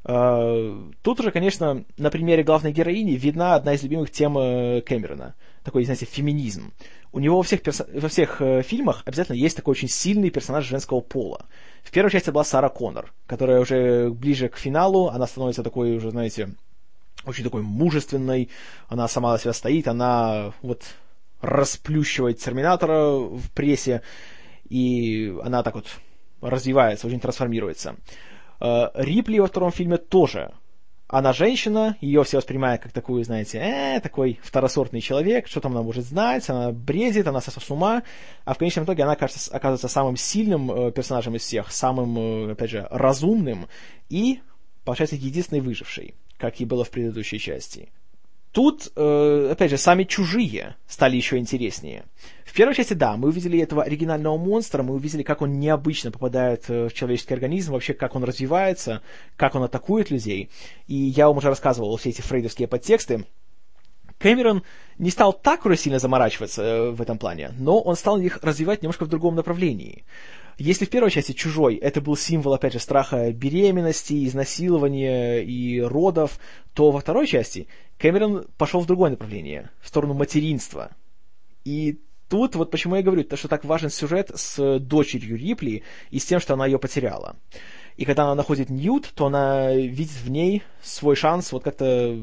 Uh, 0.04 0.94
тут 1.02 1.18
уже, 1.18 1.32
конечно, 1.32 1.84
на 1.96 2.11
примере 2.11 2.44
главной 2.44 2.70
героини 2.70 3.16
видна 3.16 3.57
одна 3.57 3.74
из 3.74 3.82
любимых 3.82 4.12
тем 4.12 4.38
uh, 4.38 4.80
Кэмерона. 4.82 5.34
Такой, 5.64 5.84
знаете, 5.84 6.07
феминизм. 6.07 6.72
У 7.11 7.18
него 7.18 7.38
во 7.38 7.42
всех, 7.42 7.61
перso- 7.62 7.88
во 8.00 8.09
всех 8.09 8.40
uh, 8.40 8.62
фильмах 8.62 9.02
обязательно 9.04 9.34
есть 9.34 9.57
такой 9.57 9.72
очень 9.72 9.88
сильный 9.88 10.30
персонаж 10.30 10.64
женского 10.64 11.00
пола. 11.00 11.46
В 11.82 11.90
первой 11.90 12.12
части 12.12 12.30
была 12.30 12.44
Сара 12.44 12.68
Коннор, 12.68 13.12
которая 13.26 13.61
уже 13.61 14.11
ближе 14.11 14.48
к 14.48 14.59
финалу, 14.59 15.09
она 15.09 15.26
становится 15.26 15.64
такой 15.64 15.96
уже, 15.96 16.12
знаете, 16.12 16.50
очень 17.24 17.42
такой 17.42 17.62
мужественной, 17.62 18.48
она 18.86 19.09
сама 19.09 19.32
на 19.32 19.38
себя 19.40 19.52
стоит, 19.52 19.88
она 19.88 20.52
вот 20.62 20.84
расплющивает 21.40 22.38
Терминатора 22.38 23.11
в 23.18 23.50
прессе, 23.50 24.02
и 24.68 25.34
она 25.42 25.64
так 25.64 25.74
вот 25.74 25.86
развивается, 26.40 27.07
очень 27.07 27.20
трансформируется. 27.20 27.96
Э, 28.61 28.88
Рипли 28.94 29.38
во 29.38 29.46
втором 29.46 29.72
фильме 29.72 29.96
тоже. 29.96 30.52
Она 31.09 31.32
женщина, 31.32 31.96
ее 32.00 32.24
все 32.24 32.38
воспринимают 32.38 32.82
как 32.82 32.90
такую, 32.90 33.22
знаете, 33.22 33.59
э, 33.59 34.00
такой 34.00 34.40
второсортный 34.42 35.00
человек, 35.00 35.46
что 35.46 35.61
там 35.61 35.72
она 35.72 35.82
может 35.82 36.04
знать, 36.04 36.48
она 36.50 36.72
бредит, 36.72 37.28
она 37.28 37.40
сошла 37.40 37.62
с 37.62 37.70
ума, 37.70 38.02
а 38.44 38.54
в 38.54 38.59
конечном 38.59 38.86
итоге 38.86 39.04
она 39.04 39.14
кажется, 39.14 39.54
оказывается 39.54 39.86
самым 39.86 40.16
сильным 40.16 40.70
э, 40.72 40.90
персонажем 40.90 41.36
из 41.36 41.42
всех, 41.42 41.70
самым, 41.70 42.18
э, 42.48 42.52
опять 42.52 42.70
же, 42.70 42.88
разумным 42.90 43.68
и, 44.09 44.40
получается, 44.84 45.14
единственной 45.14 45.61
выжившей, 45.61 46.16
как 46.38 46.61
и 46.61 46.64
было 46.64 46.82
в 46.82 46.90
предыдущей 46.90 47.38
части. 47.38 47.92
Тут, 48.57 48.90
э, 48.96 49.48
опять 49.52 49.70
же, 49.70 49.76
сами 49.76 50.04
чужие 50.04 50.76
стали 50.88 51.14
еще 51.14 51.36
интереснее. 51.36 52.07
В 52.46 52.54
первой 52.54 52.74
части, 52.74 52.94
да, 52.94 53.18
мы 53.18 53.28
увидели 53.28 53.61
этого 53.61 53.82
оригинального 53.82 54.38
монстра, 54.38 54.82
мы 54.82 54.94
увидели, 54.94 55.22
как 55.22 55.42
он 55.42 55.61
необычно 55.61 56.11
попадает 56.11 56.64
э, 56.70 56.88
в 56.88 56.94
человеческий 56.94 57.34
организм, 57.34 57.72
вообще, 57.72 57.92
как 57.92 58.14
он 58.14 58.24
развивается, 58.24 59.02
как 59.36 59.57
он 59.57 59.62
атакует 59.62 60.11
людей. 60.11 60.48
И 60.86 60.94
я 60.94 61.28
вам 61.28 61.36
уже 61.36 61.48
рассказывал 61.48 61.94
все 61.98 62.09
эти 62.09 62.22
фрейдовские 62.22 62.66
подтексты. 62.66 63.26
Кэмерон 64.18 64.62
не 64.98 65.10
стал 65.10 65.32
так 65.32 65.66
уже 65.66 65.76
сильно 65.76 65.98
заморачиваться 65.98 66.62
э, 66.62 66.90
в 66.90 67.02
этом 67.02 67.18
плане, 67.18 67.52
но 67.58 67.80
он 67.80 67.96
стал 67.96 68.18
их 68.18 68.38
развивать 68.42 68.82
немножко 68.82 69.04
в 69.04 69.08
другом 69.08 69.34
направлении. 69.34 70.04
Если 70.58 70.86
в 70.86 70.90
первой 70.90 71.10
части 71.10 71.32
«Чужой» 71.32 71.74
это 71.76 72.00
был 72.00 72.16
символ, 72.16 72.54
опять 72.54 72.72
же, 72.72 72.78
страха 72.78 73.30
беременности, 73.30 74.26
изнасилования 74.26 75.42
и 75.42 75.82
родов, 75.82 76.38
то 76.72 76.90
во 76.90 77.00
второй 77.00 77.26
части 77.26 77.68
Кэмерон 77.98 78.46
пошел 78.56 78.80
в 78.80 78.86
другое 78.86 79.10
направление, 79.10 79.70
в 79.82 79.88
сторону 79.88 80.14
материнства. 80.14 80.92
И 81.64 82.00
тут 82.30 82.54
вот 82.54 82.70
почему 82.70 82.96
я 82.96 83.02
говорю, 83.02 83.22
то, 83.24 83.36
что 83.36 83.48
так 83.48 83.66
важен 83.66 83.90
сюжет 83.90 84.30
с 84.34 84.78
дочерью 84.78 85.36
Рипли 85.36 85.82
и 86.10 86.18
с 86.18 86.24
тем, 86.24 86.40
что 86.40 86.54
она 86.54 86.64
ее 86.64 86.78
потеряла. 86.78 87.36
И 87.98 88.06
когда 88.06 88.24
она 88.24 88.34
находит 88.34 88.70
Ньют, 88.70 89.10
то 89.14 89.26
она 89.26 89.74
видит 89.74 90.16
в 90.16 90.30
ней 90.30 90.62
свой 90.82 91.16
шанс 91.16 91.52
вот 91.52 91.64
как-то 91.64 92.18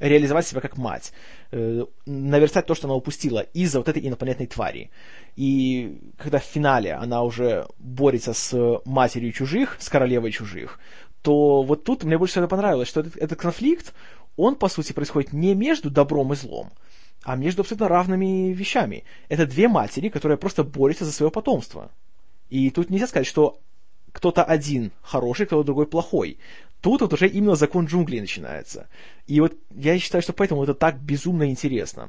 реализовать 0.00 0.46
себя 0.46 0.60
как 0.60 0.76
мать, 0.76 1.12
э, 1.50 1.84
наверстать 2.06 2.66
то, 2.66 2.74
что 2.74 2.86
она 2.86 2.94
упустила 2.94 3.40
из-за 3.40 3.78
вот 3.78 3.88
этой 3.88 4.06
инопланетной 4.06 4.46
твари. 4.46 4.90
И 5.36 5.98
когда 6.16 6.38
в 6.38 6.44
финале 6.44 6.94
она 6.94 7.22
уже 7.22 7.66
борется 7.78 8.32
с 8.32 8.80
матерью 8.84 9.32
чужих, 9.32 9.76
с 9.80 9.88
королевой 9.88 10.32
чужих, 10.32 10.78
то 11.22 11.62
вот 11.62 11.84
тут 11.84 12.04
мне 12.04 12.18
больше 12.18 12.32
всего 12.32 12.48
понравилось, 12.48 12.88
что 12.88 13.00
этот, 13.00 13.16
этот 13.16 13.38
конфликт, 13.38 13.92
он, 14.36 14.54
по 14.54 14.68
сути, 14.68 14.92
происходит 14.92 15.32
не 15.32 15.54
между 15.54 15.90
добром 15.90 16.32
и 16.32 16.36
злом, 16.36 16.70
а 17.24 17.36
между 17.36 17.62
абсолютно 17.62 17.88
равными 17.88 18.52
вещами. 18.52 19.04
Это 19.28 19.46
две 19.46 19.68
матери, 19.68 20.08
которые 20.08 20.38
просто 20.38 20.64
борются 20.64 21.04
за 21.04 21.12
свое 21.12 21.30
потомство. 21.30 21.90
И 22.48 22.70
тут 22.70 22.88
нельзя 22.90 23.06
сказать, 23.06 23.26
что 23.26 23.60
кто-то 24.12 24.42
один 24.42 24.92
хороший, 25.02 25.46
кто-то 25.46 25.64
другой 25.64 25.86
плохой. 25.86 26.38
Тут 26.80 27.00
вот 27.00 27.12
уже 27.12 27.26
именно 27.28 27.56
закон 27.56 27.86
джунглей 27.86 28.20
начинается. 28.20 28.88
И 29.26 29.40
вот 29.40 29.54
я 29.74 29.98
считаю, 29.98 30.22
что 30.22 30.32
поэтому 30.32 30.62
это 30.62 30.74
так 30.74 31.00
безумно 31.00 31.50
интересно. 31.50 32.08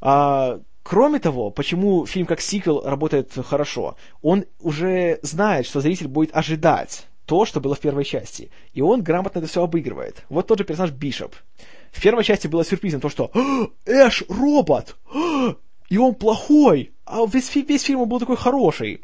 А, 0.00 0.60
кроме 0.82 1.18
того, 1.18 1.50
почему 1.50 2.06
фильм 2.06 2.26
как 2.26 2.40
сиквел 2.40 2.82
работает 2.82 3.32
хорошо? 3.44 3.96
Он 4.22 4.44
уже 4.60 5.18
знает, 5.22 5.66
что 5.66 5.80
зритель 5.80 6.08
будет 6.08 6.34
ожидать 6.36 7.06
то, 7.26 7.46
что 7.46 7.60
было 7.60 7.74
в 7.74 7.80
первой 7.80 8.04
части. 8.04 8.50
И 8.74 8.82
он 8.82 9.02
грамотно 9.02 9.38
это 9.38 9.48
все 9.48 9.62
обыгрывает. 9.62 10.24
Вот 10.28 10.46
тот 10.46 10.58
же 10.58 10.64
персонаж 10.64 10.92
Бишоп. 10.92 11.34
В 11.90 12.02
первой 12.02 12.24
части 12.24 12.46
было 12.46 12.64
сюрпризом 12.64 13.00
то, 13.00 13.08
что 13.08 13.30
«А, 13.34 13.68
Эш 13.86 14.24
робот! 14.28 14.96
А, 15.12 15.56
и 15.88 15.98
он 15.98 16.14
плохой! 16.14 16.92
А 17.06 17.24
весь, 17.26 17.54
весь 17.54 17.82
фильм 17.82 18.02
он 18.02 18.08
был 18.08 18.20
такой 18.20 18.36
хороший. 18.36 19.00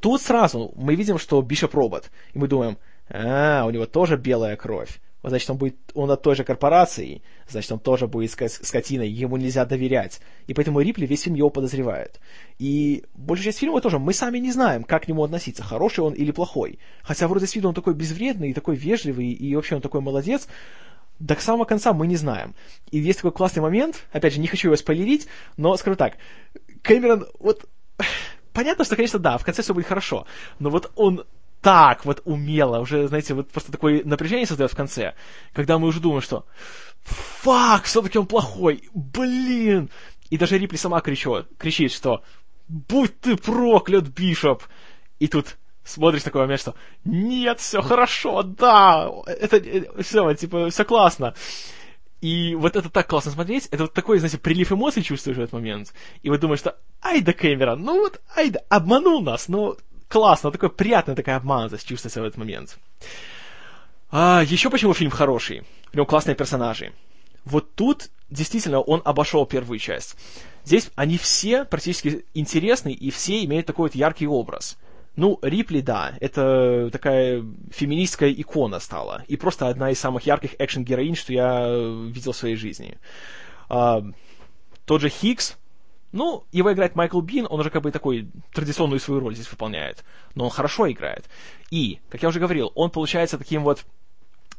Тут 0.00 0.22
сразу 0.22 0.72
мы 0.76 0.94
видим, 0.94 1.18
что 1.18 1.40
Бишоп 1.42 1.74
робот. 1.74 2.10
И 2.32 2.38
мы 2.38 2.48
думаем, 2.48 2.78
а, 3.10 3.64
у 3.66 3.70
него 3.70 3.86
тоже 3.86 4.16
белая 4.16 4.56
кровь. 4.56 5.00
Значит, 5.22 5.50
он 5.50 5.58
будет, 5.58 5.76
он 5.92 6.10
от 6.10 6.22
той 6.22 6.34
же 6.34 6.44
корпорации, 6.44 7.22
значит, 7.46 7.70
он 7.70 7.78
тоже 7.78 8.06
будет 8.06 8.30
скотиной, 8.30 9.10
ему 9.10 9.36
нельзя 9.36 9.66
доверять. 9.66 10.20
И 10.46 10.54
поэтому 10.54 10.80
Рипли 10.80 11.04
весь 11.04 11.22
фильм 11.22 11.36
его 11.36 11.50
подозревает. 11.50 12.20
И 12.58 13.04
большая 13.12 13.46
часть 13.46 13.58
фильма 13.58 13.82
тоже, 13.82 13.98
мы 13.98 14.14
сами 14.14 14.38
не 14.38 14.50
знаем, 14.50 14.82
как 14.82 15.04
к 15.04 15.08
нему 15.08 15.22
относиться, 15.22 15.62
хороший 15.62 16.00
он 16.00 16.14
или 16.14 16.30
плохой. 16.30 16.78
Хотя 17.02 17.28
вроде 17.28 17.46
с 17.46 17.54
виду 17.54 17.68
он 17.68 17.74
такой 17.74 17.92
безвредный, 17.92 18.50
и 18.50 18.54
такой 18.54 18.76
вежливый, 18.76 19.30
и 19.30 19.54
вообще 19.54 19.74
он 19.76 19.82
такой 19.82 20.00
молодец, 20.00 20.48
до 21.18 21.34
самого 21.34 21.66
конца 21.66 21.92
мы 21.92 22.06
не 22.06 22.16
знаем. 22.16 22.54
И 22.90 22.98
есть 22.98 23.18
такой 23.18 23.32
классный 23.32 23.60
момент, 23.60 24.06
опять 24.12 24.32
же, 24.32 24.40
не 24.40 24.46
хочу 24.46 24.68
его 24.68 24.76
спойлерить, 24.76 25.28
но 25.58 25.76
скажу 25.76 25.96
так, 25.96 26.16
Кэмерон, 26.80 27.26
вот, 27.38 27.66
понятно, 28.54 28.84
что, 28.86 28.96
конечно, 28.96 29.18
да, 29.18 29.36
в 29.36 29.44
конце 29.44 29.60
все 29.60 29.74
будет 29.74 29.86
хорошо, 29.86 30.26
но 30.58 30.70
вот 30.70 30.90
он 30.96 31.26
так 31.60 32.04
вот 32.04 32.22
умело, 32.24 32.80
уже, 32.80 33.08
знаете, 33.08 33.34
вот 33.34 33.50
просто 33.50 33.72
такое 33.72 34.02
напряжение 34.04 34.46
создает 34.46 34.72
в 34.72 34.76
конце, 34.76 35.14
когда 35.52 35.78
мы 35.78 35.88
уже 35.88 36.00
думаем, 36.00 36.22
что 36.22 36.46
фак, 37.02 37.84
все-таки 37.84 38.18
он 38.18 38.26
плохой, 38.26 38.88
блин. 38.94 39.90
И 40.30 40.38
даже 40.38 40.58
Рипли 40.58 40.76
сама 40.76 41.00
кричит, 41.00 41.46
кричит, 41.58 41.92
что 41.92 42.22
будь 42.68 43.18
ты 43.20 43.36
проклят, 43.36 44.08
Бишоп. 44.08 44.62
И 45.18 45.28
тут 45.28 45.56
смотришь 45.84 46.22
такой 46.22 46.42
момент, 46.42 46.60
что 46.60 46.74
нет, 47.04 47.60
все 47.60 47.82
хорошо, 47.82 48.42
да, 48.42 49.10
это 49.26 49.56
э, 49.56 50.02
все, 50.02 50.32
типа, 50.34 50.70
все 50.70 50.84
классно. 50.84 51.34
И 52.20 52.54
вот 52.54 52.76
это 52.76 52.90
так 52.90 53.08
классно 53.08 53.32
смотреть, 53.32 53.66
это 53.70 53.84
вот 53.84 53.94
такой, 53.94 54.18
знаете, 54.18 54.38
прилив 54.38 54.72
эмоций 54.72 55.02
чувствуешь 55.02 55.38
в 55.38 55.40
этот 55.40 55.54
момент. 55.54 55.94
И 56.22 56.28
вот 56.28 56.40
думаешь, 56.40 56.60
что 56.60 56.78
ай 57.02 57.22
да 57.22 57.32
Кэмерон, 57.32 57.82
ну 57.82 58.00
вот, 58.00 58.20
ай 58.36 58.50
да, 58.50 58.60
обманул 58.68 59.22
нас, 59.22 59.48
но 59.48 59.76
классно, 60.10 60.50
такой 60.50 60.68
приятная 60.68 61.14
такая 61.14 61.36
обманутость 61.36 61.86
чувствуется 61.86 62.20
в 62.20 62.24
этот 62.24 62.36
момент. 62.36 62.78
А, 64.10 64.42
еще 64.44 64.68
почему 64.68 64.92
фильм 64.92 65.10
хороший? 65.10 65.62
У 65.92 65.96
него 65.96 66.04
классные 66.04 66.34
персонажи. 66.34 66.92
Вот 67.44 67.74
тут 67.74 68.10
действительно 68.28 68.80
он 68.80 69.00
обошел 69.04 69.46
первую 69.46 69.78
часть. 69.78 70.16
Здесь 70.64 70.90
они 70.96 71.16
все 71.16 71.64
практически 71.64 72.24
интересны, 72.34 72.92
и 72.92 73.10
все 73.10 73.44
имеют 73.44 73.66
такой 73.66 73.88
вот 73.88 73.94
яркий 73.94 74.26
образ. 74.26 74.76
Ну, 75.16 75.38
Рипли, 75.42 75.80
да, 75.80 76.14
это 76.20 76.90
такая 76.92 77.44
феминистская 77.72 78.32
икона 78.32 78.80
стала. 78.80 79.24
И 79.28 79.36
просто 79.36 79.68
одна 79.68 79.90
из 79.90 80.00
самых 80.00 80.26
ярких 80.26 80.54
экшен-героинь, 80.58 81.16
что 81.16 81.32
я 81.32 81.68
видел 81.68 82.32
в 82.32 82.36
своей 82.36 82.56
жизни. 82.56 82.98
А, 83.68 84.02
тот 84.86 85.00
же 85.00 85.08
Хикс, 85.08 85.56
ну, 86.12 86.44
его 86.50 86.72
играет 86.72 86.96
Майкл 86.96 87.20
Бин, 87.20 87.46
он 87.48 87.60
уже 87.60 87.70
как 87.70 87.82
бы 87.82 87.92
такой 87.92 88.28
традиционную 88.52 89.00
свою 89.00 89.20
роль 89.20 89.34
здесь 89.34 89.50
выполняет. 89.50 90.04
Но 90.34 90.44
он 90.44 90.50
хорошо 90.50 90.90
играет. 90.90 91.28
И, 91.70 92.00
как 92.08 92.22
я 92.22 92.28
уже 92.28 92.40
говорил, 92.40 92.72
он 92.74 92.90
получается 92.90 93.38
таким 93.38 93.62
вот... 93.62 93.84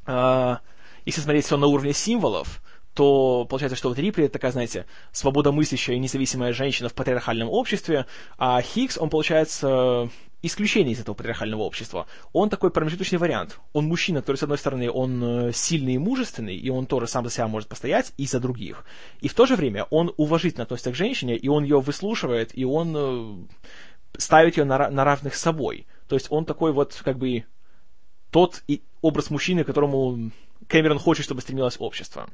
Э, 0.07 0.57
если 1.05 1.21
смотреть 1.21 1.45
все 1.45 1.57
на 1.57 1.67
уровне 1.67 1.93
символов, 1.93 2.61
то 2.93 3.45
получается, 3.49 3.77
что 3.77 3.89
вот 3.89 3.97
Рипли 3.97 4.25
это 4.25 4.33
такая, 4.33 4.51
знаете, 4.51 4.85
свободомыслящая 5.11 5.95
и 5.95 5.99
независимая 5.99 6.53
женщина 6.53 6.89
в 6.89 6.93
патриархальном 6.93 7.49
обществе, 7.49 8.05
а 8.37 8.61
Хикс, 8.61 8.97
он 8.97 9.09
получается 9.09 10.09
исключение 10.41 10.93
из 10.93 10.99
этого 10.99 11.15
патриархального 11.15 11.61
общества. 11.61 12.07
Он 12.33 12.49
такой 12.49 12.71
промежуточный 12.71 13.19
вариант. 13.19 13.59
Он 13.73 13.85
мужчина, 13.85 14.21
который, 14.21 14.37
с 14.37 14.43
одной 14.43 14.57
стороны, 14.57 14.89
он 14.91 15.23
э, 15.23 15.51
сильный 15.53 15.93
и 15.93 15.97
мужественный, 15.97 16.55
и 16.55 16.69
он 16.69 16.85
тоже 16.87 17.07
сам 17.07 17.25
за 17.25 17.31
себя 17.31 17.47
может 17.47 17.69
постоять 17.69 18.13
и 18.17 18.25
за 18.25 18.39
других. 18.39 18.83
И 19.21 19.27
в 19.27 19.33
то 19.33 19.45
же 19.45 19.55
время 19.55 19.85
он 19.89 20.13
уважительно 20.17 20.63
относится 20.63 20.91
к 20.91 20.95
женщине, 20.95 21.37
и 21.37 21.47
он 21.47 21.63
ее 21.63 21.79
выслушивает, 21.79 22.57
и 22.57 22.65
он 22.65 22.95
э, 22.95 24.17
ставит 24.17 24.57
ее 24.57 24.63
на, 24.63 24.89
на 24.89 25.03
равных 25.03 25.35
с 25.35 25.41
собой. 25.41 25.85
То 26.07 26.15
есть 26.15 26.27
он 26.29 26.45
такой 26.45 26.73
вот, 26.73 26.99
как 27.05 27.17
бы, 27.17 27.45
тот 28.31 28.63
и 28.67 28.81
образ 29.01 29.29
мужчины, 29.29 29.63
которому 29.63 30.31
Кэмерон 30.67 30.99
хочет, 30.99 31.25
чтобы 31.25 31.41
стремилось 31.41 31.75
общество. 31.79 32.29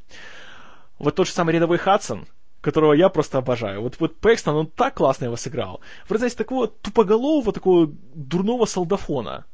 Вот 0.99 1.15
тот 1.15 1.27
же 1.27 1.33
самый 1.33 1.53
рядовой 1.53 1.77
Хадсон, 1.77 2.27
которого 2.61 2.93
я 2.93 3.09
просто 3.09 3.37
обожаю. 3.37 3.81
Вот, 3.81 3.99
вот 3.99 4.17
Пэкстон, 4.17 4.55
он 4.55 4.67
так 4.67 4.95
классно 4.95 5.25
его 5.25 5.35
сыграл. 5.35 5.81
Вы 6.09 6.17
знаете, 6.17 6.37
такого 6.37 6.67
тупоголового, 6.67 7.53
такого 7.53 7.87
дурного 8.13 8.65
солдафона, 8.65 9.45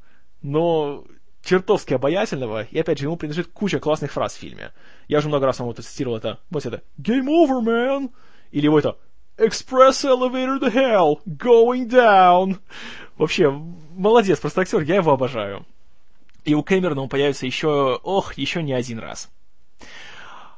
но 0.42 1.04
чертовски 1.44 1.94
обаятельного, 1.94 2.64
и 2.64 2.80
опять 2.80 3.00
же, 3.00 3.06
ему 3.06 3.18
принадлежит 3.18 3.52
куча 3.52 3.80
классных 3.80 4.12
фраз 4.14 4.34
в 4.34 4.40
фильме. 4.40 4.72
Я 5.08 5.20
уже 5.20 5.28
много 5.28 5.46
раз 5.46 5.60
вам 5.60 5.70
это 5.70 5.82
цитировал, 5.82 6.18
это, 6.18 6.40
вот 6.50 6.66
это, 6.66 6.82
Game 6.98 7.28
over, 7.28 7.62
man! 7.62 8.12
Или 8.52 8.68
вот 8.68 8.80
это, 8.80 8.98
Express 9.38 10.06
elevator 10.06 10.60
to 10.60 10.74
hell, 10.74 11.20
going 11.26 11.90
down! 11.90 12.60
Вообще, 13.18 13.50
молодец, 13.50 14.40
просто 14.40 14.62
актер, 14.62 14.82
я 14.82 14.96
его 14.96 15.12
обожаю. 15.12 15.66
И 16.46 16.56
у 16.56 16.64
Кэмерона 16.64 17.02
он 17.02 17.10
появится 17.10 17.46
еще, 17.46 18.00
ох, 18.04 18.34
еще 18.36 18.64
не 18.64 18.74
один 18.74 19.00
раз. 19.00 19.30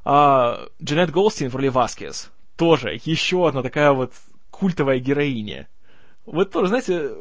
А, 0.05 0.67
Джанет 0.81 1.11
Голстин 1.11 1.49
в 1.49 1.55
роли 1.55 1.67
Васкес. 1.67 2.31
Тоже 2.55 2.99
еще 3.03 3.47
одна 3.47 3.63
такая 3.63 3.91
вот 3.91 4.13
культовая 4.51 4.99
героиня. 4.99 5.67
Вот 6.25 6.51
тоже, 6.51 6.67
знаете, 6.67 7.11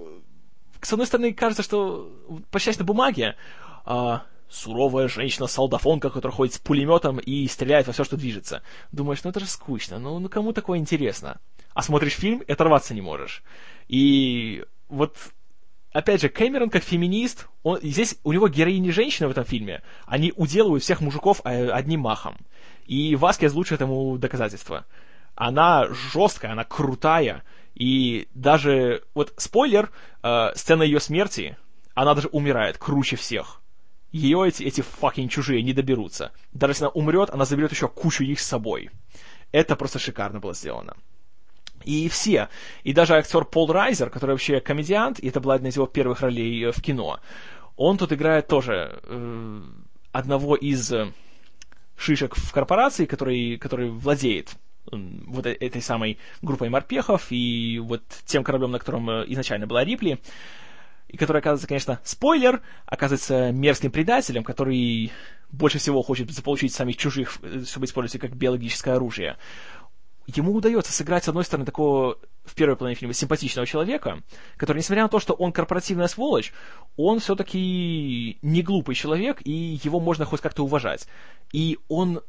с 0.80 0.92
одной 0.92 1.06
стороны, 1.06 1.32
кажется, 1.32 1.62
что 1.62 2.12
по 2.50 2.60
на 2.78 2.84
бумаге 2.84 3.36
а, 3.84 4.22
суровая 4.48 5.08
женщина-солдафонка, 5.08 6.10
которая 6.10 6.36
ходит 6.36 6.54
с 6.54 6.58
пулеметом 6.58 7.18
и 7.18 7.48
стреляет 7.48 7.86
во 7.86 7.92
все, 7.92 8.04
что 8.04 8.16
движется. 8.16 8.62
Думаешь, 8.92 9.24
ну 9.24 9.30
это 9.30 9.40
же 9.40 9.46
скучно, 9.46 9.98
ну, 9.98 10.18
ну 10.18 10.28
кому 10.28 10.52
такое 10.52 10.78
интересно? 10.78 11.40
А 11.72 11.82
смотришь 11.82 12.12
фильм 12.14 12.40
и 12.40 12.52
оторваться 12.52 12.94
не 12.94 13.00
можешь. 13.00 13.42
И 13.88 14.64
вот 14.88 15.16
опять 15.94 16.20
же, 16.20 16.28
Кэмерон 16.28 16.68
как 16.68 16.82
феминист, 16.82 17.46
он, 17.62 17.78
здесь 17.80 18.18
у 18.24 18.32
него 18.32 18.48
героини 18.48 18.90
женщины 18.90 19.28
в 19.28 19.30
этом 19.30 19.44
фильме, 19.44 19.82
они 20.04 20.32
уделывают 20.36 20.82
всех 20.82 21.00
мужиков 21.00 21.40
э, 21.44 21.70
одним 21.70 22.00
махом. 22.00 22.36
И 22.84 23.16
Васкес 23.16 23.54
лучше 23.54 23.76
этому 23.76 24.18
доказательство. 24.18 24.84
Она 25.36 25.88
жесткая, 26.12 26.52
она 26.52 26.64
крутая, 26.64 27.42
и 27.74 28.28
даже, 28.34 29.04
вот 29.14 29.32
спойлер, 29.38 29.90
э, 30.22 30.50
сцена 30.54 30.82
ее 30.82 31.00
смерти, 31.00 31.56
она 31.94 32.14
даже 32.14 32.28
умирает 32.28 32.76
круче 32.76 33.16
всех. 33.16 33.62
Ее 34.10 34.46
эти, 34.46 34.64
эти 34.64 34.80
fucking 34.80 35.28
чужие 35.28 35.62
не 35.62 35.72
доберутся. 35.72 36.32
Даже 36.52 36.72
если 36.72 36.84
она 36.84 36.92
умрет, 36.92 37.30
она 37.30 37.44
заберет 37.44 37.72
еще 37.72 37.88
кучу 37.88 38.24
их 38.24 38.40
с 38.40 38.46
собой. 38.46 38.90
Это 39.52 39.76
просто 39.76 39.98
шикарно 39.98 40.40
было 40.40 40.54
сделано. 40.54 40.96
И 41.84 42.08
все. 42.08 42.48
И 42.82 42.92
даже 42.92 43.14
актер 43.14 43.44
Пол 43.44 43.70
Райзер, 43.70 44.10
который 44.10 44.32
вообще 44.32 44.60
комедиант, 44.60 45.18
и 45.18 45.28
это 45.28 45.40
была 45.40 45.54
одна 45.54 45.68
из 45.68 45.76
его 45.76 45.86
первых 45.86 46.20
ролей 46.20 46.64
э, 46.64 46.72
в 46.72 46.80
кино, 46.82 47.20
он 47.76 47.98
тут 47.98 48.12
играет 48.12 48.46
тоже 48.46 49.00
э, 49.02 49.62
одного 50.12 50.56
из 50.56 50.92
э, 50.92 51.12
шишек 51.96 52.36
в 52.36 52.52
корпорации, 52.52 53.04
который, 53.04 53.58
который 53.58 53.90
владеет 53.90 54.54
вот 54.90 55.46
э, 55.46 55.52
этой 55.52 55.82
самой 55.82 56.18
группой 56.42 56.68
морпехов 56.68 57.26
и 57.30 57.80
вот 57.82 58.02
тем 58.24 58.44
кораблем, 58.44 58.70
на 58.70 58.78
котором 58.78 59.10
изначально 59.32 59.66
была 59.66 59.84
Рипли, 59.84 60.20
и 61.08 61.16
который 61.16 61.38
оказывается, 61.38 61.68
конечно, 61.68 62.00
спойлер, 62.04 62.62
оказывается 62.86 63.52
мерзким 63.52 63.90
предателем, 63.90 64.44
который 64.44 65.12
больше 65.50 65.78
всего 65.78 66.02
хочет 66.02 66.30
заполучить 66.30 66.72
самих 66.72 66.96
чужих, 66.96 67.38
чтобы 67.66 67.86
использовать 67.86 68.14
их 68.16 68.20
как 68.20 68.36
биологическое 68.36 68.96
оружие 68.96 69.36
ему 70.26 70.54
удается 70.54 70.92
сыграть, 70.92 71.24
с 71.24 71.28
одной 71.28 71.44
стороны, 71.44 71.66
такого 71.66 72.18
в 72.44 72.54
первой 72.54 72.76
половине 72.76 72.98
фильма 72.98 73.14
симпатичного 73.14 73.66
человека, 73.66 74.22
который, 74.56 74.78
несмотря 74.78 75.04
на 75.04 75.08
то, 75.08 75.18
что 75.18 75.34
он 75.34 75.52
корпоративная 75.52 76.08
сволочь, 76.08 76.52
он 76.96 77.20
все-таки 77.20 78.38
не 78.42 78.62
глупый 78.62 78.94
человек, 78.94 79.40
и 79.44 79.80
его 79.82 80.00
можно 80.00 80.24
хоть 80.24 80.40
как-то 80.40 80.64
уважать. 80.64 81.06
И 81.52 81.78
он 81.88 82.20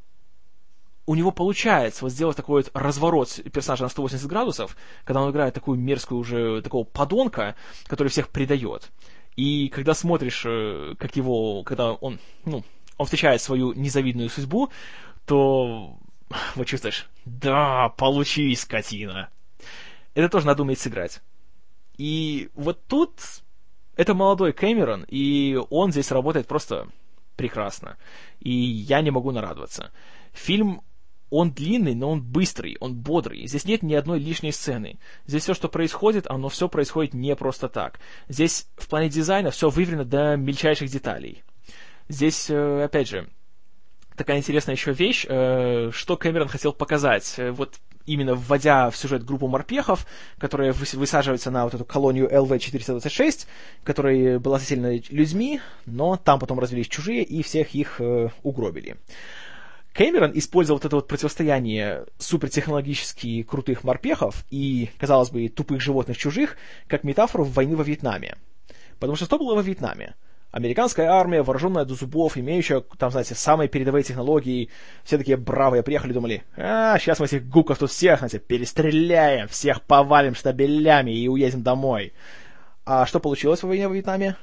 у 1.07 1.15
него 1.15 1.31
получается 1.31 2.03
вот 2.03 2.11
сделать 2.11 2.35
такой 2.35 2.63
вот 2.63 2.71
разворот 2.73 3.39
персонажа 3.53 3.83
на 3.83 3.89
180 3.89 4.27
градусов, 4.27 4.75
когда 5.03 5.21
он 5.21 5.31
играет 5.31 5.53
такую 5.53 5.79
мерзкую 5.79 6.19
уже, 6.19 6.61
такого 6.61 6.83
подонка, 6.83 7.55
который 7.85 8.07
всех 8.07 8.29
предает. 8.29 8.91
И 9.35 9.69
когда 9.69 9.93
смотришь, 9.93 10.43
э, 10.45 10.95
как 10.97 11.15
его, 11.15 11.63
когда 11.63 11.91
он, 11.91 12.19
ну, 12.45 12.63
он 12.97 13.05
встречает 13.05 13.41
свою 13.41 13.73
незавидную 13.73 14.29
судьбу, 14.29 14.71
то 15.25 15.97
вот 16.55 16.67
чувствуешь, 16.67 17.07
да, 17.25 17.89
получи, 17.89 18.55
скотина. 18.55 19.29
Это 20.13 20.29
тоже 20.29 20.45
надо 20.45 20.61
уметь 20.61 20.79
сыграть. 20.79 21.21
И 21.97 22.49
вот 22.53 22.85
тут 22.87 23.19
это 23.95 24.13
молодой 24.13 24.53
Кэмерон, 24.53 25.05
и 25.07 25.59
он 25.69 25.91
здесь 25.91 26.11
работает 26.11 26.47
просто 26.47 26.87
прекрасно. 27.35 27.97
И 28.39 28.51
я 28.51 29.01
не 29.01 29.11
могу 29.11 29.31
нарадоваться. 29.31 29.91
Фильм, 30.33 30.81
он 31.29 31.51
длинный, 31.51 31.95
но 31.95 32.11
он 32.11 32.21
быстрый, 32.21 32.77
он 32.79 32.95
бодрый. 32.95 33.47
Здесь 33.47 33.65
нет 33.65 33.83
ни 33.83 33.93
одной 33.93 34.19
лишней 34.19 34.53
сцены. 34.53 34.99
Здесь 35.25 35.43
все, 35.43 35.53
что 35.53 35.67
происходит, 35.67 36.27
оно 36.27 36.49
все 36.49 36.69
происходит 36.69 37.13
не 37.13 37.35
просто 37.35 37.69
так. 37.69 37.99
Здесь 38.29 38.67
в 38.77 38.87
плане 38.87 39.09
дизайна 39.09 39.51
все 39.51 39.69
выверено 39.69 40.05
до 40.05 40.35
мельчайших 40.35 40.89
деталей. 40.89 41.43
Здесь, 42.07 42.49
э, 42.49 42.83
опять 42.83 43.09
же, 43.09 43.27
такая 44.15 44.37
интересная 44.37 44.75
еще 44.75 44.93
вещь, 44.93 45.25
э, 45.27 45.91
что 45.91 46.17
Кэмерон 46.17 46.47
хотел 46.47 46.73
показать. 46.73 47.35
Э, 47.37 47.51
вот 47.51 47.79
именно 48.05 48.35
вводя 48.35 48.89
в 48.89 48.97
сюжет 48.97 49.23
группу 49.23 49.47
морпехов, 49.47 50.05
которая 50.37 50.73
высаживается 50.73 51.51
на 51.51 51.63
вот 51.63 51.73
эту 51.73 51.85
колонию 51.85 52.29
ЛВ-426, 52.31 53.47
которая 53.83 54.39
была 54.39 54.59
заселена 54.59 54.99
людьми, 55.09 55.61
но 55.85 56.15
там 56.17 56.39
потом 56.39 56.59
развелись 56.59 56.87
чужие 56.87 57.23
и 57.23 57.41
всех 57.43 57.73
их 57.73 57.99
э, 57.99 58.29
угробили. 58.43 58.97
Кэмерон 59.93 60.31
использовал 60.35 60.77
вот 60.77 60.85
это 60.85 60.95
вот 60.97 61.07
противостояние 61.07 62.05
супертехнологически 62.17 63.43
крутых 63.43 63.85
морпехов 63.85 64.43
и, 64.51 64.89
казалось 64.99 65.29
бы, 65.29 65.47
тупых 65.47 65.79
животных 65.79 66.17
чужих, 66.17 66.57
как 66.87 67.05
метафору 67.05 67.45
войны 67.45 67.77
во 67.77 67.83
Вьетнаме. 67.83 68.35
Потому 68.99 69.15
что 69.15 69.25
что 69.25 69.39
было 69.39 69.55
во 69.55 69.61
Вьетнаме? 69.61 70.15
Американская 70.55 71.09
армия, 71.09 71.43
вооруженная 71.43 71.83
до 71.83 71.95
зубов, 71.95 72.37
имеющая, 72.37 72.81
там, 72.97 73.11
знаете, 73.11 73.35
самые 73.35 73.67
передовые 73.67 74.03
технологии, 74.03 74.69
все 75.03 75.17
такие 75.17 75.35
бравые 75.35 75.83
приехали, 75.83 76.13
думали, 76.13 76.43
а, 76.55 76.97
сейчас 76.97 77.19
мы 77.19 77.25
этих 77.25 77.45
гуков 77.45 77.77
тут 77.77 77.91
всех, 77.91 78.19
знаете, 78.19 78.39
перестреляем, 78.39 79.49
всех 79.49 79.81
повалим 79.81 80.33
штабелями 80.33 81.11
и 81.11 81.27
уедем 81.27 81.61
домой. 81.61 82.13
А 82.85 83.05
что 83.05 83.19
получилось 83.19 83.63
во 83.63 83.67
войне 83.67 83.89
в 83.89 83.93
Вьетнаме? 83.93 84.37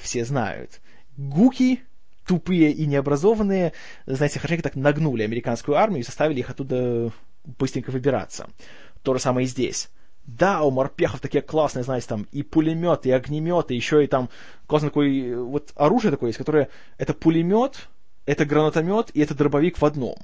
Все 0.00 0.24
знают. 0.24 0.80
Гуки, 1.16 1.82
тупые 2.28 2.70
и 2.70 2.86
необразованные, 2.86 3.72
знаете, 4.06 4.38
хорошенько 4.38 4.62
так 4.62 4.76
нагнули 4.76 5.24
американскую 5.24 5.76
армию 5.76 6.02
и 6.02 6.06
заставили 6.06 6.38
их 6.38 6.50
оттуда 6.50 7.10
быстренько 7.44 7.90
выбираться. 7.90 8.48
То 9.02 9.14
же 9.14 9.20
самое 9.20 9.46
и 9.46 9.48
здесь. 9.48 9.88
Да, 10.26 10.62
у 10.62 10.72
морпехов 10.72 11.20
такие 11.20 11.40
классные, 11.40 11.84
знаете, 11.84 12.08
там 12.08 12.26
и 12.32 12.42
пулеметы, 12.42 13.10
и 13.10 13.12
огнеметы, 13.12 13.74
еще 13.74 14.02
и 14.02 14.08
там 14.08 14.28
классное 14.66 14.90
такое 14.90 15.38
вот 15.38 15.72
оружие 15.76 16.10
такое 16.10 16.30
есть, 16.30 16.38
которое 16.38 16.68
это 16.98 17.14
пулемет, 17.14 17.88
это 18.24 18.44
гранатомет 18.44 19.10
и 19.14 19.20
это 19.20 19.36
дробовик 19.36 19.78
в 19.78 19.84
одном. 19.84 20.16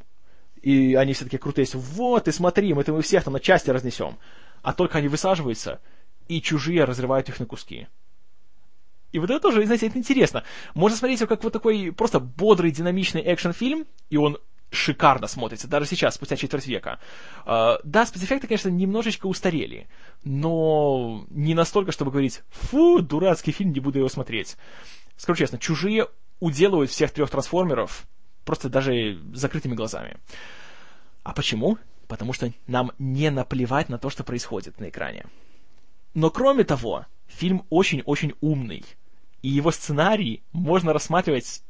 И 0.60 0.94
они 0.94 1.12
все 1.12 1.24
такие 1.24 1.38
крутые, 1.38 1.62
есть, 1.62 1.76
вот, 1.76 2.26
и 2.26 2.32
смотри, 2.32 2.74
мы, 2.74 2.82
это 2.82 2.92
мы 2.92 3.02
всех 3.02 3.22
там 3.22 3.32
на 3.32 3.40
части 3.40 3.70
разнесем. 3.70 4.18
А 4.62 4.72
только 4.72 4.98
они 4.98 5.06
высаживаются, 5.06 5.80
и 6.26 6.42
чужие 6.42 6.84
разрывают 6.84 7.28
их 7.28 7.38
на 7.38 7.46
куски. 7.46 7.86
И 9.12 9.18
вот 9.18 9.30
это 9.30 9.40
тоже, 9.40 9.64
знаете, 9.64 9.86
это 9.86 9.98
интересно. 9.98 10.42
Можно 10.74 10.96
смотреть 10.96 11.20
его 11.20 11.28
как 11.28 11.44
вот 11.44 11.52
такой 11.52 11.92
просто 11.92 12.18
бодрый, 12.18 12.72
динамичный 12.72 13.22
экшен-фильм, 13.22 13.86
и 14.10 14.16
он 14.16 14.38
шикарно 14.72 15.26
смотрится, 15.26 15.68
даже 15.68 15.86
сейчас, 15.86 16.14
спустя 16.14 16.36
четверть 16.36 16.66
века. 16.66 16.98
Uh, 17.44 17.78
да, 17.84 18.06
спецэффекты, 18.06 18.46
конечно, 18.46 18.68
немножечко 18.68 19.26
устарели, 19.26 19.86
но 20.24 21.26
не 21.30 21.54
настолько, 21.54 21.92
чтобы 21.92 22.10
говорить, 22.10 22.42
фу, 22.50 23.00
дурацкий 23.00 23.52
фильм, 23.52 23.72
не 23.72 23.80
буду 23.80 23.98
его 23.98 24.08
смотреть. 24.08 24.56
Скажу 25.16 25.38
честно, 25.38 25.58
чужие 25.58 26.08
уделывают 26.40 26.90
всех 26.90 27.12
трех 27.12 27.30
трансформеров 27.30 28.06
просто 28.44 28.68
даже 28.68 29.20
закрытыми 29.32 29.74
глазами. 29.74 30.16
А 31.22 31.32
почему? 31.32 31.78
Потому 32.08 32.32
что 32.32 32.52
нам 32.66 32.92
не 32.98 33.30
наплевать 33.30 33.88
на 33.88 33.98
то, 33.98 34.10
что 34.10 34.24
происходит 34.24 34.80
на 34.80 34.88
экране. 34.88 35.26
Но 36.14 36.30
кроме 36.30 36.64
того, 36.64 37.06
фильм 37.26 37.64
очень-очень 37.70 38.34
умный. 38.40 38.84
И 39.42 39.48
его 39.48 39.70
сценарий 39.70 40.42
можно 40.52 40.92
рассматривать 40.92 41.62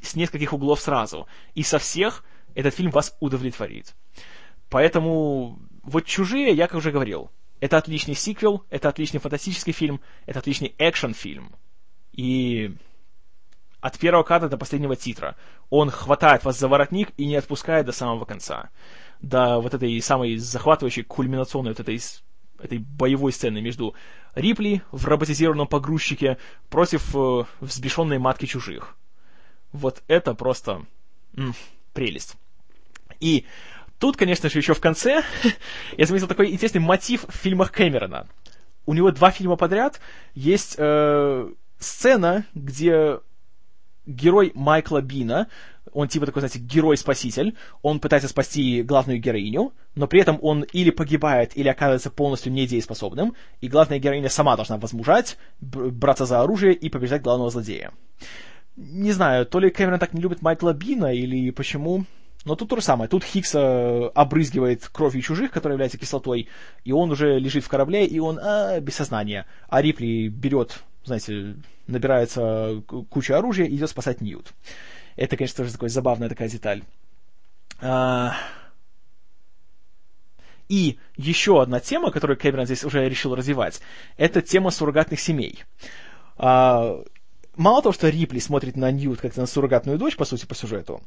с 0.00 0.14
нескольких 0.14 0.52
углов 0.52 0.80
сразу. 0.80 1.26
И 1.54 1.62
со 1.62 1.78
всех 1.78 2.24
этот 2.54 2.74
фильм 2.74 2.90
вас 2.90 3.16
удовлетворит. 3.20 3.94
Поэтому 4.68 5.58
вот 5.82 6.06
«Чужие», 6.06 6.52
я 6.52 6.66
как 6.66 6.78
уже 6.78 6.90
говорил, 6.90 7.30
это 7.60 7.76
отличный 7.76 8.14
сиквел, 8.14 8.64
это 8.70 8.88
отличный 8.88 9.20
фантастический 9.20 9.72
фильм, 9.72 10.00
это 10.26 10.40
отличный 10.40 10.74
экшен-фильм. 10.78 11.54
И 12.12 12.74
от 13.80 13.98
первого 13.98 14.22
кадра 14.22 14.48
до 14.48 14.56
последнего 14.56 14.96
титра 14.96 15.36
он 15.70 15.90
хватает 15.90 16.44
вас 16.44 16.58
за 16.58 16.68
воротник 16.68 17.10
и 17.16 17.26
не 17.26 17.36
отпускает 17.36 17.86
до 17.86 17.92
самого 17.92 18.24
конца. 18.24 18.70
До 19.20 19.60
вот 19.60 19.74
этой 19.74 20.00
самой 20.00 20.36
захватывающей, 20.36 21.02
кульминационной 21.02 21.70
вот 21.70 21.80
этой, 21.80 22.00
этой 22.58 22.78
боевой 22.78 23.32
сцены 23.32 23.60
между 23.60 23.94
Рипли 24.34 24.82
в 24.90 25.06
роботизированном 25.06 25.66
погрузчике 25.66 26.38
против 26.70 27.14
э, 27.14 27.44
взбешенной 27.60 28.18
матки 28.18 28.46
чужих. 28.46 28.96
Вот 29.72 30.02
это 30.06 30.34
просто 30.34 30.84
м, 31.36 31.54
прелесть. 31.92 32.36
И 33.22 33.46
тут, 33.98 34.16
конечно 34.16 34.50
же, 34.50 34.58
еще 34.58 34.74
в 34.74 34.80
конце 34.80 35.22
я 35.96 36.06
заметил 36.06 36.26
такой 36.26 36.50
интересный 36.50 36.80
мотив 36.80 37.24
в 37.28 37.32
фильмах 37.32 37.70
Кэмерона. 37.70 38.26
У 38.84 38.94
него 38.94 39.12
два 39.12 39.30
фильма 39.30 39.56
подряд 39.56 40.00
есть 40.34 40.74
э, 40.76 41.48
сцена, 41.78 42.44
где 42.54 43.20
герой 44.04 44.50
Майкла 44.56 45.00
Бина, 45.00 45.46
он 45.92 46.08
типа 46.08 46.26
такой, 46.26 46.40
знаете, 46.40 46.58
герой-спаситель, 46.58 47.56
он 47.82 48.00
пытается 48.00 48.28
спасти 48.28 48.82
главную 48.82 49.20
героиню, 49.20 49.72
но 49.94 50.08
при 50.08 50.20
этом 50.20 50.38
он 50.42 50.62
или 50.62 50.90
погибает, 50.90 51.56
или 51.56 51.68
оказывается 51.68 52.10
полностью 52.10 52.52
недееспособным, 52.52 53.36
и 53.60 53.68
главная 53.68 54.00
героиня 54.00 54.28
сама 54.28 54.56
должна 54.56 54.78
возмужать, 54.78 55.38
браться 55.60 56.26
за 56.26 56.40
оружие 56.40 56.74
и 56.74 56.88
побеждать 56.88 57.22
главного 57.22 57.50
злодея. 57.50 57.92
не 58.76 59.12
знаю, 59.12 59.46
то 59.46 59.60
ли 59.60 59.70
Кэмерон 59.70 60.00
так 60.00 60.12
не 60.12 60.20
любит 60.20 60.42
Майкла 60.42 60.72
Бина, 60.72 61.14
или 61.14 61.50
почему, 61.50 62.04
но 62.44 62.56
тут 62.56 62.68
то 62.68 62.76
же 62.76 62.82
самое. 62.82 63.08
Тут 63.08 63.24
Хиггса 63.24 64.08
обрызгивает 64.08 64.88
кровью 64.88 65.22
чужих, 65.22 65.52
которая 65.52 65.74
является 65.74 65.98
кислотой, 65.98 66.48
и 66.84 66.92
он 66.92 67.10
уже 67.10 67.38
лежит 67.38 67.64
в 67.64 67.68
корабле, 67.68 68.06
и 68.06 68.18
он 68.18 68.38
а, 68.42 68.80
без 68.80 68.94
сознания. 68.94 69.46
А 69.68 69.80
Рипли 69.80 70.28
берет, 70.28 70.82
знаете, 71.04 71.56
набирается 71.86 72.82
куча 73.10 73.38
оружия 73.38 73.66
и 73.66 73.76
идет 73.76 73.90
спасать 73.90 74.20
Ньют. 74.20 74.52
Это, 75.16 75.36
конечно, 75.36 75.58
тоже 75.58 75.72
такая 75.72 75.90
забавная 75.90 76.28
такая 76.28 76.48
деталь. 76.48 76.82
А... 77.80 78.34
И 80.68 80.98
еще 81.16 81.60
одна 81.60 81.80
тема, 81.80 82.10
которую 82.10 82.38
Кэмерон 82.38 82.64
здесь 82.64 82.82
уже 82.82 83.06
решил 83.06 83.34
развивать, 83.34 83.80
это 84.16 84.40
тема 84.40 84.70
суррогатных 84.70 85.20
семей. 85.20 85.64
А, 86.38 86.98
мало 87.56 87.82
того, 87.82 87.92
что 87.92 88.08
Рипли 88.08 88.38
смотрит 88.38 88.76
на 88.76 88.90
Ньют 88.90 89.20
как 89.20 89.36
на 89.36 89.44
суррогатную 89.44 89.98
дочь, 89.98 90.16
по 90.16 90.24
сути, 90.24 90.46
по 90.46 90.54
сюжету, 90.54 91.02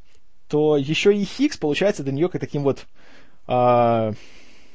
то 0.48 0.78
еще 0.78 1.16
и 1.16 1.24
Хикс 1.24 1.58
получается 1.58 2.04
для 2.04 2.14
нее 2.14 2.30
как 2.30 2.42
таким 2.42 2.64
вот, 2.64 2.86
а, 3.48 4.14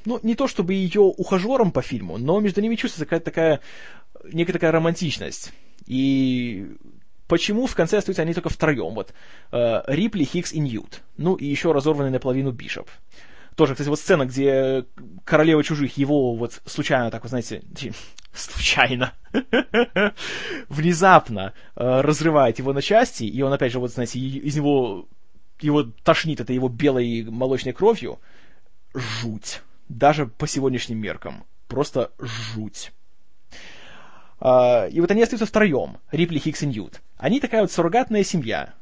ну, 0.05 0.19
не 0.23 0.35
то 0.35 0.49
чтобы 0.49 0.75
ее 0.75 1.01
ухажером 1.01 1.73
по 1.73 1.83
фильму, 1.83 2.19
но 2.19 2.41
между 2.41 2.61
ними 2.61 2.75
чувствуется 2.75 3.07
какая-то 3.07 3.25
такая, 3.25 3.61
некая 4.33 4.53
такая 4.53 4.73
романтичность. 4.73 5.53
И 5.87 6.77
почему 7.27 7.67
в 7.67 7.75
конце 7.75 7.99
остаются 7.99 8.23
они 8.23 8.35
только 8.35 8.49
втроем? 8.49 8.95
Вот 8.95 9.13
э, 9.53 9.83
Рипли, 9.87 10.25
Хикс 10.25 10.53
и 10.53 10.61
Ньют. 10.61 11.03
Ну, 11.17 11.35
и 11.35 11.47
еще 11.47 11.73
разорванный 11.73 12.11
наполовину 12.11 12.53
Бишоп. 12.53 12.89
Тоже, 13.57 13.75
кстати, 13.75 13.89
вот 13.89 13.99
сцена, 13.99 14.27
где 14.27 14.87
королева 15.25 15.63
чужих 15.63 15.97
его 15.97 16.35
вот 16.35 16.63
случайно 16.65 17.11
так, 17.11 17.23
вы 17.23 17.29
знаете, 17.29 17.63
случайно, 18.33 19.13
внезапно 20.69 21.53
э, 21.77 22.01
разрывает 22.01 22.59
его 22.59 22.73
на 22.73 22.83
части, 22.83 23.25
и 23.25 23.43
он, 23.43 23.53
опять 23.53 23.73
же, 23.73 23.79
вот, 23.79 23.93
знаете, 23.93 24.19
из 24.19 24.57
него 24.57 25.09
его 25.61 25.85
тошнит 26.03 26.41
это 26.41 26.53
его 26.53 26.69
белой 26.69 27.25
молочной 27.25 27.73
кровью. 27.73 28.19
Жуть. 28.95 29.63
Даже 29.89 30.27
по 30.27 30.47
сегодняшним 30.47 30.99
меркам. 30.99 31.45
Просто 31.69 32.11
жуть. 32.19 32.93
Uh, 34.41 34.91
и 34.91 35.01
вот 35.01 35.11
они 35.11 35.23
остаются 35.23 35.45
втроем, 35.45 35.99
Рипли, 36.11 36.39
Хикс 36.39 36.63
и 36.63 36.67
Ньют. 36.67 37.03
Они 37.19 37.41
такая 37.41 37.61
вот 37.61 37.71
суррогатная 37.71 38.25
семья. 38.25 38.73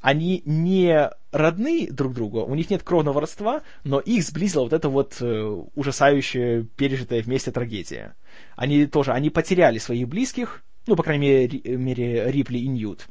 Они 0.00 0.42
не 0.44 1.10
родны 1.32 1.88
друг 1.90 2.14
другу, 2.14 2.44
у 2.44 2.54
них 2.54 2.70
нет 2.70 2.84
кровного 2.84 3.20
родства, 3.20 3.62
но 3.82 3.98
их 3.98 4.22
сблизила 4.22 4.62
вот 4.62 4.72
эта 4.72 4.88
вот 4.88 5.20
uh, 5.20 5.68
ужасающая, 5.74 6.64
пережитая 6.76 7.22
вместе 7.22 7.50
трагедия. 7.50 8.14
Они 8.54 8.86
тоже, 8.86 9.12
они 9.12 9.30
потеряли 9.30 9.78
своих 9.78 10.08
близких, 10.08 10.62
ну, 10.86 10.94
по 10.94 11.02
крайней 11.02 11.28
мере, 11.28 11.76
мере 11.76 12.30
Рипли 12.30 12.58
и 12.58 12.68
Ньют. 12.68 13.08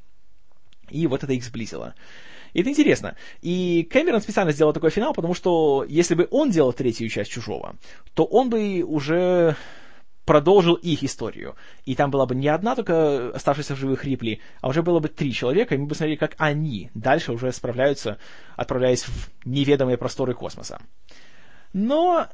И 0.89 1.05
вот 1.05 1.23
это 1.23 1.33
их 1.33 1.43
сблизило. 1.43 1.95
И 2.53 2.61
это 2.61 2.69
интересно. 2.69 3.15
И 3.41 3.87
Кэмерон 3.89 4.21
специально 4.21 4.51
сделал 4.51 4.73
такой 4.73 4.89
финал, 4.89 5.13
потому 5.13 5.33
что 5.33 5.85
если 5.87 6.15
бы 6.15 6.27
он 6.31 6.51
делал 6.51 6.73
третью 6.73 7.09
часть 7.09 7.31
«Чужого», 7.31 7.75
то 8.13 8.25
он 8.25 8.49
бы 8.49 8.83
уже 8.83 9.55
продолжил 10.29 10.75
их 10.75 11.03
историю. 11.03 11.55
И 11.85 11.95
там 11.95 12.11
была 12.11 12.27
бы 12.27 12.35
не 12.35 12.49
одна 12.49 12.75
только 12.75 13.31
оставшаяся 13.31 13.73
в 13.73 13.79
живых 13.79 14.05
Рипли, 14.05 14.41
а 14.61 14.69
уже 14.69 14.83
было 14.83 14.99
бы 14.99 15.07
три 15.07 15.33
человека, 15.33 15.73
и 15.73 15.79
мы 15.79 15.87
бы 15.87 15.95
смотрели, 15.95 16.17
как 16.17 16.35
они 16.37 16.91
дальше 16.93 17.31
уже 17.31 17.51
справляются, 17.51 18.19
отправляясь 18.55 19.05
в 19.05 19.31
неведомые 19.43 19.97
просторы 19.97 20.35
космоса. 20.35 20.79
Но, 21.73 22.27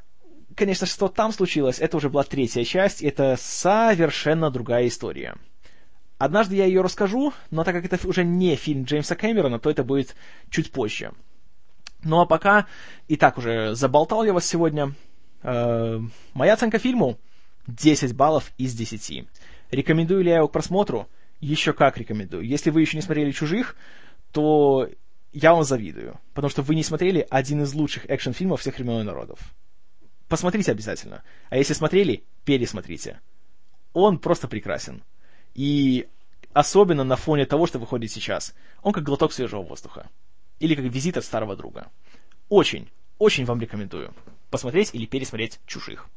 конечно, 0.55 0.85
что 0.85 1.07
там 1.07 1.31
случилось, 1.31 1.79
это 1.79 1.95
уже 1.95 2.09
была 2.09 2.23
третья 2.23 2.65
часть, 2.65 3.01
это 3.01 3.37
совершенно 3.39 4.51
другая 4.51 4.87
история. 4.87 5.35
Однажды 6.17 6.55
я 6.55 6.65
ее 6.65 6.81
расскажу, 6.81 7.33
но 7.51 7.63
так 7.63 7.75
как 7.75 7.85
это 7.85 8.07
уже 8.07 8.23
не 8.23 8.55
фильм 8.55 8.83
Джеймса 8.83 9.15
Кэмерона, 9.15 9.59
то 9.59 9.69
это 9.69 9.83
будет 9.83 10.15
чуть 10.49 10.71
позже. 10.71 11.11
Ну 12.03 12.21
а 12.21 12.25
пока, 12.25 12.67
и 13.07 13.17
так 13.17 13.37
уже 13.37 13.75
заболтал 13.75 14.23
я 14.23 14.31
вас 14.31 14.45
сегодня. 14.45 14.93
Э, 15.43 15.99
моя 16.33 16.53
оценка 16.53 16.79
фильму 16.79 17.19
10 17.67 18.15
баллов 18.15 18.51
из 18.57 18.73
10. 18.73 19.27
Рекомендую 19.71 20.23
ли 20.23 20.29
я 20.29 20.37
его 20.37 20.47
к 20.47 20.53
просмотру? 20.53 21.07
Еще 21.41 21.73
как 21.73 21.97
рекомендую. 21.97 22.45
Если 22.45 22.69
вы 22.69 22.81
еще 22.81 22.95
не 22.95 23.01
смотрели 23.01 23.31
«Чужих», 23.31 23.75
то 24.31 24.87
я 25.33 25.53
вам 25.53 25.63
завидую, 25.63 26.19
потому 26.33 26.49
что 26.49 26.61
вы 26.61 26.75
не 26.75 26.83
смотрели 26.83 27.27
один 27.29 27.63
из 27.63 27.73
лучших 27.73 28.09
экшн-фильмов 28.09 28.61
всех 28.61 28.77
времен 28.77 29.01
и 29.01 29.03
народов. 29.03 29.39
Посмотрите 30.29 30.71
обязательно. 30.71 31.23
А 31.49 31.57
если 31.57 31.73
смотрели, 31.73 32.23
пересмотрите. 32.45 33.19
Он 33.93 34.17
просто 34.17 34.47
прекрасен. 34.47 35.03
И 35.55 36.07
особенно 36.53 37.03
на 37.03 37.15
фоне 37.15 37.45
того, 37.45 37.65
что 37.65 37.79
выходит 37.79 38.11
сейчас. 38.11 38.53
Он 38.83 38.93
как 38.93 39.03
глоток 39.03 39.33
свежего 39.33 39.63
воздуха. 39.63 40.09
Или 40.59 40.75
как 40.75 40.85
визит 40.85 41.17
от 41.17 41.25
старого 41.25 41.55
друга. 41.55 41.89
Очень, 42.49 42.89
очень 43.17 43.45
вам 43.45 43.59
рекомендую 43.59 44.13
посмотреть 44.55 44.91
или 44.93 45.05
пересмотреть 45.05 45.59
«Чужих». 45.65 46.07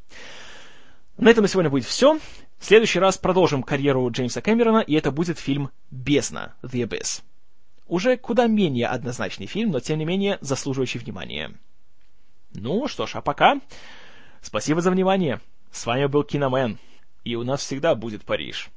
На 1.16 1.30
этом 1.30 1.42
на 1.42 1.48
сегодня 1.48 1.70
будет 1.70 1.84
все. 1.84 2.20
В 2.58 2.64
следующий 2.64 3.00
раз 3.00 3.18
продолжим 3.18 3.64
карьеру 3.64 4.08
Джеймса 4.08 4.40
Кэмерона, 4.40 4.78
и 4.78 4.94
это 4.94 5.10
будет 5.10 5.40
фильм 5.40 5.70
«Бесна» 5.90 6.54
The 6.62 6.86
Abyss. 6.86 7.22
Уже 7.88 8.16
куда 8.16 8.46
менее 8.46 8.86
однозначный 8.86 9.46
фильм, 9.46 9.72
но 9.72 9.80
тем 9.80 9.98
не 9.98 10.04
менее 10.04 10.38
заслуживающий 10.40 11.00
внимания. 11.00 11.52
Ну 12.54 12.86
что 12.86 13.06
ж, 13.06 13.16
а 13.16 13.22
пока. 13.22 13.60
Спасибо 14.40 14.80
за 14.80 14.92
внимание. 14.92 15.40
С 15.72 15.84
вами 15.84 16.06
был 16.06 16.22
Киномен. 16.22 16.78
И 17.24 17.34
у 17.34 17.42
нас 17.42 17.60
всегда 17.60 17.96
будет 17.96 18.24
Париж. 18.24 18.70